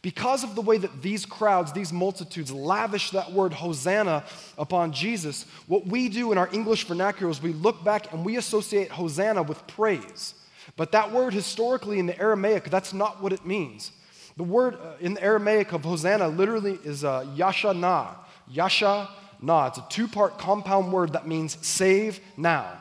Because 0.00 0.44
of 0.44 0.54
the 0.54 0.62
way 0.62 0.78
that 0.78 1.02
these 1.02 1.26
crowds, 1.26 1.72
these 1.72 1.92
multitudes, 1.92 2.52
lavish 2.52 3.10
that 3.10 3.32
word 3.32 3.52
Hosanna 3.52 4.24
upon 4.56 4.92
Jesus, 4.92 5.44
what 5.66 5.86
we 5.86 6.08
do 6.08 6.30
in 6.30 6.38
our 6.38 6.48
English 6.52 6.84
vernacular 6.84 7.30
is 7.30 7.42
we 7.42 7.52
look 7.52 7.82
back 7.82 8.12
and 8.12 8.24
we 8.24 8.36
associate 8.36 8.90
Hosanna 8.90 9.42
with 9.42 9.66
praise. 9.66 10.34
But 10.76 10.92
that 10.92 11.10
word 11.10 11.34
historically 11.34 11.98
in 11.98 12.06
the 12.06 12.18
Aramaic, 12.18 12.70
that's 12.70 12.92
not 12.92 13.20
what 13.20 13.32
it 13.32 13.44
means. 13.44 13.90
The 14.36 14.44
word 14.44 14.74
uh, 14.76 14.92
in 15.00 15.14
the 15.14 15.22
Aramaic 15.22 15.72
of 15.72 15.82
Hosanna 15.82 16.28
literally 16.28 16.78
is 16.84 17.02
uh, 17.02 17.26
Yasha 17.34 17.74
Na. 17.74 18.14
Yasha 18.48 19.08
Na. 19.42 19.66
It's 19.66 19.78
a 19.78 19.86
two 19.88 20.06
part 20.06 20.38
compound 20.38 20.92
word 20.92 21.14
that 21.14 21.26
means 21.26 21.58
save 21.66 22.20
now. 22.36 22.78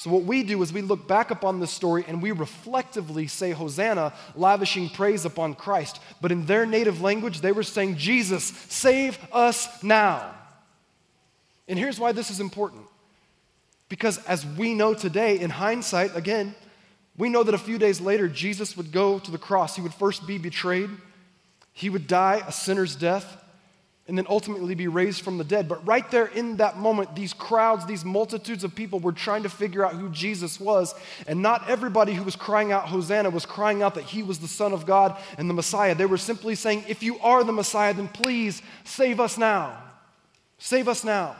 So, 0.00 0.08
what 0.08 0.22
we 0.22 0.44
do 0.44 0.62
is 0.62 0.72
we 0.72 0.80
look 0.80 1.06
back 1.06 1.30
upon 1.30 1.60
this 1.60 1.70
story 1.70 2.06
and 2.08 2.22
we 2.22 2.32
reflectively 2.32 3.26
say 3.26 3.50
Hosanna, 3.50 4.14
lavishing 4.34 4.88
praise 4.88 5.26
upon 5.26 5.52
Christ. 5.52 6.00
But 6.22 6.32
in 6.32 6.46
their 6.46 6.64
native 6.64 7.02
language, 7.02 7.42
they 7.42 7.52
were 7.52 7.62
saying, 7.62 7.98
Jesus, 7.98 8.44
save 8.70 9.18
us 9.30 9.82
now. 9.82 10.34
And 11.68 11.78
here's 11.78 12.00
why 12.00 12.12
this 12.12 12.30
is 12.30 12.40
important. 12.40 12.84
Because 13.90 14.16
as 14.24 14.46
we 14.46 14.72
know 14.72 14.94
today, 14.94 15.38
in 15.38 15.50
hindsight, 15.50 16.16
again, 16.16 16.54
we 17.18 17.28
know 17.28 17.42
that 17.42 17.54
a 17.54 17.58
few 17.58 17.76
days 17.76 18.00
later, 18.00 18.26
Jesus 18.26 18.78
would 18.78 18.92
go 18.92 19.18
to 19.18 19.30
the 19.30 19.36
cross. 19.36 19.76
He 19.76 19.82
would 19.82 19.92
first 19.92 20.26
be 20.26 20.38
betrayed, 20.38 20.88
he 21.74 21.90
would 21.90 22.06
die 22.06 22.42
a 22.48 22.52
sinner's 22.52 22.96
death, 22.96 23.36
and 24.10 24.18
then 24.18 24.26
ultimately 24.28 24.74
be 24.74 24.88
raised 24.88 25.22
from 25.22 25.38
the 25.38 25.44
dead. 25.44 25.68
But 25.68 25.86
right 25.86 26.10
there 26.10 26.26
in 26.26 26.56
that 26.56 26.76
moment, 26.76 27.14
these 27.14 27.32
crowds, 27.32 27.86
these 27.86 28.04
multitudes 28.04 28.64
of 28.64 28.74
people 28.74 28.98
were 28.98 29.12
trying 29.12 29.44
to 29.44 29.48
figure 29.48 29.86
out 29.86 29.92
who 29.92 30.08
Jesus 30.08 30.58
was. 30.58 30.96
And 31.28 31.42
not 31.42 31.70
everybody 31.70 32.12
who 32.12 32.24
was 32.24 32.34
crying 32.34 32.72
out 32.72 32.88
Hosanna 32.88 33.30
was 33.30 33.46
crying 33.46 33.84
out 33.84 33.94
that 33.94 34.02
he 34.02 34.24
was 34.24 34.40
the 34.40 34.48
Son 34.48 34.72
of 34.72 34.84
God 34.84 35.16
and 35.38 35.48
the 35.48 35.54
Messiah. 35.54 35.94
They 35.94 36.06
were 36.06 36.18
simply 36.18 36.56
saying, 36.56 36.86
If 36.88 37.04
you 37.04 37.20
are 37.20 37.44
the 37.44 37.52
Messiah, 37.52 37.94
then 37.94 38.08
please 38.08 38.62
save 38.82 39.20
us 39.20 39.38
now. 39.38 39.80
Save 40.58 40.88
us 40.88 41.04
now. 41.04 41.36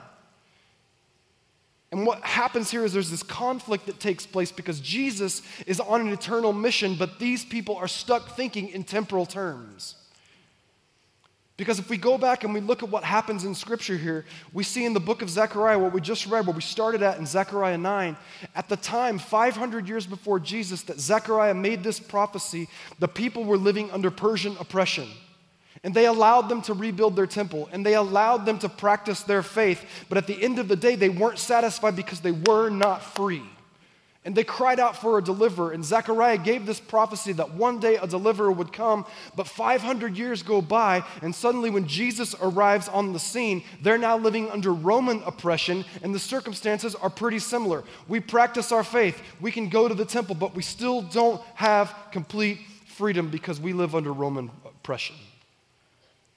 And 1.90 2.06
what 2.06 2.20
happens 2.20 2.70
here 2.70 2.84
is 2.84 2.92
there's 2.92 3.10
this 3.10 3.24
conflict 3.24 3.86
that 3.86 3.98
takes 3.98 4.26
place 4.26 4.52
because 4.52 4.78
Jesus 4.78 5.42
is 5.66 5.80
on 5.80 6.02
an 6.02 6.12
eternal 6.12 6.52
mission, 6.52 6.94
but 6.94 7.18
these 7.18 7.44
people 7.44 7.74
are 7.74 7.88
stuck 7.88 8.36
thinking 8.36 8.68
in 8.68 8.84
temporal 8.84 9.26
terms. 9.26 9.96
Because 11.60 11.78
if 11.78 11.90
we 11.90 11.98
go 11.98 12.16
back 12.16 12.42
and 12.42 12.54
we 12.54 12.60
look 12.60 12.82
at 12.82 12.88
what 12.88 13.04
happens 13.04 13.44
in 13.44 13.54
Scripture 13.54 13.98
here, 13.98 14.24
we 14.54 14.64
see 14.64 14.86
in 14.86 14.94
the 14.94 14.98
book 14.98 15.20
of 15.20 15.28
Zechariah, 15.28 15.78
what 15.78 15.92
we 15.92 16.00
just 16.00 16.26
read, 16.26 16.46
where 16.46 16.56
we 16.56 16.62
started 16.62 17.02
at 17.02 17.18
in 17.18 17.26
Zechariah 17.26 17.76
9, 17.76 18.16
at 18.54 18.70
the 18.70 18.78
time, 18.78 19.18
500 19.18 19.86
years 19.86 20.06
before 20.06 20.40
Jesus, 20.40 20.80
that 20.84 20.98
Zechariah 20.98 21.52
made 21.52 21.84
this 21.84 22.00
prophecy, 22.00 22.66
the 22.98 23.08
people 23.08 23.44
were 23.44 23.58
living 23.58 23.90
under 23.90 24.10
Persian 24.10 24.56
oppression. 24.58 25.06
And 25.84 25.92
they 25.92 26.06
allowed 26.06 26.48
them 26.48 26.62
to 26.62 26.72
rebuild 26.72 27.14
their 27.14 27.26
temple 27.26 27.68
and 27.72 27.84
they 27.84 27.94
allowed 27.94 28.46
them 28.46 28.58
to 28.60 28.70
practice 28.70 29.22
their 29.22 29.42
faith. 29.42 29.84
But 30.08 30.16
at 30.16 30.26
the 30.26 30.42
end 30.42 30.58
of 30.58 30.66
the 30.66 30.76
day, 30.76 30.96
they 30.96 31.10
weren't 31.10 31.38
satisfied 31.38 31.94
because 31.94 32.20
they 32.20 32.32
were 32.32 32.70
not 32.70 33.02
free. 33.02 33.42
And 34.22 34.36
they 34.36 34.44
cried 34.44 34.78
out 34.78 34.98
for 34.98 35.16
a 35.16 35.24
deliverer. 35.24 35.72
And 35.72 35.82
Zechariah 35.82 36.36
gave 36.36 36.66
this 36.66 36.78
prophecy 36.78 37.32
that 37.32 37.54
one 37.54 37.80
day 37.80 37.96
a 37.96 38.06
deliverer 38.06 38.52
would 38.52 38.70
come. 38.70 39.06
But 39.34 39.48
500 39.48 40.18
years 40.18 40.42
go 40.42 40.60
by, 40.60 41.04
and 41.22 41.34
suddenly, 41.34 41.70
when 41.70 41.86
Jesus 41.86 42.34
arrives 42.42 42.86
on 42.86 43.14
the 43.14 43.18
scene, 43.18 43.62
they're 43.80 43.96
now 43.96 44.18
living 44.18 44.50
under 44.50 44.74
Roman 44.74 45.22
oppression, 45.22 45.86
and 46.02 46.14
the 46.14 46.18
circumstances 46.18 46.94
are 46.94 47.08
pretty 47.08 47.38
similar. 47.38 47.82
We 48.08 48.20
practice 48.20 48.72
our 48.72 48.84
faith, 48.84 49.22
we 49.40 49.50
can 49.52 49.70
go 49.70 49.88
to 49.88 49.94
the 49.94 50.04
temple, 50.04 50.34
but 50.34 50.54
we 50.54 50.62
still 50.62 51.00
don't 51.00 51.40
have 51.54 51.94
complete 52.12 52.58
freedom 52.84 53.30
because 53.30 53.58
we 53.58 53.72
live 53.72 53.94
under 53.94 54.12
Roman 54.12 54.50
oppression. 54.66 55.16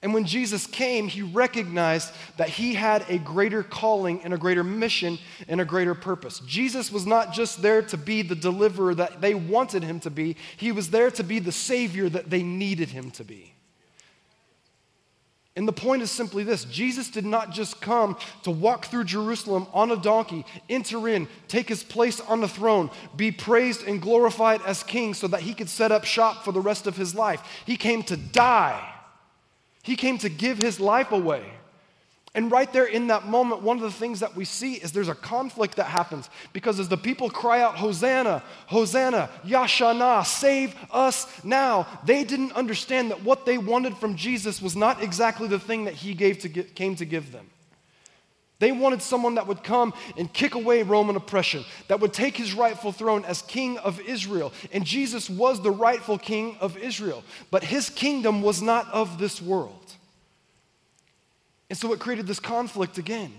And 0.04 0.12
when 0.12 0.26
Jesus 0.26 0.66
came, 0.66 1.08
he 1.08 1.22
recognized 1.22 2.12
that 2.36 2.50
he 2.50 2.74
had 2.74 3.06
a 3.08 3.16
greater 3.16 3.62
calling 3.62 4.22
and 4.22 4.34
a 4.34 4.38
greater 4.38 4.62
mission 4.62 5.18
and 5.48 5.62
a 5.62 5.64
greater 5.64 5.94
purpose. 5.94 6.40
Jesus 6.40 6.92
was 6.92 7.06
not 7.06 7.32
just 7.32 7.62
there 7.62 7.80
to 7.80 7.96
be 7.96 8.20
the 8.20 8.34
deliverer 8.34 8.94
that 8.96 9.22
they 9.22 9.34
wanted 9.34 9.82
him 9.82 10.00
to 10.00 10.10
be, 10.10 10.36
he 10.58 10.72
was 10.72 10.90
there 10.90 11.10
to 11.12 11.24
be 11.24 11.38
the 11.38 11.50
savior 11.50 12.10
that 12.10 12.28
they 12.28 12.42
needed 12.42 12.90
him 12.90 13.10
to 13.12 13.24
be. 13.24 13.54
And 15.56 15.66
the 15.66 15.72
point 15.72 16.02
is 16.02 16.10
simply 16.10 16.44
this 16.44 16.66
Jesus 16.66 17.08
did 17.08 17.24
not 17.24 17.52
just 17.52 17.80
come 17.80 18.18
to 18.42 18.50
walk 18.50 18.84
through 18.84 19.04
Jerusalem 19.04 19.66
on 19.72 19.90
a 19.90 19.96
donkey, 19.96 20.44
enter 20.68 21.08
in, 21.08 21.28
take 21.48 21.70
his 21.70 21.82
place 21.82 22.20
on 22.20 22.42
the 22.42 22.48
throne, 22.48 22.90
be 23.16 23.32
praised 23.32 23.84
and 23.84 24.02
glorified 24.02 24.60
as 24.66 24.82
king 24.82 25.14
so 25.14 25.28
that 25.28 25.40
he 25.40 25.54
could 25.54 25.70
set 25.70 25.92
up 25.92 26.04
shop 26.04 26.44
for 26.44 26.52
the 26.52 26.60
rest 26.60 26.86
of 26.86 26.94
his 26.94 27.14
life. 27.14 27.40
He 27.64 27.78
came 27.78 28.02
to 28.02 28.18
die 28.18 28.90
he 29.84 29.94
came 29.94 30.18
to 30.18 30.28
give 30.28 30.58
his 30.58 30.80
life 30.80 31.12
away. 31.12 31.44
And 32.34 32.50
right 32.50 32.72
there 32.72 32.86
in 32.86 33.06
that 33.08 33.26
moment, 33.26 33.62
one 33.62 33.76
of 33.76 33.82
the 33.84 33.92
things 33.92 34.18
that 34.18 34.34
we 34.34 34.44
see 34.44 34.74
is 34.74 34.90
there's 34.90 35.08
a 35.08 35.14
conflict 35.14 35.76
that 35.76 35.84
happens 35.84 36.28
because 36.52 36.80
as 36.80 36.88
the 36.88 36.96
people 36.96 37.30
cry 37.30 37.60
out, 37.60 37.76
Hosanna, 37.76 38.42
Hosanna, 38.66 39.30
Yashana, 39.46 40.26
save 40.26 40.74
us 40.90 41.44
now, 41.44 41.86
they 42.04 42.24
didn't 42.24 42.52
understand 42.54 43.12
that 43.12 43.22
what 43.22 43.46
they 43.46 43.56
wanted 43.56 43.96
from 43.98 44.16
Jesus 44.16 44.60
was 44.60 44.74
not 44.74 45.00
exactly 45.00 45.46
the 45.46 45.60
thing 45.60 45.84
that 45.84 45.94
he 45.94 46.12
gave 46.12 46.40
to 46.40 46.48
get, 46.48 46.74
came 46.74 46.96
to 46.96 47.04
give 47.04 47.30
them. 47.30 47.48
They 48.60 48.72
wanted 48.72 49.02
someone 49.02 49.34
that 49.34 49.46
would 49.46 49.64
come 49.64 49.92
and 50.16 50.32
kick 50.32 50.54
away 50.54 50.82
Roman 50.82 51.16
oppression, 51.16 51.64
that 51.88 52.00
would 52.00 52.12
take 52.12 52.36
his 52.36 52.54
rightful 52.54 52.92
throne 52.92 53.24
as 53.24 53.42
king 53.42 53.78
of 53.78 54.00
Israel. 54.00 54.52
And 54.72 54.84
Jesus 54.84 55.28
was 55.28 55.60
the 55.60 55.70
rightful 55.70 56.18
king 56.18 56.56
of 56.60 56.78
Israel, 56.78 57.24
but 57.50 57.64
his 57.64 57.90
kingdom 57.90 58.42
was 58.42 58.62
not 58.62 58.88
of 58.92 59.18
this 59.18 59.42
world. 59.42 59.92
And 61.68 61.78
so 61.78 61.92
it 61.92 61.98
created 61.98 62.26
this 62.26 62.40
conflict 62.40 62.98
again. 62.98 63.32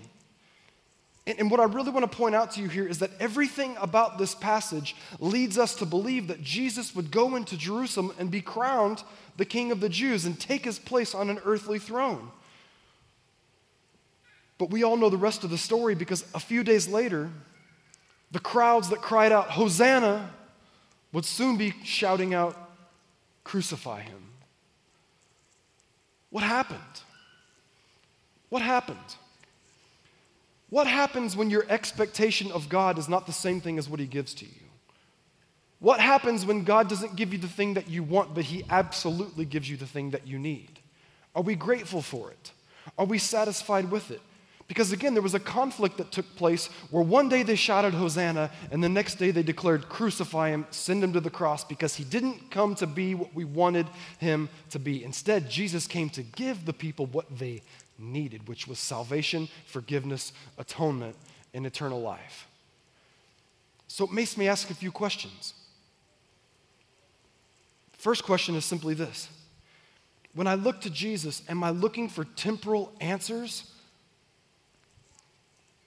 And, 1.26 1.40
and 1.40 1.50
what 1.50 1.60
I 1.60 1.64
really 1.64 1.90
want 1.90 2.10
to 2.10 2.16
point 2.16 2.34
out 2.34 2.52
to 2.52 2.60
you 2.60 2.68
here 2.68 2.86
is 2.86 2.98
that 2.98 3.10
everything 3.18 3.76
about 3.80 4.18
this 4.18 4.34
passage 4.34 4.94
leads 5.18 5.58
us 5.58 5.74
to 5.76 5.86
believe 5.86 6.28
that 6.28 6.42
Jesus 6.42 6.94
would 6.94 7.10
go 7.10 7.36
into 7.36 7.56
Jerusalem 7.56 8.12
and 8.18 8.30
be 8.30 8.40
crowned 8.40 9.02
the 9.36 9.44
king 9.44 9.72
of 9.72 9.80
the 9.80 9.88
Jews 9.88 10.24
and 10.24 10.38
take 10.38 10.64
his 10.64 10.78
place 10.78 11.14
on 11.14 11.30
an 11.30 11.40
earthly 11.44 11.78
throne. 11.78 12.30
But 14.58 14.70
we 14.70 14.84
all 14.84 14.96
know 14.96 15.10
the 15.10 15.16
rest 15.16 15.44
of 15.44 15.50
the 15.50 15.58
story 15.58 15.94
because 15.94 16.24
a 16.34 16.40
few 16.40 16.64
days 16.64 16.88
later, 16.88 17.30
the 18.30 18.38
crowds 18.38 18.88
that 18.90 19.02
cried 19.02 19.32
out, 19.32 19.50
Hosanna, 19.50 20.30
would 21.12 21.24
soon 21.24 21.56
be 21.56 21.74
shouting 21.84 22.34
out, 22.34 22.56
Crucify 23.44 24.00
him. 24.00 24.26
What 26.30 26.42
happened? 26.42 26.80
What 28.48 28.62
happened? 28.62 28.98
What 30.68 30.86
happens 30.86 31.36
when 31.36 31.50
your 31.50 31.64
expectation 31.68 32.50
of 32.50 32.68
God 32.68 32.98
is 32.98 33.08
not 33.08 33.26
the 33.26 33.32
same 33.32 33.60
thing 33.60 33.78
as 33.78 33.88
what 33.88 34.00
He 34.00 34.06
gives 34.06 34.34
to 34.34 34.44
you? 34.44 34.50
What 35.78 36.00
happens 36.00 36.44
when 36.44 36.64
God 36.64 36.88
doesn't 36.88 37.16
give 37.16 37.32
you 37.32 37.38
the 37.38 37.48
thing 37.48 37.74
that 37.74 37.88
you 37.88 38.02
want, 38.02 38.34
but 38.34 38.44
He 38.44 38.64
absolutely 38.68 39.44
gives 39.44 39.70
you 39.70 39.76
the 39.76 39.86
thing 39.86 40.10
that 40.10 40.26
you 40.26 40.38
need? 40.38 40.80
Are 41.34 41.42
we 41.42 41.54
grateful 41.54 42.02
for 42.02 42.30
it? 42.30 42.52
Are 42.98 43.04
we 43.04 43.18
satisfied 43.18 43.90
with 43.90 44.10
it? 44.10 44.20
Because 44.68 44.90
again, 44.90 45.14
there 45.14 45.22
was 45.22 45.34
a 45.34 45.40
conflict 45.40 45.96
that 45.98 46.10
took 46.10 46.34
place 46.34 46.66
where 46.90 47.02
one 47.02 47.28
day 47.28 47.44
they 47.44 47.54
shouted 47.54 47.94
Hosanna, 47.94 48.50
and 48.72 48.82
the 48.82 48.88
next 48.88 49.14
day 49.14 49.30
they 49.30 49.44
declared, 49.44 49.88
Crucify 49.88 50.50
him, 50.50 50.66
send 50.70 51.04
him 51.04 51.12
to 51.12 51.20
the 51.20 51.30
cross, 51.30 51.62
because 51.62 51.94
he 51.94 52.04
didn't 52.04 52.50
come 52.50 52.74
to 52.76 52.86
be 52.86 53.14
what 53.14 53.32
we 53.32 53.44
wanted 53.44 53.86
him 54.18 54.48
to 54.70 54.80
be. 54.80 55.04
Instead, 55.04 55.48
Jesus 55.48 55.86
came 55.86 56.10
to 56.10 56.22
give 56.22 56.64
the 56.64 56.72
people 56.72 57.06
what 57.06 57.38
they 57.38 57.62
needed, 57.96 58.48
which 58.48 58.66
was 58.66 58.80
salvation, 58.80 59.48
forgiveness, 59.66 60.32
atonement, 60.58 61.14
and 61.54 61.64
eternal 61.64 62.00
life. 62.00 62.48
So 63.86 64.04
it 64.04 64.12
makes 64.12 64.36
me 64.36 64.48
ask 64.48 64.68
a 64.70 64.74
few 64.74 64.90
questions. 64.90 65.54
First 67.92 68.24
question 68.24 68.56
is 68.56 68.64
simply 68.64 68.94
this 68.94 69.28
When 70.34 70.48
I 70.48 70.54
look 70.54 70.80
to 70.80 70.90
Jesus, 70.90 71.42
am 71.48 71.62
I 71.62 71.70
looking 71.70 72.08
for 72.08 72.24
temporal 72.24 72.92
answers 73.00 73.70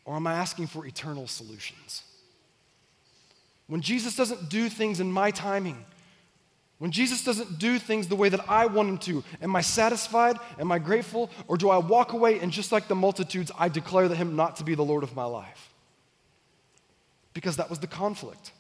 or 0.10 0.16
am 0.16 0.26
I 0.26 0.34
asking 0.34 0.66
for 0.66 0.88
eternal 0.88 1.28
solutions? 1.28 2.02
When 3.68 3.80
Jesus 3.80 4.16
doesn't 4.16 4.50
do 4.50 4.68
things 4.68 5.00
in 5.00 5.12
my 5.12 5.30
timing, 5.30 5.86
when 6.80 6.90
Jesus 6.90 7.24
doesn't 7.24 7.60
do 7.60 7.78
things 7.78 8.08
the 8.08 8.16
way 8.16 8.28
that 8.30 8.50
I 8.50 8.66
want 8.66 8.90
him 8.90 8.98
to, 8.98 9.24
am 9.40 9.56
I 9.56 9.62
satisfied? 9.62 10.38
Am 10.60 10.72
I 10.72 10.80
grateful? 10.80 11.30
Or 11.48 11.58
do 11.58 11.70
I 11.70 11.78
walk 11.78 12.14
away 12.14 12.40
and 12.40 12.52
just 12.52 12.72
like 12.72 12.88
the 12.88 12.96
multitudes, 12.96 13.52
I 13.56 13.70
declare 13.70 14.08
that 14.08 14.16
him 14.16 14.36
not 14.36 14.56
to 14.56 14.64
be 14.64 14.74
the 14.74 14.84
Lord 14.84 15.04
of 15.04 15.16
my 15.16 15.26
life? 15.26 15.72
Because 17.36 17.58
that 17.58 17.70
was 17.70 17.78
the 17.78 17.86
conflict. 17.86 18.52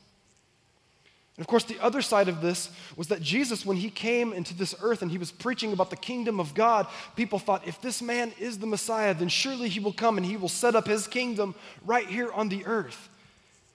And 1.39 1.45
of 1.45 1.47
course, 1.47 1.63
the 1.63 1.79
other 1.79 2.01
side 2.01 2.27
of 2.27 2.41
this 2.41 2.69
was 2.97 3.07
that 3.07 3.21
Jesus, 3.21 3.65
when 3.65 3.77
he 3.77 3.89
came 3.89 4.33
into 4.33 4.53
this 4.53 4.75
earth 4.81 5.01
and 5.01 5.09
he 5.09 5.17
was 5.17 5.31
preaching 5.31 5.71
about 5.71 5.89
the 5.89 5.95
kingdom 5.95 6.37
of 6.37 6.53
God, 6.53 6.85
people 7.15 7.39
thought, 7.39 7.65
if 7.65 7.81
this 7.81 8.01
man 8.01 8.33
is 8.37 8.59
the 8.59 8.67
Messiah, 8.67 9.13
then 9.13 9.29
surely 9.29 9.69
he 9.69 9.79
will 9.79 9.93
come 9.93 10.17
and 10.17 10.25
he 10.25 10.35
will 10.35 10.49
set 10.49 10.75
up 10.75 10.85
his 10.85 11.07
kingdom 11.07 11.55
right 11.85 12.05
here 12.05 12.29
on 12.33 12.49
the 12.49 12.65
earth. 12.65 13.07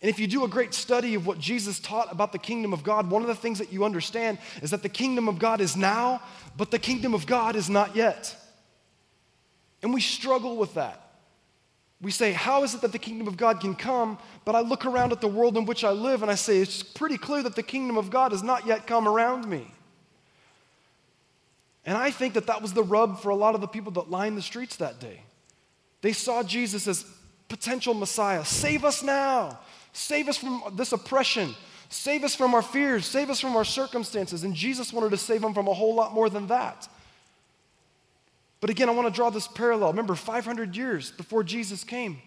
And 0.02 0.10
if 0.10 0.20
you 0.20 0.26
do 0.26 0.44
a 0.44 0.48
great 0.48 0.74
study 0.74 1.14
of 1.14 1.26
what 1.26 1.38
Jesus 1.38 1.80
taught 1.80 2.12
about 2.12 2.32
the 2.32 2.38
kingdom 2.38 2.74
of 2.74 2.84
God, 2.84 3.10
one 3.10 3.22
of 3.22 3.28
the 3.28 3.34
things 3.34 3.60
that 3.60 3.72
you 3.72 3.86
understand 3.86 4.36
is 4.60 4.70
that 4.72 4.82
the 4.82 4.90
kingdom 4.90 5.26
of 5.26 5.38
God 5.38 5.62
is 5.62 5.74
now, 5.74 6.20
but 6.58 6.70
the 6.70 6.78
kingdom 6.78 7.14
of 7.14 7.24
God 7.26 7.56
is 7.56 7.70
not 7.70 7.96
yet. 7.96 8.36
And 9.82 9.94
we 9.94 10.02
struggle 10.02 10.58
with 10.58 10.74
that. 10.74 11.03
We 12.04 12.10
say, 12.10 12.32
How 12.32 12.62
is 12.64 12.74
it 12.74 12.82
that 12.82 12.92
the 12.92 12.98
kingdom 12.98 13.26
of 13.26 13.38
God 13.38 13.60
can 13.60 13.74
come? 13.74 14.18
But 14.44 14.54
I 14.54 14.60
look 14.60 14.84
around 14.84 15.12
at 15.12 15.22
the 15.22 15.26
world 15.26 15.56
in 15.56 15.64
which 15.64 15.84
I 15.84 15.90
live 15.90 16.20
and 16.20 16.30
I 16.30 16.34
say, 16.34 16.58
It's 16.58 16.82
pretty 16.82 17.16
clear 17.16 17.42
that 17.42 17.56
the 17.56 17.62
kingdom 17.62 17.96
of 17.96 18.10
God 18.10 18.32
has 18.32 18.42
not 18.42 18.66
yet 18.66 18.86
come 18.86 19.08
around 19.08 19.48
me. 19.48 19.72
And 21.86 21.96
I 21.96 22.10
think 22.10 22.34
that 22.34 22.46
that 22.46 22.60
was 22.60 22.74
the 22.74 22.82
rub 22.82 23.20
for 23.20 23.30
a 23.30 23.34
lot 23.34 23.54
of 23.54 23.62
the 23.62 23.66
people 23.66 23.90
that 23.92 24.10
lined 24.10 24.36
the 24.36 24.42
streets 24.42 24.76
that 24.76 25.00
day. 25.00 25.22
They 26.02 26.12
saw 26.12 26.42
Jesus 26.42 26.86
as 26.86 27.06
potential 27.48 27.94
Messiah. 27.94 28.44
Save 28.44 28.84
us 28.84 29.02
now. 29.02 29.58
Save 29.94 30.28
us 30.28 30.36
from 30.36 30.62
this 30.74 30.92
oppression. 30.92 31.54
Save 31.88 32.22
us 32.22 32.34
from 32.34 32.54
our 32.54 32.62
fears. 32.62 33.06
Save 33.06 33.30
us 33.30 33.40
from 33.40 33.56
our 33.56 33.64
circumstances. 33.64 34.44
And 34.44 34.54
Jesus 34.54 34.92
wanted 34.92 35.10
to 35.10 35.16
save 35.16 35.40
them 35.40 35.54
from 35.54 35.68
a 35.68 35.74
whole 35.74 35.94
lot 35.94 36.12
more 36.12 36.28
than 36.28 36.48
that. 36.48 36.86
But 38.64 38.70
again, 38.70 38.88
I 38.88 38.92
want 38.92 39.06
to 39.06 39.12
draw 39.12 39.28
this 39.28 39.46
parallel. 39.46 39.90
Remember, 39.90 40.14
500 40.14 40.74
years 40.74 41.10
before 41.10 41.44
Jesus 41.44 41.84
came, 41.84 42.22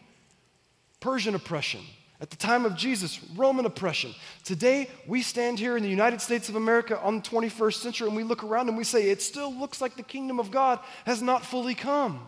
Persian 1.00 1.34
oppression. 1.34 1.82
At 2.22 2.30
the 2.30 2.36
time 2.36 2.64
of 2.64 2.76
Jesus, 2.76 3.20
Roman 3.36 3.66
oppression. 3.66 4.14
Today, 4.44 4.88
we 5.08 5.24
stand 5.24 5.58
here 5.58 5.76
in 5.78 5.82
the 5.82 5.90
United 5.90 6.22
States 6.22 6.48
of 6.48 6.56
America 6.56 7.02
on 7.02 7.16
the 7.16 7.22
21st 7.24 7.74
century 7.82 8.08
and 8.08 8.16
we 8.16 8.22
look 8.22 8.44
around 8.44 8.68
and 8.68 8.78
we 8.78 8.84
say, 8.84 9.10
it 9.10 9.24
still 9.24 9.52
looks 9.52 9.82
like 9.82 9.96
the 9.96 10.04
kingdom 10.04 10.40
of 10.40 10.52
God 10.52 10.80
has 11.08 11.24
not 11.24 11.44
fully 11.44 11.74
come. 11.74 12.28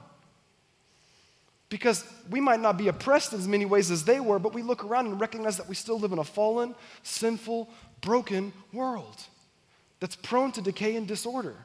Because 1.70 2.04
we 2.32 2.42
might 2.42 2.62
not 2.62 2.80
be 2.80 2.88
oppressed 2.88 3.34
in 3.34 3.38
as 3.38 3.48
many 3.48 3.66
ways 3.66 3.92
as 3.92 4.06
they 4.06 4.20
were, 4.20 4.40
but 4.40 4.56
we 4.56 4.64
look 4.64 4.84
around 4.84 5.06
and 5.06 5.22
recognize 5.22 5.58
that 5.58 5.70
we 5.70 5.76
still 5.76 6.00
live 6.00 6.14
in 6.14 6.18
a 6.18 6.24
fallen, 6.24 6.74
sinful, 7.04 7.70
broken 8.02 8.54
world 8.74 9.18
that's 10.00 10.16
prone 10.16 10.52
to 10.54 10.64
decay 10.64 10.96
and 10.96 11.08
disorder. 11.08 11.58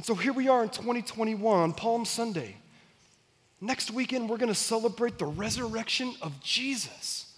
And 0.00 0.06
so 0.06 0.14
here 0.14 0.32
we 0.32 0.48
are 0.48 0.62
in 0.62 0.70
2021 0.70 1.60
on 1.60 1.74
Palm 1.74 2.06
Sunday. 2.06 2.56
Next 3.60 3.90
weekend, 3.90 4.30
we're 4.30 4.38
going 4.38 4.48
to 4.48 4.54
celebrate 4.54 5.18
the 5.18 5.26
resurrection 5.26 6.14
of 6.22 6.42
Jesus. 6.42 7.30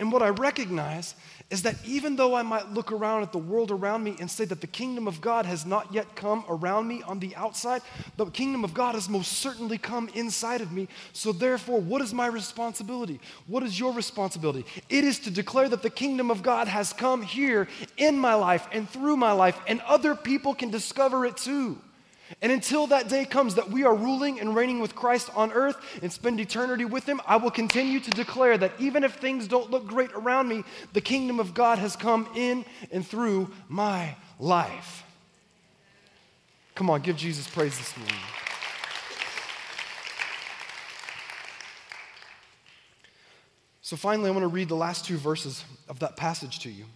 And 0.00 0.10
what 0.10 0.22
I 0.22 0.30
recognize 0.30 1.14
is 1.48 1.62
that 1.62 1.76
even 1.84 2.16
though 2.16 2.34
I 2.34 2.42
might 2.42 2.72
look 2.72 2.90
around 2.90 3.22
at 3.22 3.30
the 3.30 3.38
world 3.38 3.70
around 3.70 4.02
me 4.02 4.16
and 4.18 4.28
say 4.28 4.44
that 4.46 4.60
the 4.60 4.66
kingdom 4.66 5.06
of 5.06 5.20
God 5.20 5.46
has 5.46 5.64
not 5.64 5.94
yet 5.94 6.16
come 6.16 6.44
around 6.48 6.88
me 6.88 7.02
on 7.02 7.20
the 7.20 7.36
outside, 7.36 7.82
the 8.16 8.26
kingdom 8.26 8.64
of 8.64 8.74
God 8.74 8.96
has 8.96 9.08
most 9.08 9.34
certainly 9.34 9.78
come 9.78 10.08
inside 10.14 10.60
of 10.60 10.72
me. 10.72 10.88
So, 11.12 11.30
therefore, 11.30 11.80
what 11.80 12.02
is 12.02 12.12
my 12.12 12.26
responsibility? 12.26 13.20
What 13.46 13.62
is 13.62 13.78
your 13.78 13.92
responsibility? 13.92 14.64
It 14.88 15.04
is 15.04 15.20
to 15.20 15.30
declare 15.30 15.68
that 15.68 15.82
the 15.82 15.90
kingdom 15.90 16.32
of 16.32 16.42
God 16.42 16.66
has 16.66 16.92
come 16.92 17.22
here 17.22 17.68
in 17.96 18.18
my 18.18 18.34
life 18.34 18.66
and 18.72 18.88
through 18.88 19.16
my 19.16 19.32
life, 19.32 19.60
and 19.68 19.80
other 19.82 20.16
people 20.16 20.52
can 20.52 20.70
discover 20.70 21.24
it 21.26 21.36
too. 21.36 21.78
And 22.42 22.50
until 22.50 22.88
that 22.88 23.08
day 23.08 23.24
comes 23.24 23.54
that 23.54 23.70
we 23.70 23.84
are 23.84 23.94
ruling 23.94 24.40
and 24.40 24.54
reigning 24.54 24.80
with 24.80 24.94
Christ 24.94 25.30
on 25.34 25.52
earth 25.52 25.76
and 26.02 26.12
spend 26.12 26.40
eternity 26.40 26.84
with 26.84 27.06
Him, 27.08 27.20
I 27.26 27.36
will 27.36 27.52
continue 27.52 28.00
to 28.00 28.10
declare 28.10 28.58
that 28.58 28.72
even 28.78 29.04
if 29.04 29.14
things 29.14 29.46
don't 29.46 29.70
look 29.70 29.86
great 29.86 30.12
around 30.12 30.48
me, 30.48 30.64
the 30.92 31.00
kingdom 31.00 31.38
of 31.38 31.54
God 31.54 31.78
has 31.78 31.94
come 31.94 32.28
in 32.34 32.64
and 32.90 33.06
through 33.06 33.50
my 33.68 34.16
life. 34.40 35.04
Come 36.74 36.90
on, 36.90 37.00
give 37.00 37.16
Jesus 37.16 37.48
praise 37.48 37.78
this 37.78 37.96
morning. 37.96 38.16
So 43.86 43.96
finally, 43.96 44.28
I 44.28 44.32
want 44.32 44.42
to 44.42 44.48
read 44.48 44.68
the 44.68 44.74
last 44.74 45.04
two 45.04 45.16
verses 45.16 45.64
of 45.88 46.00
that 46.00 46.16
passage 46.16 46.58
to 46.60 46.68
you. 46.68 46.86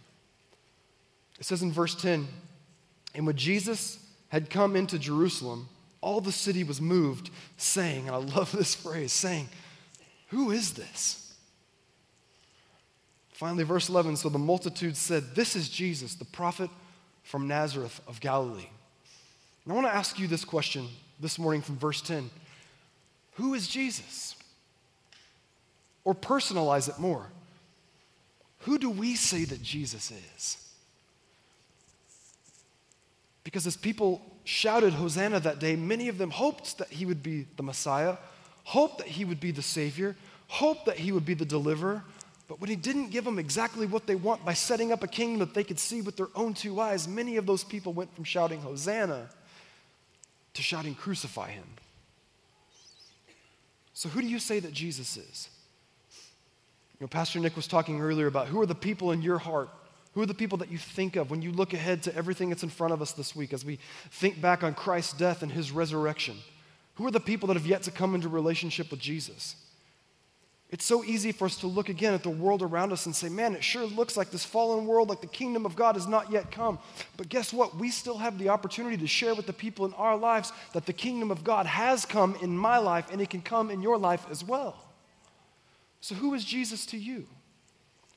It 1.38 1.46
says 1.46 1.62
in 1.62 1.70
verse 1.70 1.94
10 1.94 2.26
And 3.14 3.26
when 3.26 3.36
Jesus 3.36 3.99
had 4.30 4.48
come 4.48 4.74
into 4.74 4.98
Jerusalem, 4.98 5.68
all 6.00 6.20
the 6.20 6.32
city 6.32 6.64
was 6.64 6.80
moved, 6.80 7.30
saying, 7.56 8.06
and 8.06 8.16
I 8.16 8.18
love 8.18 8.50
this 8.52 8.74
phrase, 8.74 9.12
saying, 9.12 9.48
Who 10.28 10.50
is 10.50 10.72
this? 10.72 11.34
Finally, 13.32 13.64
verse 13.64 13.88
11 13.88 14.16
so 14.16 14.28
the 14.28 14.38
multitude 14.38 14.96
said, 14.96 15.34
This 15.34 15.56
is 15.56 15.68
Jesus, 15.68 16.14
the 16.14 16.24
prophet 16.24 16.70
from 17.22 17.48
Nazareth 17.48 18.00
of 18.06 18.20
Galilee. 18.20 18.68
And 19.64 19.72
I 19.72 19.74
want 19.74 19.86
to 19.86 19.94
ask 19.94 20.18
you 20.18 20.26
this 20.26 20.44
question 20.44 20.86
this 21.20 21.38
morning 21.38 21.60
from 21.60 21.76
verse 21.76 22.00
10 22.00 22.30
Who 23.34 23.54
is 23.54 23.68
Jesus? 23.68 24.36
Or 26.04 26.14
personalize 26.14 26.88
it 26.88 26.98
more. 26.98 27.26
Who 28.60 28.78
do 28.78 28.90
we 28.90 29.16
say 29.16 29.44
that 29.44 29.62
Jesus 29.62 30.10
is? 30.36 30.69
Because 33.50 33.66
as 33.66 33.76
people 33.76 34.22
shouted 34.44 34.92
Hosanna 34.92 35.40
that 35.40 35.58
day, 35.58 35.74
many 35.74 36.06
of 36.06 36.18
them 36.18 36.30
hoped 36.30 36.78
that 36.78 36.86
he 36.86 37.04
would 37.04 37.20
be 37.20 37.48
the 37.56 37.64
Messiah, 37.64 38.16
hoped 38.62 38.98
that 38.98 39.08
he 39.08 39.24
would 39.24 39.40
be 39.40 39.50
the 39.50 39.60
Savior, 39.60 40.14
hoped 40.46 40.86
that 40.86 40.96
he 40.96 41.10
would 41.10 41.26
be 41.26 41.34
the 41.34 41.44
deliverer. 41.44 42.04
But 42.46 42.60
when 42.60 42.70
he 42.70 42.76
didn't 42.76 43.10
give 43.10 43.24
them 43.24 43.40
exactly 43.40 43.86
what 43.86 44.06
they 44.06 44.14
want 44.14 44.44
by 44.44 44.52
setting 44.52 44.92
up 44.92 45.02
a 45.02 45.08
kingdom 45.08 45.40
that 45.40 45.52
they 45.52 45.64
could 45.64 45.80
see 45.80 46.00
with 46.00 46.16
their 46.16 46.28
own 46.36 46.54
two 46.54 46.80
eyes, 46.80 47.08
many 47.08 47.38
of 47.38 47.46
those 47.46 47.64
people 47.64 47.92
went 47.92 48.14
from 48.14 48.22
shouting 48.22 48.60
Hosanna 48.60 49.28
to 50.54 50.62
shouting 50.62 50.94
Crucify 50.94 51.50
him. 51.50 51.66
So, 53.94 54.08
who 54.08 54.20
do 54.20 54.28
you 54.28 54.38
say 54.38 54.60
that 54.60 54.72
Jesus 54.72 55.16
is? 55.16 55.48
You 57.00 57.04
know, 57.04 57.08
Pastor 57.08 57.40
Nick 57.40 57.56
was 57.56 57.66
talking 57.66 58.00
earlier 58.00 58.28
about 58.28 58.46
who 58.46 58.60
are 58.60 58.66
the 58.66 58.76
people 58.76 59.10
in 59.10 59.22
your 59.22 59.38
heart 59.38 59.70
who 60.12 60.22
are 60.22 60.26
the 60.26 60.34
people 60.34 60.58
that 60.58 60.70
you 60.70 60.78
think 60.78 61.16
of 61.16 61.30
when 61.30 61.42
you 61.42 61.52
look 61.52 61.72
ahead 61.72 62.02
to 62.04 62.16
everything 62.16 62.48
that's 62.48 62.62
in 62.62 62.68
front 62.68 62.92
of 62.92 63.00
us 63.00 63.12
this 63.12 63.36
week 63.36 63.52
as 63.52 63.64
we 63.64 63.78
think 64.10 64.40
back 64.40 64.64
on 64.64 64.74
Christ's 64.74 65.12
death 65.12 65.42
and 65.42 65.52
his 65.52 65.70
resurrection? 65.70 66.36
Who 66.94 67.06
are 67.06 67.12
the 67.12 67.20
people 67.20 67.46
that 67.48 67.54
have 67.54 67.66
yet 67.66 67.82
to 67.84 67.90
come 67.90 68.14
into 68.14 68.28
relationship 68.28 68.90
with 68.90 69.00
Jesus? 69.00 69.54
It's 70.70 70.84
so 70.84 71.02
easy 71.02 71.32
for 71.32 71.46
us 71.46 71.56
to 71.58 71.66
look 71.66 71.88
again 71.88 72.14
at 72.14 72.22
the 72.22 72.30
world 72.30 72.62
around 72.62 72.92
us 72.92 73.06
and 73.06 73.14
say, 73.14 73.28
man, 73.28 73.54
it 73.54 73.64
sure 73.64 73.86
looks 73.86 74.16
like 74.16 74.30
this 74.30 74.44
fallen 74.44 74.86
world, 74.86 75.08
like 75.08 75.20
the 75.20 75.26
kingdom 75.26 75.66
of 75.66 75.74
God 75.74 75.96
has 75.96 76.06
not 76.06 76.30
yet 76.30 76.52
come. 76.52 76.78
But 77.16 77.28
guess 77.28 77.52
what? 77.52 77.76
We 77.76 77.90
still 77.90 78.18
have 78.18 78.38
the 78.38 78.50
opportunity 78.50 78.96
to 78.98 79.06
share 79.06 79.34
with 79.34 79.46
the 79.46 79.52
people 79.52 79.84
in 79.84 79.92
our 79.94 80.16
lives 80.16 80.52
that 80.72 80.86
the 80.86 80.92
kingdom 80.92 81.32
of 81.32 81.42
God 81.42 81.66
has 81.66 82.04
come 82.04 82.36
in 82.40 82.56
my 82.56 82.78
life 82.78 83.06
and 83.10 83.20
it 83.20 83.30
can 83.30 83.42
come 83.42 83.70
in 83.70 83.82
your 83.82 83.98
life 83.98 84.24
as 84.30 84.44
well. 84.44 84.76
So, 86.00 86.14
who 86.14 86.34
is 86.34 86.44
Jesus 86.44 86.86
to 86.86 86.96
you? 86.96 87.26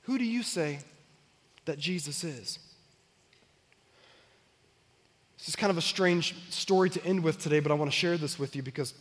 Who 0.04 0.18
do 0.18 0.24
you 0.24 0.44
say 0.44 0.80
that 1.66 1.80
Jesus 1.80 2.24
is. 2.24 2.59
This 5.38 5.49
is 5.49 5.55
kind 5.55 5.72
of 5.72 5.78
a 5.78 5.82
strange 5.82 6.36
story 6.49 6.89
to 6.91 7.03
end 7.05 7.24
with 7.24 7.38
today, 7.38 7.59
but 7.59 7.72
I 7.72 7.76
want 7.76 7.91
to 7.91 7.97
share 7.97 8.18
this 8.18 8.39
with 8.39 8.55
you 8.55 8.64
because 8.64 8.93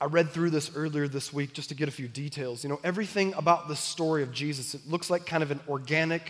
I 0.00 0.06
read 0.06 0.30
through 0.30 0.50
this 0.50 0.70
earlier 0.76 1.08
this 1.08 1.32
week 1.32 1.52
just 1.52 1.68
to 1.68 1.74
get 1.74 1.88
a 1.88 1.92
few 1.92 2.08
details. 2.08 2.62
You 2.62 2.70
know, 2.70 2.80
everything 2.84 3.34
about 3.34 3.68
the 3.68 3.76
story 3.76 4.22
of 4.22 4.32
Jesus, 4.32 4.74
it 4.74 4.82
looks 4.88 5.10
like 5.10 5.26
kind 5.26 5.42
of 5.42 5.50
an 5.50 5.60
organic 5.68 6.22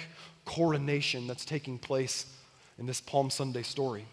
coronation 0.44 1.26
that's 1.26 1.44
taking 1.44 1.78
place 1.78 2.26
in 2.78 2.86
this 2.86 3.00
Palm 3.00 3.30
Sunday 3.30 3.62
story. 3.62 4.06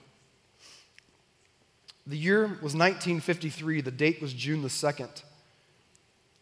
The 2.05 2.17
year 2.17 2.41
was 2.41 2.73
1953, 2.75 3.81
the 3.81 3.91
date 3.91 4.21
was 4.21 4.33
June 4.33 4.61
the 4.61 4.67
2nd. 4.67 5.23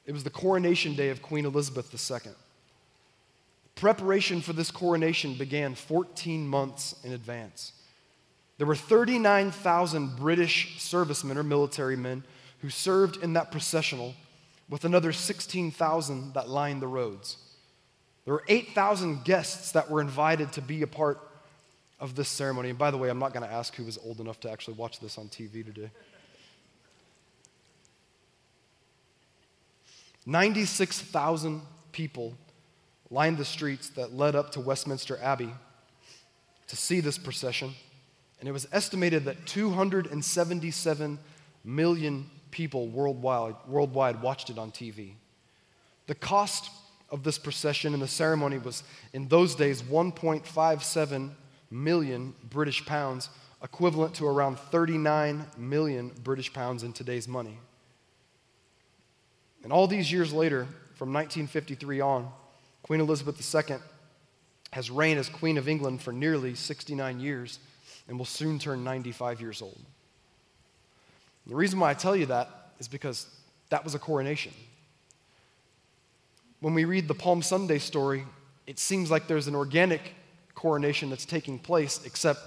It 0.05 0.13
was 0.13 0.23
the 0.23 0.29
coronation 0.29 0.95
day 0.95 1.09
of 1.09 1.21
Queen 1.21 1.45
Elizabeth 1.45 1.93
II. 1.93 2.31
Preparation 3.77 4.41
for 4.41 4.53
this 4.53 4.71
coronation 4.71 5.35
began 5.35 5.75
14 5.75 6.47
months 6.47 6.95
in 7.03 7.13
advance. 7.13 7.73
There 8.57 8.65
were 8.65 8.75
39,000 8.75 10.15
British 10.17 10.81
servicemen 10.81 11.37
or 11.37 11.43
military 11.43 11.95
men 11.95 12.23
who 12.61 12.71
served 12.71 13.23
in 13.23 13.33
that 13.33 13.51
processional, 13.51 14.15
with 14.67 14.83
another 14.83 15.13
16,000 15.13 16.33
that 16.33 16.49
lined 16.49 16.81
the 16.81 16.87
roads. 16.87 17.37
There 18.25 18.33
were 18.33 18.43
8,000 18.47 19.23
guests 19.23 19.71
that 19.73 19.91
were 19.91 20.01
invited 20.01 20.51
to 20.53 20.61
be 20.61 20.81
a 20.81 20.87
part 20.87 21.19
of 21.99 22.15
this 22.15 22.29
ceremony. 22.29 22.69
And 22.71 22.79
by 22.79 22.89
the 22.89 22.97
way, 22.97 23.09
I'm 23.09 23.19
not 23.19 23.31
going 23.31 23.47
to 23.47 23.53
ask 23.53 23.75
who 23.75 23.83
was 23.83 23.99
old 23.99 24.19
enough 24.19 24.39
to 24.39 24.51
actually 24.51 24.73
watch 24.73 24.99
this 24.99 25.19
on 25.19 25.27
TV 25.29 25.63
today. 25.63 25.91
96,000 30.25 31.61
people 31.91 32.33
lined 33.09 33.37
the 33.37 33.45
streets 33.45 33.89
that 33.89 34.13
led 34.13 34.35
up 34.35 34.51
to 34.51 34.59
Westminster 34.59 35.17
Abbey 35.21 35.53
to 36.67 36.75
see 36.75 36.99
this 36.99 37.17
procession. 37.17 37.73
And 38.39 38.47
it 38.47 38.51
was 38.51 38.67
estimated 38.71 39.25
that 39.25 39.45
277 39.45 41.19
million 41.63 42.29
people 42.51 42.87
worldwide, 42.87 43.55
worldwide 43.67 44.21
watched 44.21 44.49
it 44.49 44.57
on 44.57 44.71
TV. 44.71 45.13
The 46.07 46.15
cost 46.15 46.69
of 47.09 47.23
this 47.23 47.37
procession 47.37 47.93
and 47.93 48.01
the 48.01 48.07
ceremony 48.07 48.57
was, 48.57 48.83
in 49.13 49.27
those 49.27 49.55
days, 49.55 49.81
1.57 49.81 51.31
million 51.71 52.33
British 52.49 52.85
pounds, 52.85 53.29
equivalent 53.63 54.13
to 54.15 54.27
around 54.27 54.59
39 54.59 55.45
million 55.57 56.11
British 56.23 56.53
pounds 56.53 56.83
in 56.83 56.93
today's 56.93 57.27
money. 57.27 57.57
And 59.63 59.73
all 59.73 59.87
these 59.87 60.11
years 60.11 60.31
later, 60.31 60.67
from 60.95 61.13
1953 61.13 62.01
on, 62.01 62.31
Queen 62.87 63.01
Elizabeth 63.01 63.53
II 63.53 63.77
has 64.71 64.89
reigned 64.89 65.19
as 65.19 65.27
Queen 65.27 65.57
of 65.57 65.67
England 65.67 66.01
for 66.01 66.13
nearly 66.13 66.55
69 66.55 67.19
years 67.19 67.59
and 68.07 68.17
will 68.17 68.25
soon 68.25 68.59
turn 68.59 68.83
95 68.83 69.41
years 69.41 69.61
old. 69.61 69.79
The 71.47 71.55
reason 71.55 71.79
why 71.79 71.91
I 71.91 71.93
tell 71.93 72.15
you 72.15 72.27
that 72.27 72.49
is 72.79 72.87
because 72.87 73.27
that 73.69 73.83
was 73.83 73.93
a 73.93 73.99
coronation. 73.99 74.53
When 76.61 76.73
we 76.73 76.85
read 76.85 77.09
the 77.09 77.13
Palm 77.13 77.41
Sunday 77.41 77.79
story, 77.79 78.23
it 78.65 78.79
seems 78.79 79.11
like 79.11 79.27
there's 79.27 79.47
an 79.47 79.55
organic 79.55 80.13
coronation 80.55 81.09
that's 81.09 81.25
taking 81.25 81.59
place, 81.59 81.99
except 82.05 82.39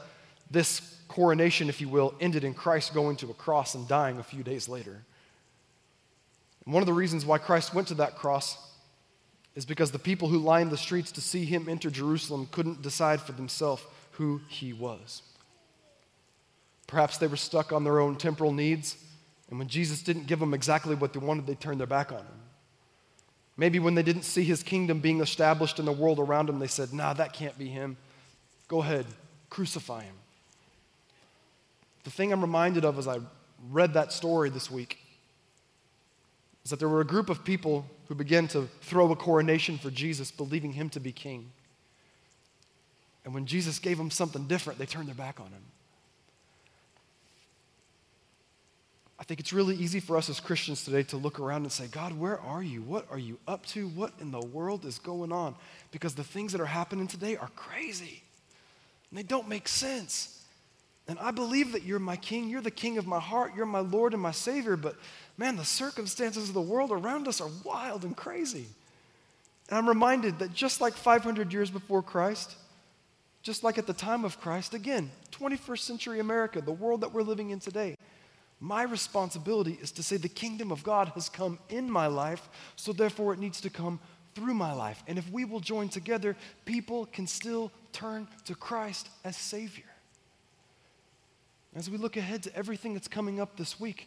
this 0.50 0.96
coronation, 1.06 1.68
if 1.68 1.80
you 1.80 1.88
will, 1.88 2.14
ended 2.18 2.44
in 2.44 2.54
Christ 2.54 2.94
going 2.94 3.16
to 3.16 3.30
a 3.30 3.34
cross 3.34 3.74
and 3.74 3.86
dying 3.86 4.18
a 4.18 4.22
few 4.22 4.42
days 4.42 4.68
later. 4.68 5.02
And 6.64 6.74
one 6.74 6.82
of 6.82 6.86
the 6.86 6.94
reasons 6.94 7.26
why 7.26 7.38
Christ 7.38 7.74
went 7.74 7.88
to 7.88 7.94
that 7.94 8.16
cross 8.16 8.69
is 9.60 9.66
because 9.66 9.90
the 9.90 9.98
people 9.98 10.26
who 10.26 10.38
lined 10.38 10.70
the 10.70 10.76
streets 10.78 11.12
to 11.12 11.20
see 11.20 11.44
him 11.44 11.68
enter 11.68 11.90
Jerusalem 11.90 12.48
couldn't 12.50 12.80
decide 12.80 13.20
for 13.20 13.32
themselves 13.32 13.82
who 14.12 14.40
he 14.48 14.72
was. 14.72 15.20
Perhaps 16.86 17.18
they 17.18 17.26
were 17.26 17.36
stuck 17.36 17.70
on 17.70 17.84
their 17.84 18.00
own 18.00 18.16
temporal 18.16 18.54
needs, 18.54 18.96
and 19.50 19.58
when 19.58 19.68
Jesus 19.68 20.02
didn't 20.02 20.26
give 20.26 20.38
them 20.38 20.54
exactly 20.54 20.94
what 20.94 21.12
they 21.12 21.18
wanted, 21.18 21.46
they 21.46 21.56
turned 21.56 21.78
their 21.78 21.86
back 21.86 22.10
on 22.10 22.20
him. 22.20 22.40
Maybe 23.58 23.78
when 23.78 23.94
they 23.94 24.02
didn't 24.02 24.22
see 24.22 24.44
his 24.44 24.62
kingdom 24.62 25.00
being 25.00 25.20
established 25.20 25.78
in 25.78 25.84
the 25.84 25.92
world 25.92 26.18
around 26.18 26.46
them, 26.46 26.58
they 26.58 26.66
said, 26.66 26.94
Nah, 26.94 27.12
that 27.12 27.34
can't 27.34 27.58
be 27.58 27.68
him. 27.68 27.98
Go 28.66 28.80
ahead, 28.80 29.04
crucify 29.50 30.04
him. 30.04 30.14
The 32.04 32.10
thing 32.10 32.32
I'm 32.32 32.40
reminded 32.40 32.86
of 32.86 32.98
as 32.98 33.06
I 33.06 33.18
read 33.68 33.92
that 33.92 34.10
story 34.10 34.48
this 34.48 34.70
week 34.70 35.00
is 36.64 36.70
that 36.70 36.78
there 36.78 36.88
were 36.88 37.00
a 37.00 37.06
group 37.06 37.30
of 37.30 37.44
people 37.44 37.86
who 38.08 38.14
began 38.14 38.48
to 38.48 38.68
throw 38.82 39.10
a 39.10 39.16
coronation 39.16 39.78
for 39.78 39.90
Jesus, 39.90 40.30
believing 40.30 40.72
him 40.72 40.88
to 40.90 41.00
be 41.00 41.12
king. 41.12 41.50
And 43.24 43.34
when 43.34 43.46
Jesus 43.46 43.78
gave 43.78 43.98
them 43.98 44.10
something 44.10 44.46
different, 44.46 44.78
they 44.78 44.86
turned 44.86 45.08
their 45.08 45.14
back 45.14 45.40
on 45.40 45.46
him. 45.46 45.62
I 49.18 49.22
think 49.22 49.38
it's 49.38 49.52
really 49.52 49.76
easy 49.76 50.00
for 50.00 50.16
us 50.16 50.30
as 50.30 50.40
Christians 50.40 50.82
today 50.82 51.02
to 51.04 51.18
look 51.18 51.38
around 51.38 51.62
and 51.62 51.70
say, 51.70 51.86
God, 51.88 52.18
where 52.18 52.40
are 52.40 52.62
you? 52.62 52.80
What 52.80 53.06
are 53.10 53.18
you 53.18 53.38
up 53.46 53.66
to? 53.66 53.86
What 53.88 54.12
in 54.18 54.30
the 54.30 54.40
world 54.40 54.86
is 54.86 54.98
going 54.98 55.30
on? 55.30 55.54
Because 55.90 56.14
the 56.14 56.24
things 56.24 56.52
that 56.52 56.60
are 56.60 56.66
happening 56.66 57.06
today 57.06 57.36
are 57.36 57.50
crazy 57.54 58.22
and 59.10 59.18
they 59.18 59.22
don't 59.22 59.46
make 59.46 59.68
sense. 59.68 60.42
And 61.06 61.18
I 61.18 61.32
believe 61.32 61.72
that 61.72 61.82
you're 61.82 61.98
my 61.98 62.16
king. 62.16 62.48
You're 62.48 62.62
the 62.62 62.70
king 62.70 62.96
of 62.96 63.06
my 63.06 63.20
heart. 63.20 63.52
You're 63.54 63.66
my 63.66 63.80
Lord 63.80 64.14
and 64.14 64.22
my 64.22 64.30
Savior. 64.30 64.76
But 64.76 64.96
man, 65.40 65.56
the 65.56 65.64
circumstances 65.64 66.48
of 66.48 66.54
the 66.54 66.60
world 66.60 66.92
around 66.92 67.26
us 67.26 67.40
are 67.40 67.48
wild 67.64 68.04
and 68.04 68.14
crazy. 68.14 68.66
And 69.70 69.78
I'm 69.78 69.88
reminded 69.88 70.38
that 70.40 70.52
just 70.52 70.82
like 70.82 70.92
500 70.92 71.50
years 71.50 71.70
before 71.70 72.02
Christ, 72.02 72.56
just 73.42 73.64
like 73.64 73.78
at 73.78 73.86
the 73.86 73.94
time 73.94 74.26
of 74.26 74.38
Christ, 74.38 74.74
again, 74.74 75.10
21st 75.32 75.78
century 75.78 76.20
America, 76.20 76.60
the 76.60 76.70
world 76.70 77.00
that 77.00 77.14
we're 77.14 77.22
living 77.22 77.50
in 77.50 77.58
today, 77.58 77.96
my 78.60 78.82
responsibility 78.82 79.78
is 79.80 79.90
to 79.92 80.02
say 80.02 80.18
the 80.18 80.28
kingdom 80.28 80.70
of 80.70 80.82
God 80.82 81.08
has 81.14 81.30
come 81.30 81.58
in 81.70 81.90
my 81.90 82.06
life, 82.06 82.46
so 82.76 82.92
therefore 82.92 83.32
it 83.32 83.38
needs 83.38 83.62
to 83.62 83.70
come 83.70 83.98
through 84.34 84.52
my 84.52 84.74
life. 84.74 85.02
And 85.08 85.16
if 85.16 85.30
we 85.30 85.46
will 85.46 85.60
join 85.60 85.88
together, 85.88 86.36
people 86.66 87.06
can 87.06 87.26
still 87.26 87.72
turn 87.94 88.28
to 88.44 88.54
Christ 88.54 89.08
as 89.24 89.38
Savior. 89.38 89.84
As 91.74 91.88
we 91.88 91.96
look 91.96 92.18
ahead 92.18 92.42
to 92.42 92.54
everything 92.54 92.92
that's 92.92 93.08
coming 93.08 93.40
up 93.40 93.56
this 93.56 93.80
week, 93.80 94.06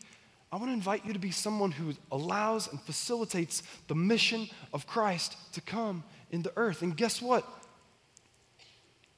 I 0.54 0.58
want 0.58 0.68
to 0.68 0.74
invite 0.74 1.04
you 1.04 1.14
to 1.14 1.20
be 1.20 1.32
someone 1.32 1.72
who 1.72 1.96
allows 2.12 2.68
and 2.68 2.80
facilitates 2.80 3.64
the 3.88 3.96
mission 3.96 4.48
of 4.72 4.86
Christ 4.86 5.36
to 5.54 5.62
come 5.62 6.04
in 6.30 6.44
the 6.44 6.54
earth. 6.56 6.84
And 6.84 6.96
guess 6.96 7.24
what? 7.24 7.44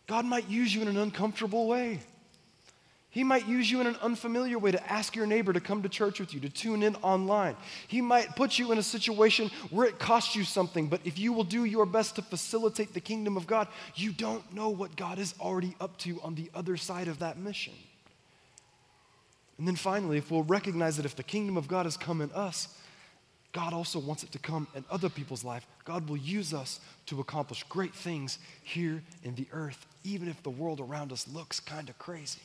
God 0.08 0.24
might 0.24 0.48
use 0.48 0.74
you 0.74 0.82
in 0.82 0.88
an 0.88 0.96
uncomfortable 0.96 1.68
way. 1.68 2.00
He 3.10 3.26
might 3.26 3.50
use 3.50 3.70
you 3.70 3.82
in 3.82 3.88
an 3.88 3.98
unfamiliar 4.02 4.58
way 4.58 4.72
to 4.72 4.92
ask 4.92 5.14
your 5.14 5.26
neighbor 5.26 5.52
to 5.52 5.60
come 5.60 5.84
to 5.84 5.90
church 5.90 6.22
with 6.22 6.34
you, 6.34 6.40
to 6.40 6.50
tune 6.50 6.82
in 6.82 6.96
online. 6.98 7.58
He 7.90 8.00
might 8.00 8.38
put 8.38 8.58
you 8.58 8.72
in 8.72 8.78
a 8.78 8.84
situation 8.84 9.52
where 9.72 9.88
it 9.88 10.00
costs 10.00 10.38
you 10.38 10.46
something, 10.46 10.88
but 10.88 11.02
if 11.04 11.20
you 11.20 11.34
will 11.34 11.44
do 11.44 11.66
your 11.66 11.86
best 11.86 12.16
to 12.16 12.22
facilitate 12.22 12.94
the 12.94 13.02
kingdom 13.02 13.36
of 13.36 13.46
God, 13.46 13.68
you 13.94 14.14
don't 14.14 14.54
know 14.54 14.70
what 14.70 14.96
God 14.96 15.20
is 15.20 15.36
already 15.42 15.76
up 15.82 15.98
to 15.98 16.22
on 16.22 16.36
the 16.36 16.50
other 16.56 16.78
side 16.78 17.10
of 17.10 17.20
that 17.20 17.38
mission. 17.38 17.74
And 19.58 19.68
then 19.68 19.76
finally, 19.76 20.18
if 20.18 20.32
we'll 20.32 20.43
recognize 20.43 20.97
that 20.97 21.06
if 21.06 21.16
the 21.16 21.24
kingdom 21.24 21.56
of 21.58 21.68
God 21.68 21.86
has 21.86 21.97
come 21.97 22.22
in 22.22 22.32
us, 22.32 22.68
God 23.53 23.72
also 23.72 23.99
wants 23.99 24.22
it 24.24 24.34
to 24.34 24.39
come 24.39 24.68
in 24.76 24.84
other 24.91 25.08
people's 25.08 25.45
life. 25.45 25.66
God 25.86 26.10
will 26.10 26.18
use 26.18 26.53
us 26.53 26.82
to 27.06 27.22
accomplish 27.22 27.64
great 27.64 27.95
things 27.95 28.38
here 28.62 29.01
in 29.24 29.36
the 29.36 29.47
earth, 29.53 29.86
even 30.03 30.28
if 30.28 30.43
the 30.43 30.49
world 30.49 30.82
around 30.82 31.14
us 31.14 31.26
looks 31.30 31.62
kind 31.62 31.88
of 31.88 31.97
crazy. 31.97 32.41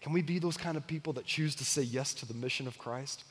Can 0.00 0.12
we 0.12 0.22
be 0.22 0.38
those 0.38 0.56
kind 0.56 0.76
of 0.76 0.86
people 0.86 1.12
that 1.14 1.26
choose 1.26 1.56
to 1.56 1.64
say 1.64 1.82
yes 1.82 2.14
to 2.14 2.26
the 2.26 2.34
mission 2.34 2.68
of 2.68 2.78
Christ? 2.78 3.24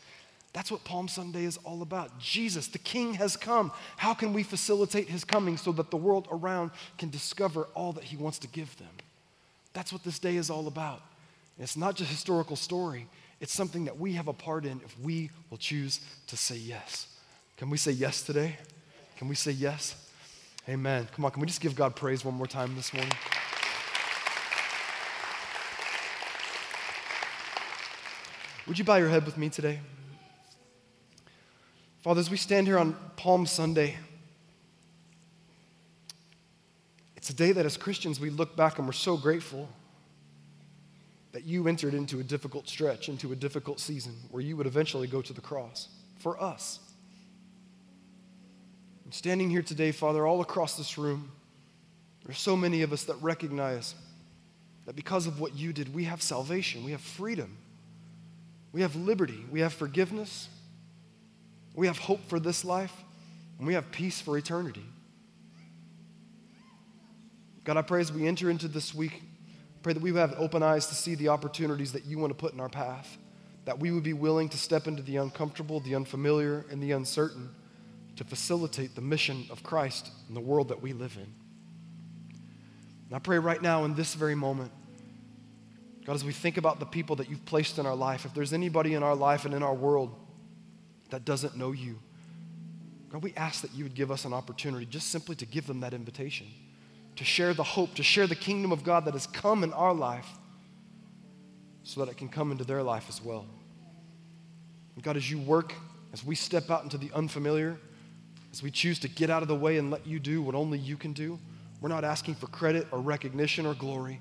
That's 0.52 0.70
what 0.70 0.84
Palm 0.84 1.08
Sunday 1.08 1.46
is 1.46 1.58
all 1.64 1.82
about. 1.82 2.20
Jesus, 2.20 2.68
the 2.68 2.80
King, 2.80 3.14
has 3.14 3.38
come. 3.38 3.72
How 3.96 4.14
can 4.14 4.34
we 4.34 4.44
facilitate 4.44 5.08
his 5.08 5.24
coming 5.24 5.56
so 5.56 5.72
that 5.74 5.92
the 5.92 5.98
world 5.98 6.28
around 6.32 6.72
can 6.98 7.10
discover 7.10 7.68
all 7.76 7.94
that 7.94 8.04
he 8.04 8.18
wants 8.18 8.40
to 8.40 8.48
give 8.48 8.76
them? 8.78 8.90
That's 9.74 9.94
what 9.94 10.04
this 10.04 10.20
day 10.20 10.36
is 10.36 10.50
all 10.50 10.68
about. 10.68 11.02
It's 11.60 11.76
not 11.76 11.96
just 11.96 12.10
a 12.10 12.14
historical 12.14 12.56
story, 12.56 13.08
it's 13.40 13.54
something 13.54 13.86
that 13.86 14.00
we 14.00 14.14
have 14.14 14.28
a 14.28 14.34
part 14.34 14.66
in 14.66 14.82
if 14.86 15.00
we 15.00 15.32
will 15.50 15.58
choose 15.58 16.00
to 16.28 16.38
say 16.38 16.56
yes. 16.56 17.08
Can 17.58 17.70
we 17.70 17.78
say 17.78 17.92
yes 17.92 18.22
today? 18.22 18.58
Can 19.18 19.28
we 19.28 19.36
say 19.36 19.52
yes? 19.52 19.96
Amen. 20.70 21.08
Come 21.16 21.26
on, 21.26 21.32
can 21.32 21.42
we 21.42 21.48
just 21.48 21.62
give 21.62 21.76
God 21.76 21.96
praise 21.96 22.24
one 22.24 22.36
more 22.36 22.48
time 22.48 22.76
this 22.76 22.94
morning? 22.94 23.14
Would 28.68 28.78
you 28.78 28.84
bow 28.84 28.98
your 28.98 29.10
head 29.10 29.26
with 29.26 29.38
me 29.38 29.50
today? 29.50 29.80
Father, 32.00 32.20
as 32.20 32.30
we 32.30 32.38
stand 32.38 32.68
here 32.68 32.78
on 32.78 32.96
Palm 33.16 33.46
Sunday, 33.46 33.98
it's 37.16 37.30
a 37.30 37.34
day 37.34 37.54
that 37.54 37.66
as 37.66 37.78
Christians 37.78 38.20
we 38.20 38.30
look 38.30 38.56
back 38.56 38.78
and 38.78 38.86
we're 38.86 38.94
so 38.94 39.18
grateful 39.18 39.70
that 41.38 41.46
you 41.46 41.68
entered 41.68 41.94
into 41.94 42.20
a 42.20 42.24
difficult 42.24 42.68
stretch, 42.68 43.10
into 43.10 43.32
a 43.32 43.36
difficult 43.36 43.80
season 43.80 44.16
where 44.32 44.42
you 44.42 44.58
would 44.58 44.66
eventually 44.66 45.06
go 45.06 45.22
to 45.22 45.34
the 45.34 45.40
cross 45.40 45.88
for 46.18 46.42
us. 46.42 46.80
I'm 49.06 49.12
standing 49.12 49.48
here 49.48 49.62
today, 49.62 49.92
Father, 49.92 50.26
all 50.26 50.42
across 50.42 50.78
this 50.78 50.98
room, 50.98 51.32
there's 52.26 52.40
so 52.40 52.58
many 52.58 52.82
of 52.82 52.92
us 52.92 53.04
that 53.04 53.22
recognize 53.22 53.94
that 54.88 54.96
because 54.96 55.28
of 55.28 55.40
what 55.40 55.56
you 55.56 55.74
did, 55.74 55.94
we 55.94 56.06
have 56.06 56.24
salvation, 56.24 56.84
we 56.84 56.90
have 56.90 57.02
freedom, 57.02 57.56
we 58.72 58.82
have 58.82 58.96
liberty, 58.96 59.46
we 59.52 59.60
have 59.60 59.74
forgiveness, 59.74 60.50
we 61.76 61.86
have 61.86 62.00
hope 62.00 62.28
for 62.30 62.40
this 62.40 62.66
life, 62.66 63.04
and 63.60 63.68
we 63.68 63.76
have 63.76 63.92
peace 63.92 64.20
for 64.20 64.40
eternity. 64.40 64.86
God, 67.64 67.78
I 67.78 67.84
pray 67.84 68.02
as 68.02 68.12
we 68.12 68.26
enter 68.26 68.50
into 68.50 68.68
this 68.68 68.96
week, 68.96 69.22
Pray 69.88 69.94
that 69.94 70.04
we 70.04 70.12
would 70.12 70.20
have 70.20 70.36
open 70.38 70.64
eyes 70.64 70.88
to 70.88 70.96
see 70.96 71.16
the 71.16 71.30
opportunities 71.30 71.94
that 71.94 72.04
you 72.04 72.20
want 72.20 72.30
to 72.32 72.36
put 72.36 72.52
in 72.52 72.60
our 72.60 72.68
path, 72.68 73.18
that 73.64 73.80
we 73.80 73.90
would 73.90 74.04
be 74.04 74.12
willing 74.12 74.50
to 74.50 74.58
step 74.58 74.86
into 74.86 75.02
the 75.02 75.16
uncomfortable, 75.16 75.80
the 75.80 75.96
unfamiliar, 75.96 76.66
and 76.70 76.84
the 76.84 76.92
uncertain 76.92 77.50
to 78.18 78.26
facilitate 78.26 78.96
the 78.96 79.02
mission 79.02 79.46
of 79.50 79.64
Christ 79.64 80.10
in 80.28 80.36
the 80.36 80.42
world 80.42 80.68
that 80.68 80.82
we 80.82 80.92
live 80.92 81.16
in. 81.16 81.34
And 83.08 83.14
I 83.14 83.20
pray 83.20 83.40
right 83.40 83.62
now 83.62 83.86
in 83.86 83.96
this 83.96 84.14
very 84.14 84.36
moment, 84.36 84.74
God, 86.06 86.16
as 86.16 86.26
we 86.26 86.34
think 86.34 86.58
about 86.58 86.82
the 86.82 86.86
people 86.86 87.16
that 87.16 87.30
you've 87.30 87.46
placed 87.46 87.80
in 87.80 87.86
our 87.86 87.96
life, 87.96 88.26
if 88.26 88.34
there's 88.34 88.52
anybody 88.52 88.94
in 88.94 89.04
our 89.04 89.16
life 89.16 89.46
and 89.46 89.54
in 89.54 89.64
our 89.64 89.74
world 89.74 90.14
that 91.12 91.24
doesn't 91.24 91.56
know 91.56 91.72
you, 91.72 91.98
God, 93.10 93.24
we 93.24 93.34
ask 93.38 93.62
that 93.62 93.74
you 93.74 93.86
would 93.86 93.96
give 93.96 94.12
us 94.12 94.26
an 94.26 94.34
opportunity 94.34 94.86
just 94.86 95.12
simply 95.12 95.38
to 95.38 95.46
give 95.46 95.66
them 95.66 95.80
that 95.80 95.94
invitation 95.94 96.48
to 97.18 97.24
share 97.24 97.54
the 97.54 97.64
hope, 97.64 97.96
to 97.96 98.04
share 98.04 98.28
the 98.28 98.36
kingdom 98.36 98.72
of 98.72 98.84
God 98.84 99.06
that 99.06 99.14
has 99.14 99.28
come 99.28 99.64
in 99.64 99.74
our 99.74 99.94
life 99.94 100.28
so 101.84 102.04
that 102.04 102.12
it 102.12 102.18
can 102.18 102.30
come 102.30 102.52
into 102.52 102.64
their 102.64 102.84
life 102.84 103.06
as 103.10 103.22
well. 103.22 103.46
And 104.96 105.04
God, 105.04 105.18
as 105.18 105.30
you 105.30 105.40
work, 105.40 105.74
as 106.14 106.24
we 106.24 106.36
step 106.36 106.70
out 106.70 106.84
into 106.84 106.98
the 106.98 107.12
unfamiliar, 107.14 107.78
as 108.52 108.64
we 108.64 108.72
choose 108.72 109.00
to 109.00 109.08
get 109.08 109.30
out 109.30 109.42
of 109.42 109.48
the 109.48 109.56
way 109.56 109.78
and 109.78 109.92
let 109.92 110.08
you 110.08 110.20
do 110.20 110.42
what 110.42 110.56
only 110.56 110.80
you 110.80 110.98
can 110.98 111.14
do, 111.14 111.40
we're 111.82 111.90
not 111.90 112.04
asking 112.04 112.36
for 112.36 112.48
credit 112.48 112.88
or 112.92 113.00
recognition 113.00 113.66
or 113.66 113.74
glory, 113.74 114.20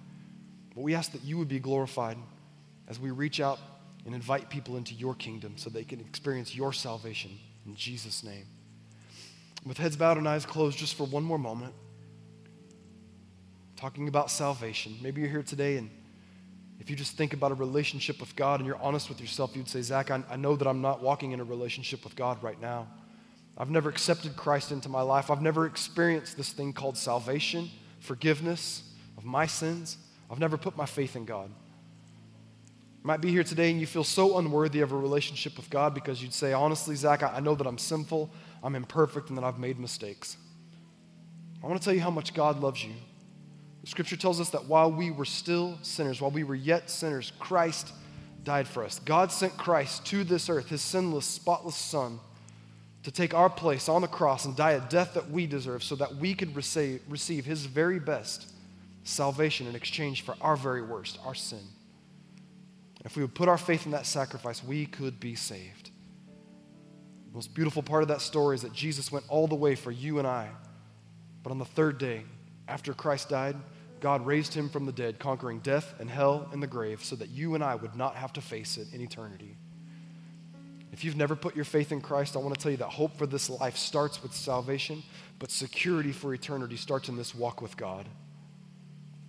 but 0.74 0.82
we 0.82 0.94
ask 0.94 1.12
that 1.12 1.24
you 1.24 1.38
would 1.38 1.48
be 1.48 1.58
glorified 1.58 2.18
as 2.88 3.00
we 3.00 3.10
reach 3.10 3.40
out 3.40 3.58
and 4.04 4.14
invite 4.14 4.50
people 4.50 4.76
into 4.76 4.94
your 4.94 5.14
kingdom 5.14 5.54
so 5.56 5.70
they 5.70 5.84
can 5.84 6.00
experience 6.00 6.54
your 6.54 6.72
salvation 6.72 7.32
in 7.66 7.74
Jesus' 7.74 8.22
name. 8.22 8.46
With 9.64 9.78
heads 9.78 9.96
bowed 9.96 10.18
and 10.18 10.28
eyes 10.28 10.46
closed, 10.46 10.78
just 10.78 10.94
for 10.94 11.04
one 11.04 11.24
more 11.24 11.38
moment, 11.38 11.74
talking 13.76 14.08
about 14.08 14.30
salvation. 14.30 14.96
Maybe 15.02 15.20
you're 15.20 15.30
here 15.30 15.42
today 15.42 15.76
and 15.76 15.90
if 16.78 16.90
you 16.90 16.96
just 16.96 17.16
think 17.16 17.32
about 17.32 17.52
a 17.52 17.54
relationship 17.54 18.20
with 18.20 18.36
God 18.36 18.60
and 18.60 18.66
you're 18.66 18.80
honest 18.82 19.08
with 19.08 19.20
yourself, 19.20 19.56
you'd 19.56 19.68
say, 19.68 19.80
Zach, 19.82 20.10
I, 20.10 20.22
I 20.30 20.36
know 20.36 20.56
that 20.56 20.68
I'm 20.68 20.82
not 20.82 21.02
walking 21.02 21.32
in 21.32 21.40
a 21.40 21.44
relationship 21.44 22.04
with 22.04 22.16
God 22.16 22.42
right 22.42 22.60
now. 22.60 22.86
I've 23.56 23.70
never 23.70 23.88
accepted 23.88 24.36
Christ 24.36 24.70
into 24.70 24.88
my 24.88 25.00
life. 25.00 25.30
I've 25.30 25.40
never 25.40 25.66
experienced 25.66 26.36
this 26.36 26.50
thing 26.50 26.72
called 26.74 26.98
salvation, 26.98 27.70
forgiveness 28.00 28.82
of 29.16 29.24
my 29.24 29.46
sins. 29.46 29.96
I've 30.30 30.38
never 30.38 30.58
put 30.58 30.76
my 30.76 30.84
faith 30.84 31.16
in 31.16 31.24
God. 31.24 31.48
You 31.48 33.06
might 33.06 33.22
be 33.22 33.30
here 33.30 33.44
today 33.44 33.70
and 33.70 33.80
you 33.80 33.86
feel 33.86 34.04
so 34.04 34.36
unworthy 34.36 34.80
of 34.80 34.92
a 34.92 34.96
relationship 34.96 35.56
with 35.56 35.70
God 35.70 35.94
because 35.94 36.22
you'd 36.22 36.34
say, 36.34 36.52
honestly, 36.52 36.94
Zach, 36.94 37.22
I 37.22 37.40
know 37.40 37.54
that 37.54 37.66
I'm 37.66 37.78
sinful, 37.78 38.30
I'm 38.62 38.74
imperfect, 38.74 39.30
and 39.30 39.38
that 39.38 39.44
I've 39.44 39.58
made 39.58 39.78
mistakes. 39.78 40.36
I 41.64 41.66
want 41.66 41.80
to 41.80 41.84
tell 41.84 41.94
you 41.94 42.02
how 42.02 42.10
much 42.10 42.34
God 42.34 42.60
loves 42.60 42.84
you. 42.84 42.92
Scripture 43.86 44.16
tells 44.16 44.40
us 44.40 44.50
that 44.50 44.64
while 44.64 44.90
we 44.90 45.12
were 45.12 45.24
still 45.24 45.78
sinners, 45.80 46.20
while 46.20 46.32
we 46.32 46.42
were 46.42 46.56
yet 46.56 46.90
sinners, 46.90 47.32
Christ 47.38 47.92
died 48.42 48.66
for 48.66 48.84
us. 48.84 48.98
God 48.98 49.30
sent 49.30 49.56
Christ 49.56 50.04
to 50.06 50.24
this 50.24 50.50
earth, 50.50 50.68
his 50.68 50.82
sinless, 50.82 51.24
spotless 51.24 51.76
Son, 51.76 52.18
to 53.04 53.12
take 53.12 53.32
our 53.32 53.48
place 53.48 53.88
on 53.88 54.02
the 54.02 54.08
cross 54.08 54.44
and 54.44 54.56
die 54.56 54.72
a 54.72 54.80
death 54.80 55.14
that 55.14 55.30
we 55.30 55.46
deserve 55.46 55.84
so 55.84 55.94
that 55.94 56.16
we 56.16 56.34
could 56.34 56.56
receive, 56.56 57.00
his 57.44 57.66
very 57.66 58.00
best 58.00 58.52
salvation 59.04 59.68
in 59.68 59.76
exchange 59.76 60.22
for 60.22 60.34
our 60.40 60.56
very 60.56 60.82
worst, 60.82 61.20
our 61.24 61.34
sin. 61.34 61.62
If 63.04 63.14
we 63.14 63.22
would 63.22 63.36
put 63.36 63.48
our 63.48 63.56
faith 63.56 63.86
in 63.86 63.92
that 63.92 64.04
sacrifice, 64.04 64.64
we 64.64 64.86
could 64.86 65.20
be 65.20 65.36
saved. 65.36 65.90
The 67.28 67.34
most 67.34 67.54
beautiful 67.54 67.84
part 67.84 68.02
of 68.02 68.08
that 68.08 68.20
story 68.20 68.56
is 68.56 68.62
that 68.62 68.72
Jesus 68.72 69.12
went 69.12 69.26
all 69.28 69.46
the 69.46 69.54
way 69.54 69.76
for 69.76 69.92
you 69.92 70.18
and 70.18 70.26
I. 70.26 70.48
But 71.44 71.52
on 71.52 71.58
the 71.58 71.64
third 71.64 71.98
day, 71.98 72.24
after 72.66 72.92
Christ 72.92 73.28
died, 73.28 73.54
God 74.00 74.26
raised 74.26 74.54
him 74.54 74.68
from 74.68 74.86
the 74.86 74.92
dead, 74.92 75.18
conquering 75.18 75.60
death 75.60 75.94
and 75.98 76.08
hell 76.10 76.48
and 76.52 76.62
the 76.62 76.66
grave, 76.66 77.02
so 77.02 77.16
that 77.16 77.30
you 77.30 77.54
and 77.54 77.64
I 77.64 77.74
would 77.74 77.96
not 77.96 78.16
have 78.16 78.32
to 78.34 78.40
face 78.40 78.76
it 78.76 78.92
in 78.92 79.00
eternity. 79.00 79.56
If 80.92 81.04
you've 81.04 81.16
never 81.16 81.36
put 81.36 81.56
your 81.56 81.64
faith 81.64 81.92
in 81.92 82.00
Christ, 82.00 82.36
I 82.36 82.38
want 82.38 82.54
to 82.54 82.60
tell 82.60 82.70
you 82.70 82.78
that 82.78 82.88
hope 82.88 83.16
for 83.16 83.26
this 83.26 83.50
life 83.50 83.76
starts 83.76 84.22
with 84.22 84.32
salvation, 84.32 85.02
but 85.38 85.50
security 85.50 86.12
for 86.12 86.32
eternity 86.32 86.76
starts 86.76 87.08
in 87.08 87.16
this 87.16 87.34
walk 87.34 87.60
with 87.60 87.76
God. 87.76 88.08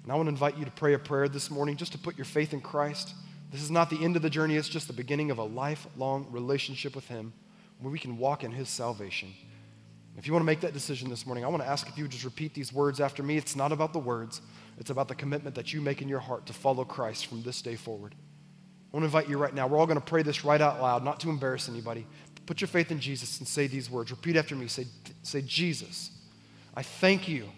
And 0.04 0.12
I 0.12 0.16
want 0.16 0.28
to 0.28 0.32
invite 0.32 0.58
you 0.58 0.64
to 0.64 0.72
pray 0.72 0.94
a 0.94 1.00
prayer 1.00 1.28
this 1.28 1.52
morning 1.52 1.76
just 1.76 1.92
to 1.92 1.98
put 1.98 2.18
your 2.18 2.26
faith 2.26 2.54
in 2.54 2.62
Christ. 2.62 3.14
This 3.52 3.62
is 3.62 3.72
not 3.72 3.90
the 3.90 4.02
end 4.02 4.16
of 4.16 4.22
the 4.22 4.30
journey, 4.30 4.56
it's 4.56 4.70
just 4.70 4.88
the 4.88 4.94
beginning 4.94 5.32
of 5.32 5.38
a 5.38 5.44
lifelong 5.44 6.28
relationship 6.32 6.96
with 6.96 7.08
Him 7.08 7.34
where 7.80 7.92
we 7.92 8.00
can 8.00 8.18
walk 8.18 8.44
in 8.44 8.52
His 8.52 8.70
salvation. 8.70 9.34
If 10.18 10.26
you 10.26 10.34
want 10.34 10.42
to 10.42 10.48
make 10.48 10.62
that 10.62 10.74
decision 10.74 11.10
this 11.10 11.28
morning, 11.28 11.46
I 11.46 11.48
want 11.48 11.62
to 11.62 11.70
ask 11.70 11.88
if 11.88 11.98
you 11.98 12.04
would 12.04 12.12
just 12.12 12.26
repeat 12.26 12.56
these 12.56 12.74
words 12.74 13.00
after 13.00 13.22
me. 13.22 13.38
It's 13.38 13.56
not 13.56 13.72
about 13.72 13.94
the 13.94 14.00
words, 14.00 14.42
it's 14.80 14.90
about 14.90 15.08
the 15.08 15.16
commitment 15.16 15.56
that 15.56 15.74
you 15.74 15.80
make 15.80 16.02
in 16.02 16.10
your 16.10 16.20
heart 16.20 16.48
to 16.48 16.54
follow 16.54 16.84
Christ 16.84 17.28
from 17.28 17.44
this 17.44 17.62
day 17.62 17.76
forward. 17.76 18.16
I 18.92 18.98
want 18.98 19.04
to 19.04 19.06
invite 19.06 19.30
you 19.30 19.38
right 19.38 19.54
now. 19.54 19.68
We're 19.68 19.78
all 19.78 19.86
going 19.86 20.00
to 20.00 20.06
pray 20.06 20.24
this 20.24 20.44
right 20.44 20.60
out 20.60 20.82
loud, 20.82 21.04
not 21.04 21.20
to 21.20 21.30
embarrass 21.30 21.70
anybody. 21.70 22.08
Put 22.48 22.62
your 22.62 22.68
faith 22.70 22.92
in 22.92 23.00
Jesus 23.00 23.38
and 23.40 23.48
say 23.48 23.68
these 23.68 23.92
words. 23.92 24.10
Repeat 24.10 24.38
after 24.38 24.56
me. 24.56 24.68
Say, 24.68 24.88
say 25.22 25.42
Jesus, 25.42 26.12
I 26.76 26.82
thank 26.82 27.28
you 27.28 27.50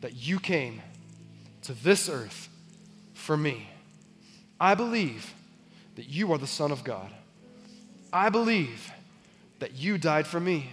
that 0.00 0.14
you 0.14 0.38
came 0.38 0.82
to 1.62 1.72
this 1.72 2.08
earth 2.08 2.48
for 3.14 3.36
me. 3.36 3.68
I 4.60 4.74
believe 4.74 5.34
that 5.96 6.08
you 6.08 6.30
are 6.32 6.38
the 6.38 6.46
Son 6.46 6.70
of 6.70 6.84
God. 6.84 7.10
I 8.12 8.28
believe 8.28 8.92
that 9.58 9.74
you 9.74 9.98
died 9.98 10.26
for 10.26 10.38
me. 10.38 10.70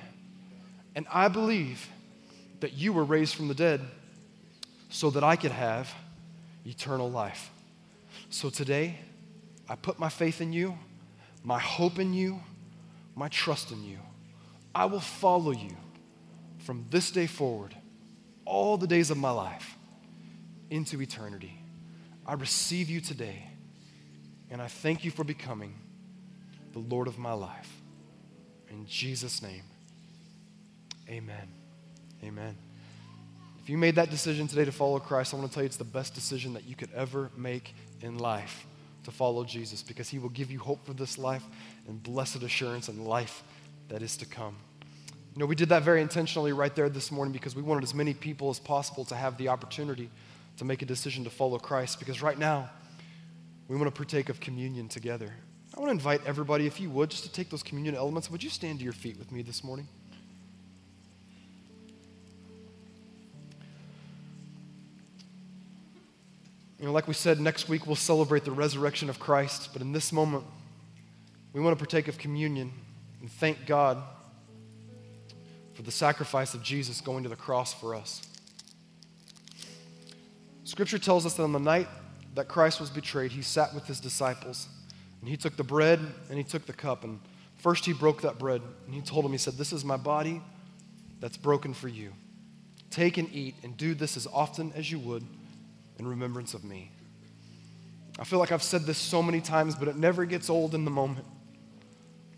And 0.97 1.05
I 1.13 1.27
believe 1.27 1.87
that 2.59 2.73
you 2.73 2.91
were 2.91 3.03
raised 3.03 3.35
from 3.35 3.47
the 3.47 3.53
dead 3.53 3.81
so 4.89 5.11
that 5.11 5.23
I 5.23 5.35
could 5.35 5.51
have 5.51 5.93
eternal 6.65 7.07
life. 7.07 7.51
So 8.31 8.49
today, 8.49 8.97
I 9.69 9.75
put 9.75 9.99
my 9.99 10.09
faith 10.09 10.41
in 10.41 10.51
you, 10.53 10.75
my 11.43 11.59
hope 11.59 11.99
in 11.99 12.15
you, 12.15 12.41
my 13.15 13.27
trust 13.27 13.71
in 13.71 13.83
you. 13.83 13.99
I 14.73 14.85
will 14.85 14.99
follow 14.99 15.51
you 15.51 15.77
from 16.57 16.83
this 16.89 17.11
day 17.11 17.27
forward, 17.27 17.75
all 18.43 18.75
the 18.75 18.87
days 18.87 19.11
of 19.11 19.17
my 19.17 19.29
life, 19.29 19.77
into 20.71 20.99
eternity. 20.99 21.61
I 22.25 22.33
receive 22.33 22.89
you 22.89 23.01
today, 23.01 23.43
and 24.49 24.59
I 24.59 24.67
thank 24.67 25.05
you 25.05 25.11
for 25.11 25.23
becoming 25.23 25.75
the 26.73 26.79
Lord 26.79 27.07
of 27.07 27.19
my 27.19 27.33
life. 27.33 27.71
In 28.71 28.87
Jesus' 28.87 29.43
name. 29.43 29.61
Amen. 31.09 31.47
Amen. 32.23 32.57
If 33.61 33.69
you 33.69 33.77
made 33.77 33.95
that 33.95 34.09
decision 34.09 34.47
today 34.47 34.65
to 34.65 34.71
follow 34.71 34.99
Christ, 34.99 35.33
I 35.33 35.37
want 35.37 35.49
to 35.49 35.53
tell 35.53 35.63
you 35.63 35.67
it's 35.67 35.77
the 35.77 35.83
best 35.83 36.15
decision 36.15 36.53
that 36.53 36.65
you 36.65 36.75
could 36.75 36.89
ever 36.93 37.31
make 37.35 37.75
in 38.01 38.17
life 38.17 38.65
to 39.03 39.11
follow 39.11 39.43
Jesus 39.43 39.83
because 39.83 40.09
he 40.09 40.19
will 40.19 40.29
give 40.29 40.51
you 40.51 40.59
hope 40.59 40.85
for 40.85 40.93
this 40.93 41.17
life 41.17 41.43
and 41.87 42.01
blessed 42.01 42.43
assurance 42.43 42.87
and 42.87 43.05
life 43.05 43.43
that 43.89 44.01
is 44.01 44.17
to 44.17 44.25
come. 44.25 44.55
You 45.33 45.39
know, 45.39 45.45
we 45.45 45.55
did 45.55 45.69
that 45.69 45.83
very 45.83 46.01
intentionally 46.01 46.51
right 46.51 46.75
there 46.75 46.89
this 46.89 47.11
morning 47.11 47.31
because 47.31 47.55
we 47.55 47.61
wanted 47.61 47.83
as 47.83 47.93
many 47.93 48.13
people 48.13 48.49
as 48.49 48.59
possible 48.59 49.05
to 49.05 49.15
have 49.15 49.37
the 49.37 49.49
opportunity 49.49 50.09
to 50.57 50.65
make 50.65 50.81
a 50.81 50.85
decision 50.85 51.23
to 51.25 51.29
follow 51.29 51.59
Christ 51.59 51.99
because 51.99 52.21
right 52.21 52.37
now 52.37 52.69
we 53.67 53.75
want 53.75 53.87
to 53.87 53.95
partake 53.95 54.29
of 54.29 54.39
communion 54.39 54.87
together. 54.87 55.33
I 55.75 55.79
want 55.79 55.89
to 55.89 55.93
invite 55.93 56.21
everybody, 56.25 56.65
if 56.65 56.79
you 56.79 56.89
would, 56.89 57.11
just 57.11 57.23
to 57.23 57.31
take 57.31 57.49
those 57.49 57.63
communion 57.63 57.95
elements. 57.95 58.31
Would 58.31 58.43
you 58.43 58.49
stand 58.49 58.79
to 58.79 58.83
your 58.83 58.93
feet 58.93 59.19
with 59.19 59.31
me 59.31 59.41
this 59.41 59.63
morning? 59.63 59.87
You 66.79 66.85
know, 66.85 66.91
like 66.91 67.07
we 67.07 67.15
said, 67.15 67.39
next 67.39 67.67
week 67.67 67.87
we'll 67.87 67.95
celebrate 67.95 68.43
the 68.43 68.51
resurrection 68.51 69.09
of 69.09 69.19
Christ, 69.19 69.69
but 69.73 69.81
in 69.81 69.93
this 69.93 70.11
moment, 70.11 70.43
we 71.51 71.59
want 71.59 71.77
to 71.77 71.83
partake 71.83 72.07
of 72.07 72.19
communion 72.19 72.71
and 73.19 73.31
thank 73.31 73.65
God 73.65 74.03
for 75.73 75.81
the 75.81 75.91
sacrifice 75.91 76.53
of 76.53 76.61
Jesus 76.61 77.01
going 77.01 77.23
to 77.23 77.29
the 77.29 77.35
cross 77.35 77.73
for 77.73 77.95
us. 77.95 78.21
Scripture 80.65 80.99
tells 80.99 81.25
us 81.25 81.33
that 81.35 81.43
on 81.43 81.51
the 81.51 81.59
night 81.59 81.87
that 82.35 82.47
Christ 82.47 82.79
was 82.79 82.91
betrayed, 82.91 83.31
he 83.31 83.41
sat 83.41 83.73
with 83.73 83.87
his 83.87 83.99
disciples 83.99 84.67
and 85.21 85.29
he 85.29 85.37
took 85.37 85.57
the 85.57 85.63
bread 85.63 85.99
and 86.29 86.37
he 86.37 86.43
took 86.43 86.67
the 86.67 86.73
cup. 86.73 87.03
And 87.03 87.19
first 87.57 87.85
he 87.85 87.93
broke 87.93 88.21
that 88.21 88.37
bread 88.37 88.61
and 88.85 88.93
he 88.93 89.01
told 89.01 89.25
them, 89.25 89.31
He 89.31 89.37
said, 89.39 89.53
This 89.53 89.73
is 89.73 89.83
my 89.83 89.97
body 89.97 90.41
that's 91.19 91.37
broken 91.37 91.73
for 91.73 91.87
you. 91.87 92.13
Take 92.91 93.17
and 93.17 93.33
eat 93.33 93.55
and 93.63 93.75
do 93.77 93.95
this 93.95 94.17
as 94.17 94.27
often 94.27 94.71
as 94.75 94.91
you 94.91 94.99
would 94.99 95.23
in 95.97 96.07
remembrance 96.07 96.53
of 96.53 96.63
me. 96.63 96.91
I 98.19 98.23
feel 98.23 98.39
like 98.39 98.51
I've 98.51 98.63
said 98.63 98.83
this 98.83 98.97
so 98.97 99.21
many 99.21 99.41
times, 99.41 99.75
but 99.75 99.87
it 99.87 99.95
never 99.95 100.25
gets 100.25 100.49
old 100.49 100.73
in 100.73 100.85
the 100.85 100.91
moment. 100.91 101.25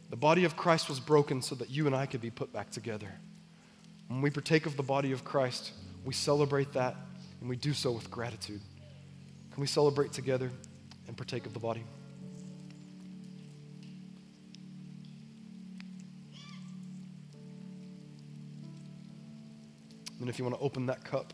The 0.09 0.17
body 0.17 0.43
of 0.43 0.57
Christ 0.57 0.89
was 0.89 0.99
broken 0.99 1.41
so 1.41 1.55
that 1.55 1.69
you 1.69 1.85
and 1.85 1.95
I 1.95 2.05
could 2.05 2.21
be 2.21 2.31
put 2.31 2.51
back 2.51 2.71
together. 2.71 3.11
When 4.07 4.21
we 4.21 4.29
partake 4.29 4.65
of 4.65 4.75
the 4.75 4.83
body 4.83 5.11
of 5.11 5.23
Christ, 5.23 5.71
we 6.03 6.13
celebrate 6.13 6.73
that 6.73 6.95
and 7.39 7.49
we 7.49 7.55
do 7.55 7.73
so 7.73 7.91
with 7.91 8.09
gratitude. 8.09 8.61
Can 9.51 9.61
we 9.61 9.67
celebrate 9.67 10.11
together 10.11 10.51
and 11.07 11.15
partake 11.15 11.45
of 11.45 11.53
the 11.53 11.59
body? 11.59 11.83
And 20.19 20.29
if 20.29 20.37
you 20.37 20.43
want 20.43 20.57
to 20.57 20.61
open 20.61 20.87
that 20.87 21.03
cup, 21.03 21.33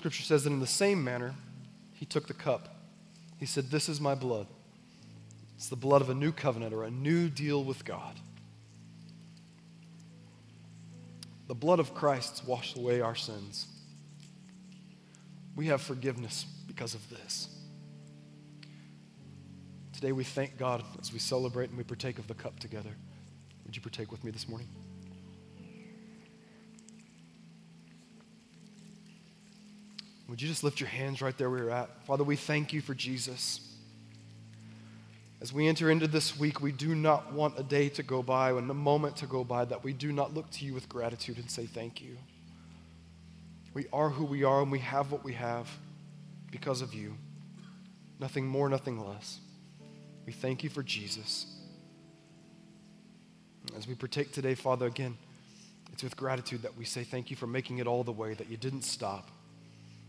Scripture 0.00 0.22
says 0.22 0.44
that 0.44 0.50
in 0.50 0.60
the 0.60 0.66
same 0.66 1.04
manner, 1.04 1.34
he 1.92 2.06
took 2.06 2.26
the 2.26 2.32
cup. 2.32 2.74
He 3.38 3.44
said, 3.44 3.70
This 3.70 3.86
is 3.86 4.00
my 4.00 4.14
blood. 4.14 4.46
It's 5.56 5.68
the 5.68 5.76
blood 5.76 6.00
of 6.00 6.08
a 6.08 6.14
new 6.14 6.32
covenant 6.32 6.72
or 6.72 6.84
a 6.84 6.90
new 6.90 7.28
deal 7.28 7.62
with 7.62 7.84
God. 7.84 8.18
The 11.48 11.54
blood 11.54 11.80
of 11.80 11.92
Christ 11.92 12.44
washed 12.46 12.78
away 12.78 13.02
our 13.02 13.14
sins. 13.14 13.66
We 15.54 15.66
have 15.66 15.82
forgiveness 15.82 16.46
because 16.66 16.94
of 16.94 17.10
this. 17.10 17.54
Today 19.92 20.12
we 20.12 20.24
thank 20.24 20.56
God 20.56 20.82
as 20.98 21.12
we 21.12 21.18
celebrate 21.18 21.68
and 21.68 21.76
we 21.76 21.84
partake 21.84 22.18
of 22.18 22.26
the 22.26 22.32
cup 22.32 22.58
together. 22.58 22.96
Would 23.66 23.76
you 23.76 23.82
partake 23.82 24.10
with 24.10 24.24
me 24.24 24.30
this 24.30 24.48
morning? 24.48 24.68
Would 30.30 30.40
you 30.40 30.46
just 30.46 30.62
lift 30.62 30.78
your 30.78 30.88
hands 30.88 31.20
right 31.20 31.36
there 31.36 31.50
where 31.50 31.58
you're 31.58 31.70
at? 31.70 32.04
Father, 32.06 32.22
we 32.22 32.36
thank 32.36 32.72
you 32.72 32.80
for 32.80 32.94
Jesus. 32.94 33.60
As 35.40 35.52
we 35.52 35.66
enter 35.66 35.90
into 35.90 36.06
this 36.06 36.38
week, 36.38 36.60
we 36.60 36.70
do 36.70 36.94
not 36.94 37.32
want 37.32 37.58
a 37.58 37.64
day 37.64 37.88
to 37.88 38.04
go 38.04 38.22
by 38.22 38.52
and 38.52 38.70
a 38.70 38.74
moment 38.74 39.16
to 39.16 39.26
go 39.26 39.42
by 39.42 39.64
that 39.64 39.82
we 39.82 39.92
do 39.92 40.12
not 40.12 40.32
look 40.32 40.48
to 40.52 40.64
you 40.64 40.72
with 40.72 40.88
gratitude 40.88 41.38
and 41.38 41.50
say 41.50 41.66
thank 41.66 42.00
you. 42.00 42.16
We 43.74 43.86
are 43.92 44.08
who 44.08 44.24
we 44.24 44.44
are 44.44 44.62
and 44.62 44.70
we 44.70 44.78
have 44.78 45.10
what 45.10 45.24
we 45.24 45.32
have 45.32 45.68
because 46.52 46.80
of 46.80 46.94
you. 46.94 47.16
Nothing 48.20 48.46
more, 48.46 48.68
nothing 48.68 49.04
less. 49.04 49.40
We 50.26 50.32
thank 50.32 50.62
you 50.62 50.70
for 50.70 50.84
Jesus. 50.84 51.46
As 53.76 53.88
we 53.88 53.96
partake 53.96 54.30
today, 54.30 54.54
Father, 54.54 54.86
again, 54.86 55.16
it's 55.92 56.04
with 56.04 56.16
gratitude 56.16 56.62
that 56.62 56.76
we 56.76 56.84
say 56.84 57.02
thank 57.02 57.30
you 57.30 57.36
for 57.36 57.48
making 57.48 57.78
it 57.78 57.88
all 57.88 58.04
the 58.04 58.12
way, 58.12 58.34
that 58.34 58.48
you 58.48 58.56
didn't 58.56 58.82
stop, 58.82 59.28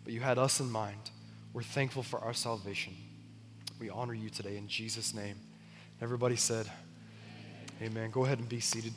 but 0.03 0.13
you 0.13 0.19
had 0.19 0.37
us 0.37 0.59
in 0.59 0.69
mind. 0.69 1.11
We're 1.53 1.63
thankful 1.63 2.03
for 2.03 2.19
our 2.19 2.33
salvation. 2.33 2.93
We 3.79 3.89
honor 3.89 4.13
you 4.13 4.29
today 4.29 4.57
in 4.57 4.67
Jesus' 4.67 5.13
name. 5.13 5.35
Everybody 6.01 6.35
said, 6.35 6.69
Amen. 7.81 8.11
Go 8.11 8.25
ahead 8.25 8.37
and 8.37 8.47
be 8.47 8.59
seated. 8.59 8.93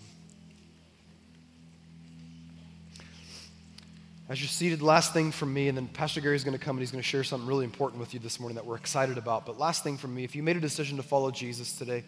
As 4.28 4.40
you're 4.40 4.48
seated, 4.48 4.80
last 4.80 5.12
thing 5.12 5.32
from 5.32 5.52
me, 5.52 5.68
and 5.68 5.76
then 5.76 5.86
Pastor 5.86 6.20
Gary's 6.20 6.44
going 6.44 6.56
to 6.56 6.62
come 6.62 6.76
and 6.76 6.80
he's 6.80 6.90
going 6.90 7.02
to 7.02 7.08
share 7.08 7.24
something 7.24 7.46
really 7.46 7.64
important 7.64 8.00
with 8.00 8.14
you 8.14 8.20
this 8.20 8.40
morning 8.40 8.56
that 8.56 8.64
we're 8.64 8.76
excited 8.76 9.18
about. 9.18 9.44
But 9.44 9.58
last 9.58 9.84
thing 9.84 9.98
from 9.98 10.14
me, 10.14 10.24
if 10.24 10.34
you 10.34 10.42
made 10.42 10.56
a 10.56 10.60
decision 10.60 10.96
to 10.96 11.02
follow 11.02 11.30
Jesus 11.30 11.76
today, 11.76 12.04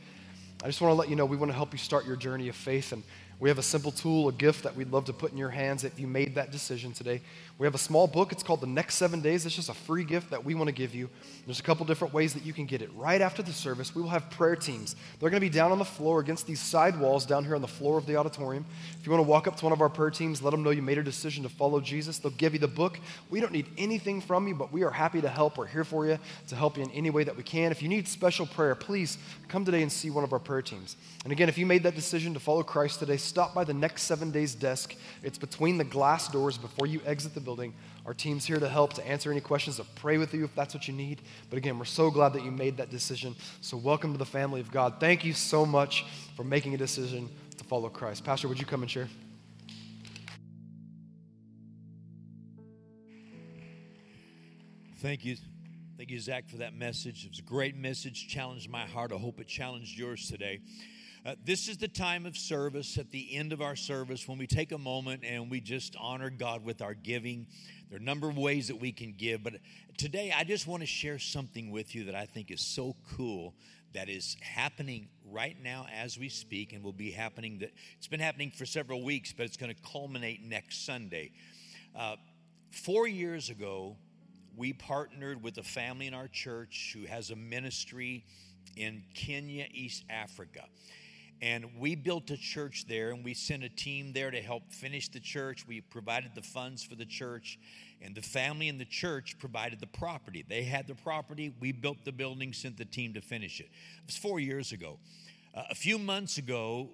I 0.63 0.67
just 0.67 0.81
want 0.81 0.93
to 0.93 0.95
let 0.95 1.11
you 1.11 1.17
know 1.17 1.27
we 1.27 1.37
want 1.37 1.51
to 1.51 1.57
help 1.57 1.73
you 1.73 1.79
start 1.79 2.07
your 2.07 2.17
journey 2.17 2.49
of 2.49 2.57
faith. 2.57 2.93
And 2.93 3.03
we 3.39 3.51
have 3.51 3.59
a 3.59 3.63
simple 3.63 3.93
tool, 3.93 4.29
a 4.29 4.33
gift 4.33 4.63
that 4.63 4.75
we'd 4.75 4.91
love 4.91 5.05
to 5.07 5.13
put 5.13 5.31
in 5.31 5.37
your 5.37 5.51
hands 5.51 5.85
if 5.85 6.01
you 6.01 6.07
made 6.07 6.37
that 6.37 6.51
decision 6.51 6.93
today. 6.93 7.21
We 7.59 7.67
have 7.67 7.75
a 7.75 7.79
small 7.79 8.07
book. 8.07 8.33
It's 8.33 8.43
called 8.43 8.63
The 8.63 8.67
Next 8.67 8.95
Seven 8.95 9.21
Days. 9.21 9.45
It's 9.45 9.55
just 9.55 9.69
a 9.69 9.75
free 9.75 10.05
gift 10.05 10.31
that 10.31 10.43
we 10.43 10.55
want 10.55 10.69
to 10.69 10.75
give 10.75 10.95
you. 10.95 11.11
There's 11.45 11.61
a 11.61 11.63
couple 11.63 11.85
different 11.85 12.15
ways 12.15 12.33
that 12.33 12.47
you 12.47 12.55
can 12.55 12.65
get 12.65 12.81
it. 12.81 12.89
Right 12.95 13.21
after 13.21 13.43
the 13.43 13.53
service, 13.53 13.95
we 13.95 14.01
will 14.01 14.09
have 14.09 14.31
prayer 14.31 14.57
teams. 14.57 14.97
They're 15.21 15.29
going 15.29 15.41
to 15.41 15.47
be 15.47 15.51
down 15.51 15.71
on 15.71 15.79
the 15.79 15.85
floor 15.85 16.21
against 16.21 16.47
these 16.47 16.61
side 16.61 16.99
walls 16.99 17.27
down 17.27 17.45
here 17.45 17.55
on 17.55 17.61
the 17.61 17.69
floor 17.69 17.99
of 17.99 18.07
the 18.07 18.17
auditorium. 18.17 18.65
If 18.99 19.07
you 19.07 19.13
want 19.13 19.23
to 19.23 19.31
walk 19.31 19.47
up 19.47 19.57
to 19.57 19.65
one 19.67 19.73
of 19.73 19.83
our 19.83 19.91
prayer 19.91 20.11
teams, 20.11 20.41
let 20.41 20.51
them 20.51 20.63
know 20.63 20.71
you 20.71 20.81
made 20.81 20.99
a 20.99 21.03
decision 21.03 21.43
to 21.43 21.51
follow 21.51 21.81
Jesus. 21.81 22.19
They'll 22.19 22.33
give 22.33 22.55
you 22.55 22.59
the 22.59 22.69
book. 22.69 22.99
We 23.29 23.41
don't 23.41 23.53
need 23.53 23.67
anything 23.77 24.23
from 24.23 24.49
you, 24.49 24.55
but 24.55 24.73
we 24.73 24.83
are 24.83 24.91
happy 24.91 25.21
to 25.21 25.29
help. 25.29 25.59
We're 25.59 25.67
here 25.67 25.85
for 25.85 26.07
you 26.07 26.19
to 26.49 26.57
help 26.57 26.79
you 26.79 26.85
in 26.85 26.91
any 26.93 27.11
way 27.11 27.25
that 27.25 27.37
we 27.37 27.43
can. 27.43 27.71
If 27.71 27.83
you 27.83 27.89
need 27.91 28.09
special 28.09 28.47
prayer, 28.47 28.75
please 28.75 29.19
come 29.49 29.67
today 29.67 29.83
and 29.83 29.93
see 29.93 30.09
one 30.09 30.25
of 30.25 30.33
our 30.33 30.39
prayer 30.39 30.63
teams. 30.63 30.97
And 31.27 31.33
again, 31.33 31.49
if 31.49 31.59
you 31.59 31.67
made 31.67 31.83
that 31.83 31.97
decision 31.97 32.35
to 32.35 32.39
follow 32.39 32.63
Christ 32.63 33.01
today, 33.01 33.17
stop 33.17 33.53
by 33.53 33.65
the 33.65 33.75
next 33.75 34.03
seven 34.03 34.31
days 34.31 34.55
desk. 34.55 34.95
It's 35.25 35.39
between 35.39 35.77
the 35.77 35.83
glass 35.83 36.29
doors 36.29 36.57
before 36.57 36.87
you 36.87 37.01
exit 37.05 37.35
the 37.35 37.41
building. 37.41 37.75
Our 38.05 38.15
team's 38.15 38.47
here 38.47 38.61
to 38.61 38.69
help, 38.69 38.93
to 38.93 39.05
answer 39.05 39.33
any 39.33 39.41
questions, 39.41 39.79
to 39.79 39.85
pray 39.97 40.19
with 40.19 40.33
you 40.35 40.45
if 40.45 40.55
that's 40.55 40.73
what 40.73 40.87
you 40.87 40.95
need. 40.95 41.23
But 41.51 41.57
again, 41.57 41.81
we're 41.81 41.85
so 41.85 42.13
glad 42.13 42.33
that 42.35 42.45
you 42.45 42.53
made 42.53 42.77
that 42.77 42.91
decision. 42.91 43.35
So, 43.61 43.77
welcome 43.77 44.13
to 44.13 44.19
the 44.19 44.25
family 44.25 44.61
of 44.61 44.71
God. 44.71 45.01
Thank 45.01 45.25
you 45.25 45.33
so 45.33 45.67
much 45.67 46.07
for 46.37 46.45
making 46.45 46.75
a 46.75 46.79
decision 46.79 47.29
to 47.59 47.65
follow 47.65 47.89
Christ. 47.89 48.23
Pastor, 48.25 48.47
would 48.47 48.61
you 48.61 48.67
come 48.67 48.83
and 48.83 48.91
share? 48.91 49.09
Thank 54.99 55.25
you. 55.25 55.37
Thank 55.97 56.13
you, 56.13 56.21
Zach, 56.21 56.49
for 56.49 56.59
that 56.59 56.75
message. 56.75 57.25
It 57.25 57.31
was 57.31 57.41
a 57.41 57.43
great 57.43 57.77
message, 57.77 58.29
challenged 58.29 58.71
my 58.71 58.87
heart. 58.87 59.11
I 59.13 59.17
hope 59.17 59.41
it 59.41 59.49
challenged 59.49 59.99
yours 59.99 60.29
today. 60.29 60.61
Uh, 61.27 61.35
this 61.45 61.67
is 61.67 61.77
the 61.77 61.89
time 61.89 62.25
of 62.25 62.37
service, 62.37 62.99
at 62.99 63.11
the 63.11 63.35
end 63.35 63.53
of 63.53 63.61
our 63.61 63.75
service, 63.75 64.29
when 64.29 64.39
we 64.39 64.47
take 64.47 64.71
a 64.71 64.79
moment 64.79 65.25
and 65.25 65.51
we 65.51 65.61
just 65.61 65.97
honor 65.99 66.31
God 66.31 66.65
with 66.65 66.81
our 66.81 66.95
giving. 66.95 67.49
There 67.91 67.99
are 67.99 68.01
a 68.01 68.05
number 68.05 68.29
of 68.29 68.39
ways 68.39 68.69
that 68.69 68.77
we 68.77 68.93
can 68.93 69.13
give, 69.19 69.43
but 69.43 69.55
today 69.97 70.33
I 70.37 70.45
just 70.45 70.69
want 70.69 70.85
to 70.85 70.87
share 70.87 71.19
something 71.19 71.73
with 71.73 71.97
you 71.97 72.05
that 72.05 72.15
I 72.15 72.27
think 72.27 72.53
is 72.53 72.61
so 72.61 72.95
cool 73.17 73.55
that 73.93 74.09
is 74.09 74.37
happening 74.41 75.09
right 75.29 75.57
now 75.61 75.87
as 75.93 76.17
we 76.17 76.29
speak 76.29 76.73
and 76.73 76.85
will 76.85 76.93
be 76.93 77.11
happening 77.11 77.59
that 77.59 77.73
it's 77.97 78.07
been 78.07 78.21
happening 78.21 78.53
for 78.53 78.65
several 78.65 79.03
weeks 79.03 79.33
but 79.33 79.47
it's 79.47 79.57
going 79.57 79.75
to 79.75 79.83
culminate 79.83 80.45
next 80.45 80.85
sunday 80.87 81.33
uh, 81.99 82.15
four 82.71 83.09
years 83.09 83.51
ago 83.51 83.97
we 84.57 84.73
partnered 84.73 85.43
with 85.43 85.59
a 85.59 85.63
family 85.63 86.07
in 86.07 86.15
our 86.15 86.29
church 86.29 86.95
who 86.95 87.07
has 87.07 87.31
a 87.31 87.37
ministry 87.37 88.25
in 88.77 89.03
Kenya, 89.15 89.67
East 89.73 90.05
Africa. 90.11 90.65
And 91.43 91.79
we 91.79 91.95
built 91.95 92.31
a 92.31 92.37
church 92.37 92.87
there 92.89 93.11
and 93.11 93.23
we 93.23 93.35
sent 93.35 93.63
a 93.63 93.69
team 93.69 94.13
there 94.13 94.31
to 94.31 94.41
help 94.41 94.73
finish 94.73 95.09
the 95.09 95.21
church. 95.21 95.67
We 95.67 95.83
provided 95.83 96.35
the 96.35 96.43
funds 96.43 96.83
for 96.83 96.95
the 96.95 97.05
church, 97.05 97.59
and 98.01 98.15
the 98.15 98.23
family 98.23 98.69
in 98.69 98.79
the 98.79 98.87
church 98.87 99.39
provided 99.39 99.81
the 99.81 99.87
property. 99.87 100.45
They 100.49 100.65
had 100.65 100.87
the 100.87 100.95
property, 100.95 101.55
we 101.61 101.73
built 101.73 102.05
the 102.05 102.13
building, 102.13 102.53
sent 102.53 102.79
the 102.79 102.85
team 102.87 103.15
to 103.15 103.21
finish 103.21 103.61
it. 103.61 103.65
It 103.65 104.07
was 104.07 104.17
four 104.17 104.41
years 104.41 104.73
ago. 104.73 104.99
Uh, 105.55 105.65
a 105.71 105.75
few 105.75 105.99
months 105.99 106.39
ago, 106.39 106.91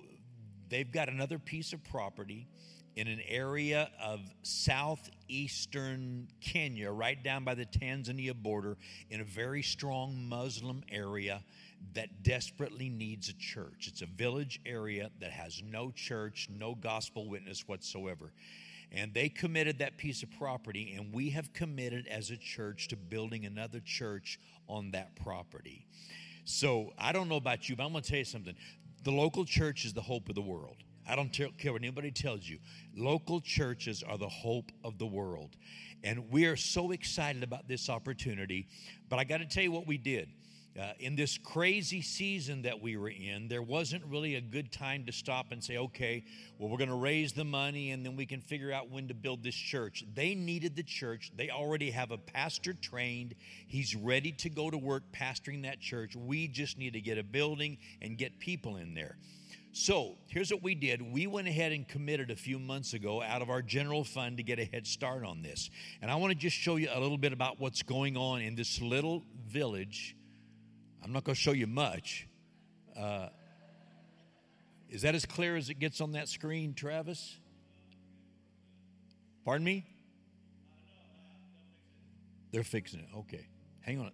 they've 0.69 0.90
got 0.90 1.09
another 1.09 1.39
piece 1.39 1.73
of 1.73 1.82
property 1.85 2.48
in 2.94 3.09
an 3.09 3.20
area 3.27 3.90
of 4.02 4.20
southeastern 4.43 6.28
Kenya, 6.40 6.90
right 6.90 7.23
down 7.23 7.44
by 7.44 7.55
the 7.55 7.64
Tanzania 7.64 8.35
border, 8.35 8.77
in 9.09 9.20
a 9.20 9.24
very 9.24 9.62
strong 9.62 10.28
Muslim 10.28 10.82
area 10.90 11.43
that 11.95 12.23
desperately 12.23 12.89
needs 12.89 13.29
a 13.29 13.35
church. 13.35 13.87
It's 13.89 14.03
a 14.03 14.07
village 14.07 14.61
area 14.65 15.11
that 15.21 15.31
has 15.31 15.63
no 15.63 15.91
church, 15.91 16.49
no 16.51 16.75
gospel 16.75 17.29
witness 17.29 17.67
whatsoever. 17.67 18.33
And 18.91 19.15
they 19.15 19.29
committed 19.29 19.79
that 19.79 19.97
piece 19.97 20.23
of 20.23 20.31
property, 20.39 20.95
and 20.97 21.15
we 21.15 21.31
have 21.31 21.53
committed 21.53 22.07
as 22.09 22.31
a 22.31 22.37
church 22.37 22.89
to 22.89 22.97
building 22.97 23.47
another 23.47 23.81
church 23.81 24.39
on 24.69 24.91
that 24.91 25.17
property. 25.17 25.87
So 26.45 26.93
I 26.99 27.13
don't 27.13 27.29
know 27.29 27.37
about 27.37 27.69
you, 27.69 27.77
but 27.77 27.85
I'm 27.85 27.93
going 27.93 28.03
to 28.03 28.09
tell 28.11 28.19
you 28.19 28.25
something. 28.25 28.55
The 29.05 29.11
local 29.11 29.45
church 29.45 29.85
is 29.85 29.93
the 29.93 30.03
hope 30.03 30.29
of 30.29 30.35
the 30.35 30.43
world. 30.43 30.77
I 31.09 31.17
don't 31.17 31.33
care 31.33 31.73
what 31.73 31.83
anybody 31.83 32.11
tells 32.11 32.49
you. 32.49 32.59
Local 32.97 33.41
churches 33.41 34.03
are 34.03 34.19
the 34.19 34.29
hope 34.29 34.71
of 34.85 34.99
the 34.99 35.07
world. 35.07 35.57
And 36.05 36.31
we 36.31 36.47
are 36.47 36.57
so 36.57 36.93
excited 36.93 37.43
about 37.43 37.67
this 37.67 37.89
opportunity. 37.89 38.69
But 39.09 39.19
I 39.19 39.25
got 39.25 39.39
to 39.39 39.47
tell 39.47 39.63
you 39.63 39.73
what 39.73 39.87
we 39.87 39.99
did. 39.99 40.29
Uh, 40.81 40.93
in 41.01 41.15
this 41.15 41.36
crazy 41.36 42.01
season 42.01 42.62
that 42.62 42.81
we 42.81 42.97
were 42.97 43.11
in, 43.11 43.47
there 43.49 43.61
wasn't 43.61 44.03
really 44.07 44.36
a 44.36 44.40
good 44.40 44.73
time 44.73 45.05
to 45.05 45.12
stop 45.12 45.53
and 45.53 45.62
say, 45.62 45.77
okay, 45.77 46.24
well, 46.59 46.70
we're 46.70 46.78
going 46.78 46.89
to 46.89 46.97
raise 46.97 47.35
the 47.35 47.44
money 47.44 47.90
and 47.90 48.07
then 48.07 48.16
we 48.16 48.24
can 48.24 48.40
figure 48.40 48.73
out 48.73 48.90
when 48.90 49.07
to 49.07 49.12
build 49.12 49.43
this 49.43 49.55
church. 49.55 50.03
They 50.15 50.35
needed 50.35 50.74
the 50.74 50.82
church. 50.82 51.31
They 51.36 51.51
already 51.51 51.90
have 51.90 52.11
a 52.11 52.16
pastor 52.16 52.73
trained. 52.73 53.35
He's 53.66 53.94
ready 53.94 54.32
to 54.32 54.49
go 54.49 54.70
to 54.70 54.78
work 54.78 55.03
pastoring 55.12 55.65
that 55.65 55.78
church. 55.78 56.16
We 56.16 56.49
just 56.49 56.78
need 56.78 56.94
to 56.94 57.03
get 57.03 57.19
a 57.19 57.23
building 57.23 57.77
and 58.01 58.16
get 58.16 58.39
people 58.39 58.77
in 58.77 58.94
there. 58.94 59.19
So 59.74 60.16
here's 60.27 60.51
what 60.51 60.62
we 60.62 60.74
did. 60.74 61.01
We 61.01 61.27
went 61.27 61.49
ahead 61.49 61.73
and 61.73 61.86
committed 61.86 62.31
a 62.31 62.36
few 62.36 62.59
months 62.59 62.94
ago 62.94 63.23
out 63.23 63.43
of 63.43 63.51
our 63.51 63.61
general 63.61 64.05
fund 64.05 64.39
to 64.39 64.43
get 64.43 64.59
a 64.59 64.65
head 64.65 64.86
start 64.86 65.24
on 65.24 65.43
this. 65.43 65.70
And 66.01 66.11
I 66.11 66.16
want 66.16 66.31
to 66.31 66.39
just 66.39 66.57
show 66.57 66.77
you 66.77 66.89
a 66.93 67.01
little 67.01 67.19
bit 67.19 67.32
about 67.32 67.61
what's 67.61 67.82
going 67.82 68.16
on 68.16 68.40
in 68.40 68.55
this 68.55 68.81
little 68.81 69.23
village. 69.49 70.16
I'm 71.05 71.12
not 71.12 71.24
going 71.24 71.35
to 71.35 71.41
show 71.41 71.53
you 71.53 71.66
much. 71.66 72.27
Uh, 72.99 73.29
is 74.89 75.03
that 75.03 75.15
as 75.15 75.24
clear 75.24 75.57
as 75.57 75.70
it 75.70 75.79
gets 75.79 76.01
on 76.01 76.12
that 76.12 76.29
screen, 76.29 76.74
Travis? 76.74 77.37
Pardon 79.45 79.65
me? 79.65 79.87
They're 82.53 82.62
fixing 82.62 83.01
it. 83.01 83.09
Okay. 83.16 83.47
Hang 83.81 84.01
on. 84.01 84.12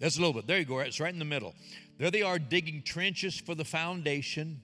That's 0.00 0.16
a 0.16 0.20
little 0.20 0.34
bit. 0.34 0.46
There 0.46 0.58
you 0.58 0.64
go. 0.64 0.80
It's 0.80 0.98
right 0.98 1.12
in 1.12 1.18
the 1.18 1.24
middle. 1.24 1.54
There 1.98 2.10
they 2.10 2.22
are 2.22 2.38
digging 2.38 2.82
trenches 2.82 3.38
for 3.38 3.54
the 3.54 3.64
foundation. 3.64 4.60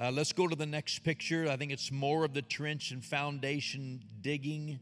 Uh, 0.00 0.10
let's 0.12 0.32
go 0.32 0.46
to 0.46 0.54
the 0.54 0.66
next 0.66 1.00
picture. 1.00 1.48
I 1.48 1.56
think 1.56 1.72
it's 1.72 1.90
more 1.90 2.24
of 2.24 2.32
the 2.32 2.42
trench 2.42 2.92
and 2.92 3.04
foundation 3.04 4.00
digging. 4.20 4.78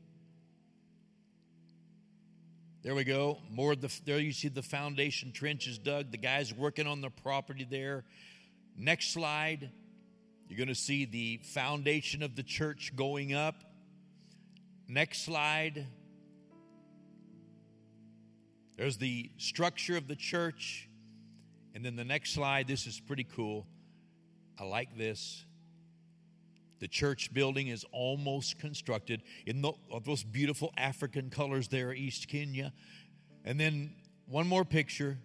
There 2.86 2.94
we 2.94 3.02
go. 3.02 3.38
More 3.50 3.74
the 3.74 3.92
there 4.04 4.20
you 4.20 4.30
see 4.30 4.46
the 4.46 4.62
foundation 4.62 5.32
trenches 5.32 5.76
dug. 5.76 6.12
The 6.12 6.18
guys 6.18 6.54
working 6.54 6.86
on 6.86 7.00
the 7.00 7.10
property 7.10 7.66
there. 7.68 8.04
Next 8.78 9.12
slide. 9.12 9.72
You're 10.48 10.56
going 10.56 10.68
to 10.68 10.74
see 10.76 11.04
the 11.04 11.40
foundation 11.42 12.22
of 12.22 12.36
the 12.36 12.44
church 12.44 12.92
going 12.94 13.34
up. 13.34 13.56
Next 14.86 15.24
slide. 15.24 15.84
There's 18.76 18.98
the 18.98 19.32
structure 19.36 19.96
of 19.96 20.06
the 20.06 20.14
church. 20.14 20.88
And 21.74 21.84
then 21.84 21.96
the 21.96 22.04
next 22.04 22.34
slide, 22.34 22.68
this 22.68 22.86
is 22.86 23.00
pretty 23.00 23.24
cool. 23.24 23.66
I 24.60 24.62
like 24.62 24.96
this. 24.96 25.44
The 26.78 26.88
church 26.88 27.32
building 27.32 27.68
is 27.68 27.84
almost 27.92 28.58
constructed 28.58 29.22
in 29.46 29.62
the, 29.62 29.72
those 30.04 30.22
beautiful 30.22 30.72
African 30.76 31.30
colors 31.30 31.68
there, 31.68 31.92
East 31.92 32.28
Kenya. 32.28 32.72
And 33.44 33.58
then 33.58 33.94
one 34.26 34.46
more 34.46 34.64
picture. 34.64 35.18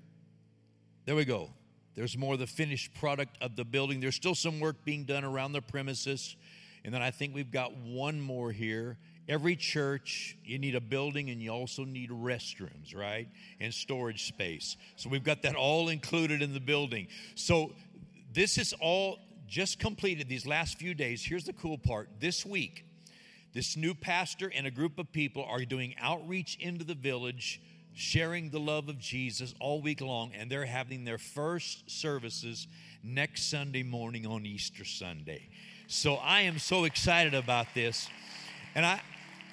There 1.05 1.15
we 1.15 1.25
go. 1.25 1.49
There's 1.95 2.17
more 2.17 2.33
of 2.33 2.39
the 2.39 2.47
finished 2.47 2.93
product 2.93 3.37
of 3.41 3.55
the 3.55 3.65
building. 3.65 3.99
There's 3.99 4.15
still 4.15 4.35
some 4.35 4.59
work 4.59 4.85
being 4.85 5.03
done 5.03 5.25
around 5.25 5.51
the 5.51 5.61
premises. 5.61 6.37
And 6.85 6.93
then 6.93 7.01
I 7.01 7.11
think 7.11 7.35
we've 7.35 7.51
got 7.51 7.75
one 7.75 8.21
more 8.21 8.51
here. 8.51 8.97
every 9.27 9.55
church, 9.55 10.37
you 10.43 10.57
need 10.57 10.75
a 10.75 10.81
building 10.81 11.29
and 11.29 11.41
you 11.41 11.51
also 11.51 11.83
need 11.83 12.09
restrooms, 12.09 12.95
right? 12.95 13.27
And 13.59 13.73
storage 13.73 14.25
space. 14.25 14.77
So 14.95 15.09
we've 15.09 15.23
got 15.23 15.41
that 15.43 15.55
all 15.55 15.89
included 15.89 16.41
in 16.41 16.53
the 16.53 16.59
building. 16.59 17.07
So 17.35 17.73
this 18.33 18.57
is 18.57 18.73
all 18.79 19.19
just 19.51 19.79
completed 19.79 20.29
these 20.29 20.47
last 20.47 20.79
few 20.79 20.93
days. 20.93 21.21
Here's 21.25 21.43
the 21.43 21.51
cool 21.51 21.77
part 21.77 22.09
this 22.21 22.45
week, 22.45 22.85
this 23.53 23.75
new 23.75 23.93
pastor 23.93 24.49
and 24.55 24.65
a 24.65 24.71
group 24.71 24.97
of 24.97 25.11
people 25.11 25.43
are 25.43 25.65
doing 25.65 25.93
outreach 25.99 26.55
into 26.61 26.85
the 26.85 26.95
village 26.95 27.61
sharing 27.93 28.49
the 28.49 28.59
love 28.59 28.87
of 28.87 28.97
Jesus 28.97 29.53
all 29.59 29.81
week 29.81 29.99
long, 29.99 30.31
and 30.33 30.49
they're 30.49 30.65
having 30.65 31.03
their 31.03 31.17
first 31.17 31.91
services 31.91 32.65
next 33.03 33.49
Sunday 33.49 33.83
morning 33.83 34.25
on 34.25 34.45
Easter 34.45 34.85
Sunday. 34.85 35.49
So 35.87 36.15
I 36.15 36.43
am 36.43 36.57
so 36.57 36.85
excited 36.85 37.33
about 37.33 37.67
this. 37.73 38.07
And 38.73 38.85
I, 38.85 39.01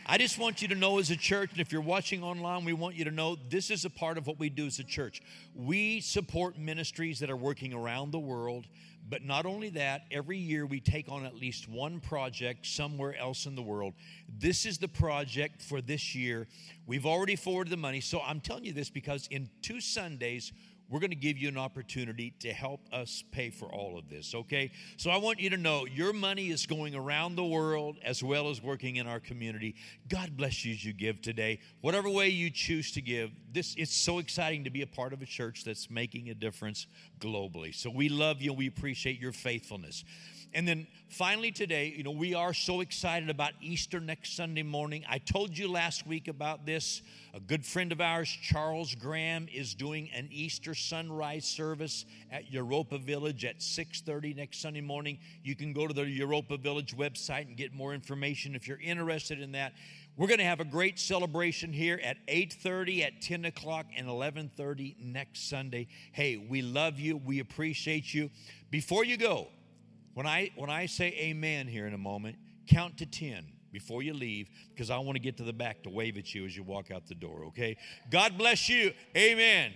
I 0.07 0.17
just 0.17 0.39
want 0.39 0.63
you 0.63 0.69
to 0.69 0.77
know 0.77 1.01
as 1.01 1.11
a 1.11 1.17
church, 1.17 1.51
and 1.51 1.61
if 1.61 1.73
you're 1.73 1.81
watching 1.81 2.23
online, 2.23 2.65
we 2.65 2.73
want 2.73 2.95
you 2.95 3.05
to 3.07 3.11
know 3.11 3.37
this 3.51 3.71
is 3.71 3.85
a 3.85 3.91
part 3.91 4.17
of 4.17 4.29
what 4.29 4.39
we 4.39 4.49
do 4.49 4.67
as 4.67 4.79
a 4.79 4.85
church. 4.85 5.21
We 5.57 6.01
support 6.01 6.57
ministries 6.57 7.19
that 7.19 7.31
are 7.31 7.37
working 7.37 7.75
around 7.75 8.13
the 8.13 8.21
world, 8.21 8.67
but 9.09 9.25
not 9.25 9.47
only 9.47 9.71
that, 9.71 10.03
every 10.11 10.39
year 10.39 10.67
we 10.67 10.81
take 10.81 11.11
on 11.11 11.25
at 11.25 11.35
least 11.37 11.69
one 11.69 12.01
project 12.01 12.67
somewhere 12.67 13.17
else 13.17 13.47
in 13.47 13.55
the 13.55 13.63
world. 13.63 13.95
This 14.39 14.67
is 14.67 14.79
the 14.79 14.89
project 14.89 15.63
for 15.63 15.81
this 15.81 16.15
year. 16.15 16.47
We've 16.87 17.07
already 17.07 17.37
forwarded 17.37 17.73
the 17.73 17.77
money. 17.77 18.01
So 18.01 18.21
I'm 18.21 18.41
telling 18.41 18.65
you 18.65 18.73
this 18.73 18.91
because 18.91 19.27
in 19.31 19.49
two 19.63 19.81
Sundays, 19.81 20.53
we're 20.89 21.01
going 21.01 21.11
to 21.11 21.17
give 21.17 21.37
you 21.37 21.49
an 21.49 21.59
opportunity 21.59 22.33
to 22.41 22.53
help 22.53 22.81
us 22.93 23.23
pay 23.31 23.51
for 23.51 23.67
all 23.67 23.99
of 23.99 24.09
this, 24.09 24.35
okay? 24.35 24.71
So 24.97 25.11
I 25.11 25.19
want 25.19 25.39
you 25.39 25.51
to 25.51 25.57
know 25.57 25.85
your 25.87 26.13
money 26.13 26.49
is 26.49 26.67
going 26.67 26.95
around 26.95 27.37
the 27.37 27.45
world 27.45 27.99
as 28.03 28.23
well 28.23 28.49
as 28.49 28.63
working 28.63 28.97
in 28.97 29.07
our 29.07 29.21
community. 29.21 29.75
God 30.09 30.37
bless 30.37 30.65
you 30.65 30.73
as 30.73 30.85
you 30.85 30.93
give 30.93 31.21
today. 31.21 31.61
Whatever 31.83 32.09
way 32.09 32.29
you 32.29 32.51
choose 32.51 32.93
to 32.93 33.03
give, 33.03 33.31
this 33.53 33.75
it's 33.77 33.95
so 33.95 34.19
exciting 34.19 34.65
to 34.65 34.71
be 34.71 34.83
a 34.83 34.87
part 34.87 35.13
of 35.13 35.21
a 35.21 35.27
church 35.27 35.65
that's 35.65 35.91
making 35.91 36.31
a 36.31 36.35
difference 36.35 36.87
globally. 37.21 37.75
So 37.75 37.91
we 37.91 38.09
love 38.09 38.41
you 38.41 38.51
and 38.51 38.59
we 38.59 38.67
appreciate 38.67 39.21
your 39.21 39.33
faithfulness. 39.33 40.05
And 40.55 40.67
then 40.67 40.87
finally 41.09 41.53
today, 41.53 41.93
you 41.97 42.03
know, 42.03 42.11
we 42.11 42.35
are 42.35 42.55
so 42.55 42.81
excited 42.81 43.29
about 43.29 43.53
Easter 43.61 44.01
next 44.01 44.35
Sunday 44.35 44.63
morning. 44.63 45.05
I 45.09 45.19
told 45.19 45.57
you 45.57 45.71
last 45.71 46.07
week 46.07 46.27
about 46.29 46.65
this. 46.65 47.03
A 47.35 47.41
good 47.41 47.65
friend 47.65 47.93
of 47.93 48.01
ours, 48.01 48.29
Charles 48.43 48.95
Graham, 48.95 49.47
is 49.53 49.75
doing 49.75 50.11
an 50.15 50.29
Easter 50.33 50.75
sunrise 50.75 51.45
service 51.45 52.07
at 52.31 52.51
Europa 52.51 52.99
Village 52.99 53.45
at 53.45 53.61
6:30 53.61 54.35
next 54.35 54.61
Sunday 54.61 54.81
morning. 54.81 55.19
You 55.43 55.55
can 55.55 55.73
go 55.73 55.87
to 55.87 55.93
the 55.93 56.09
Europa 56.09 56.57
Village 56.57 56.97
website 56.97 57.47
and 57.47 57.57
get 57.57 57.75
more 57.75 57.93
information 57.95 58.55
if 58.55 58.67
you're 58.67 58.81
interested 58.81 59.41
in 59.41 59.53
that. 59.53 59.75
We're 60.17 60.27
going 60.27 60.39
to 60.39 60.45
have 60.45 60.59
a 60.59 60.65
great 60.65 60.99
celebration 60.99 61.73
here 61.73 62.01
at 62.03 62.17
8:30, 62.27 63.05
at 63.05 63.21
10 63.21 63.45
o'clock, 63.45 63.87
and 63.95 64.09
11:30 64.09 64.97
next 64.99 65.49
Sunday. 65.49 65.87
Hey, 66.13 66.39
we 66.39 66.63
love 66.63 66.99
you. 66.99 67.19
We 67.19 67.39
appreciate 67.39 68.13
you. 68.13 68.31
Before 68.71 69.05
you 69.05 69.17
go, 69.17 69.49
when 70.19 70.27
I 70.27 70.51
when 70.57 70.69
I 70.69 70.87
say 70.87 71.15
amen 71.17 71.69
here 71.69 71.87
in 71.87 71.95
a 71.95 71.99
moment, 71.99 72.39
count 72.69 72.99
to 72.99 73.07
10 73.07 73.53
before 73.71 74.03
you 74.03 74.13
leave 74.13 74.49
because 74.75 74.91
I 74.91 74.99
want 74.99 75.15
to 75.15 75.21
get 75.21 75.37
to 75.37 75.45
the 75.45 75.53
back 75.53 75.85
to 75.85 75.91
wave 75.91 76.19
at 76.19 76.35
you 76.35 76.45
as 76.45 76.57
you 76.57 76.65
walk 76.65 76.91
out 76.91 77.07
the 77.07 77.15
door, 77.15 77.45
okay? 77.45 77.77
God 78.11 78.37
bless 78.37 78.69
you. 78.69 78.93
Amen. 79.17 79.73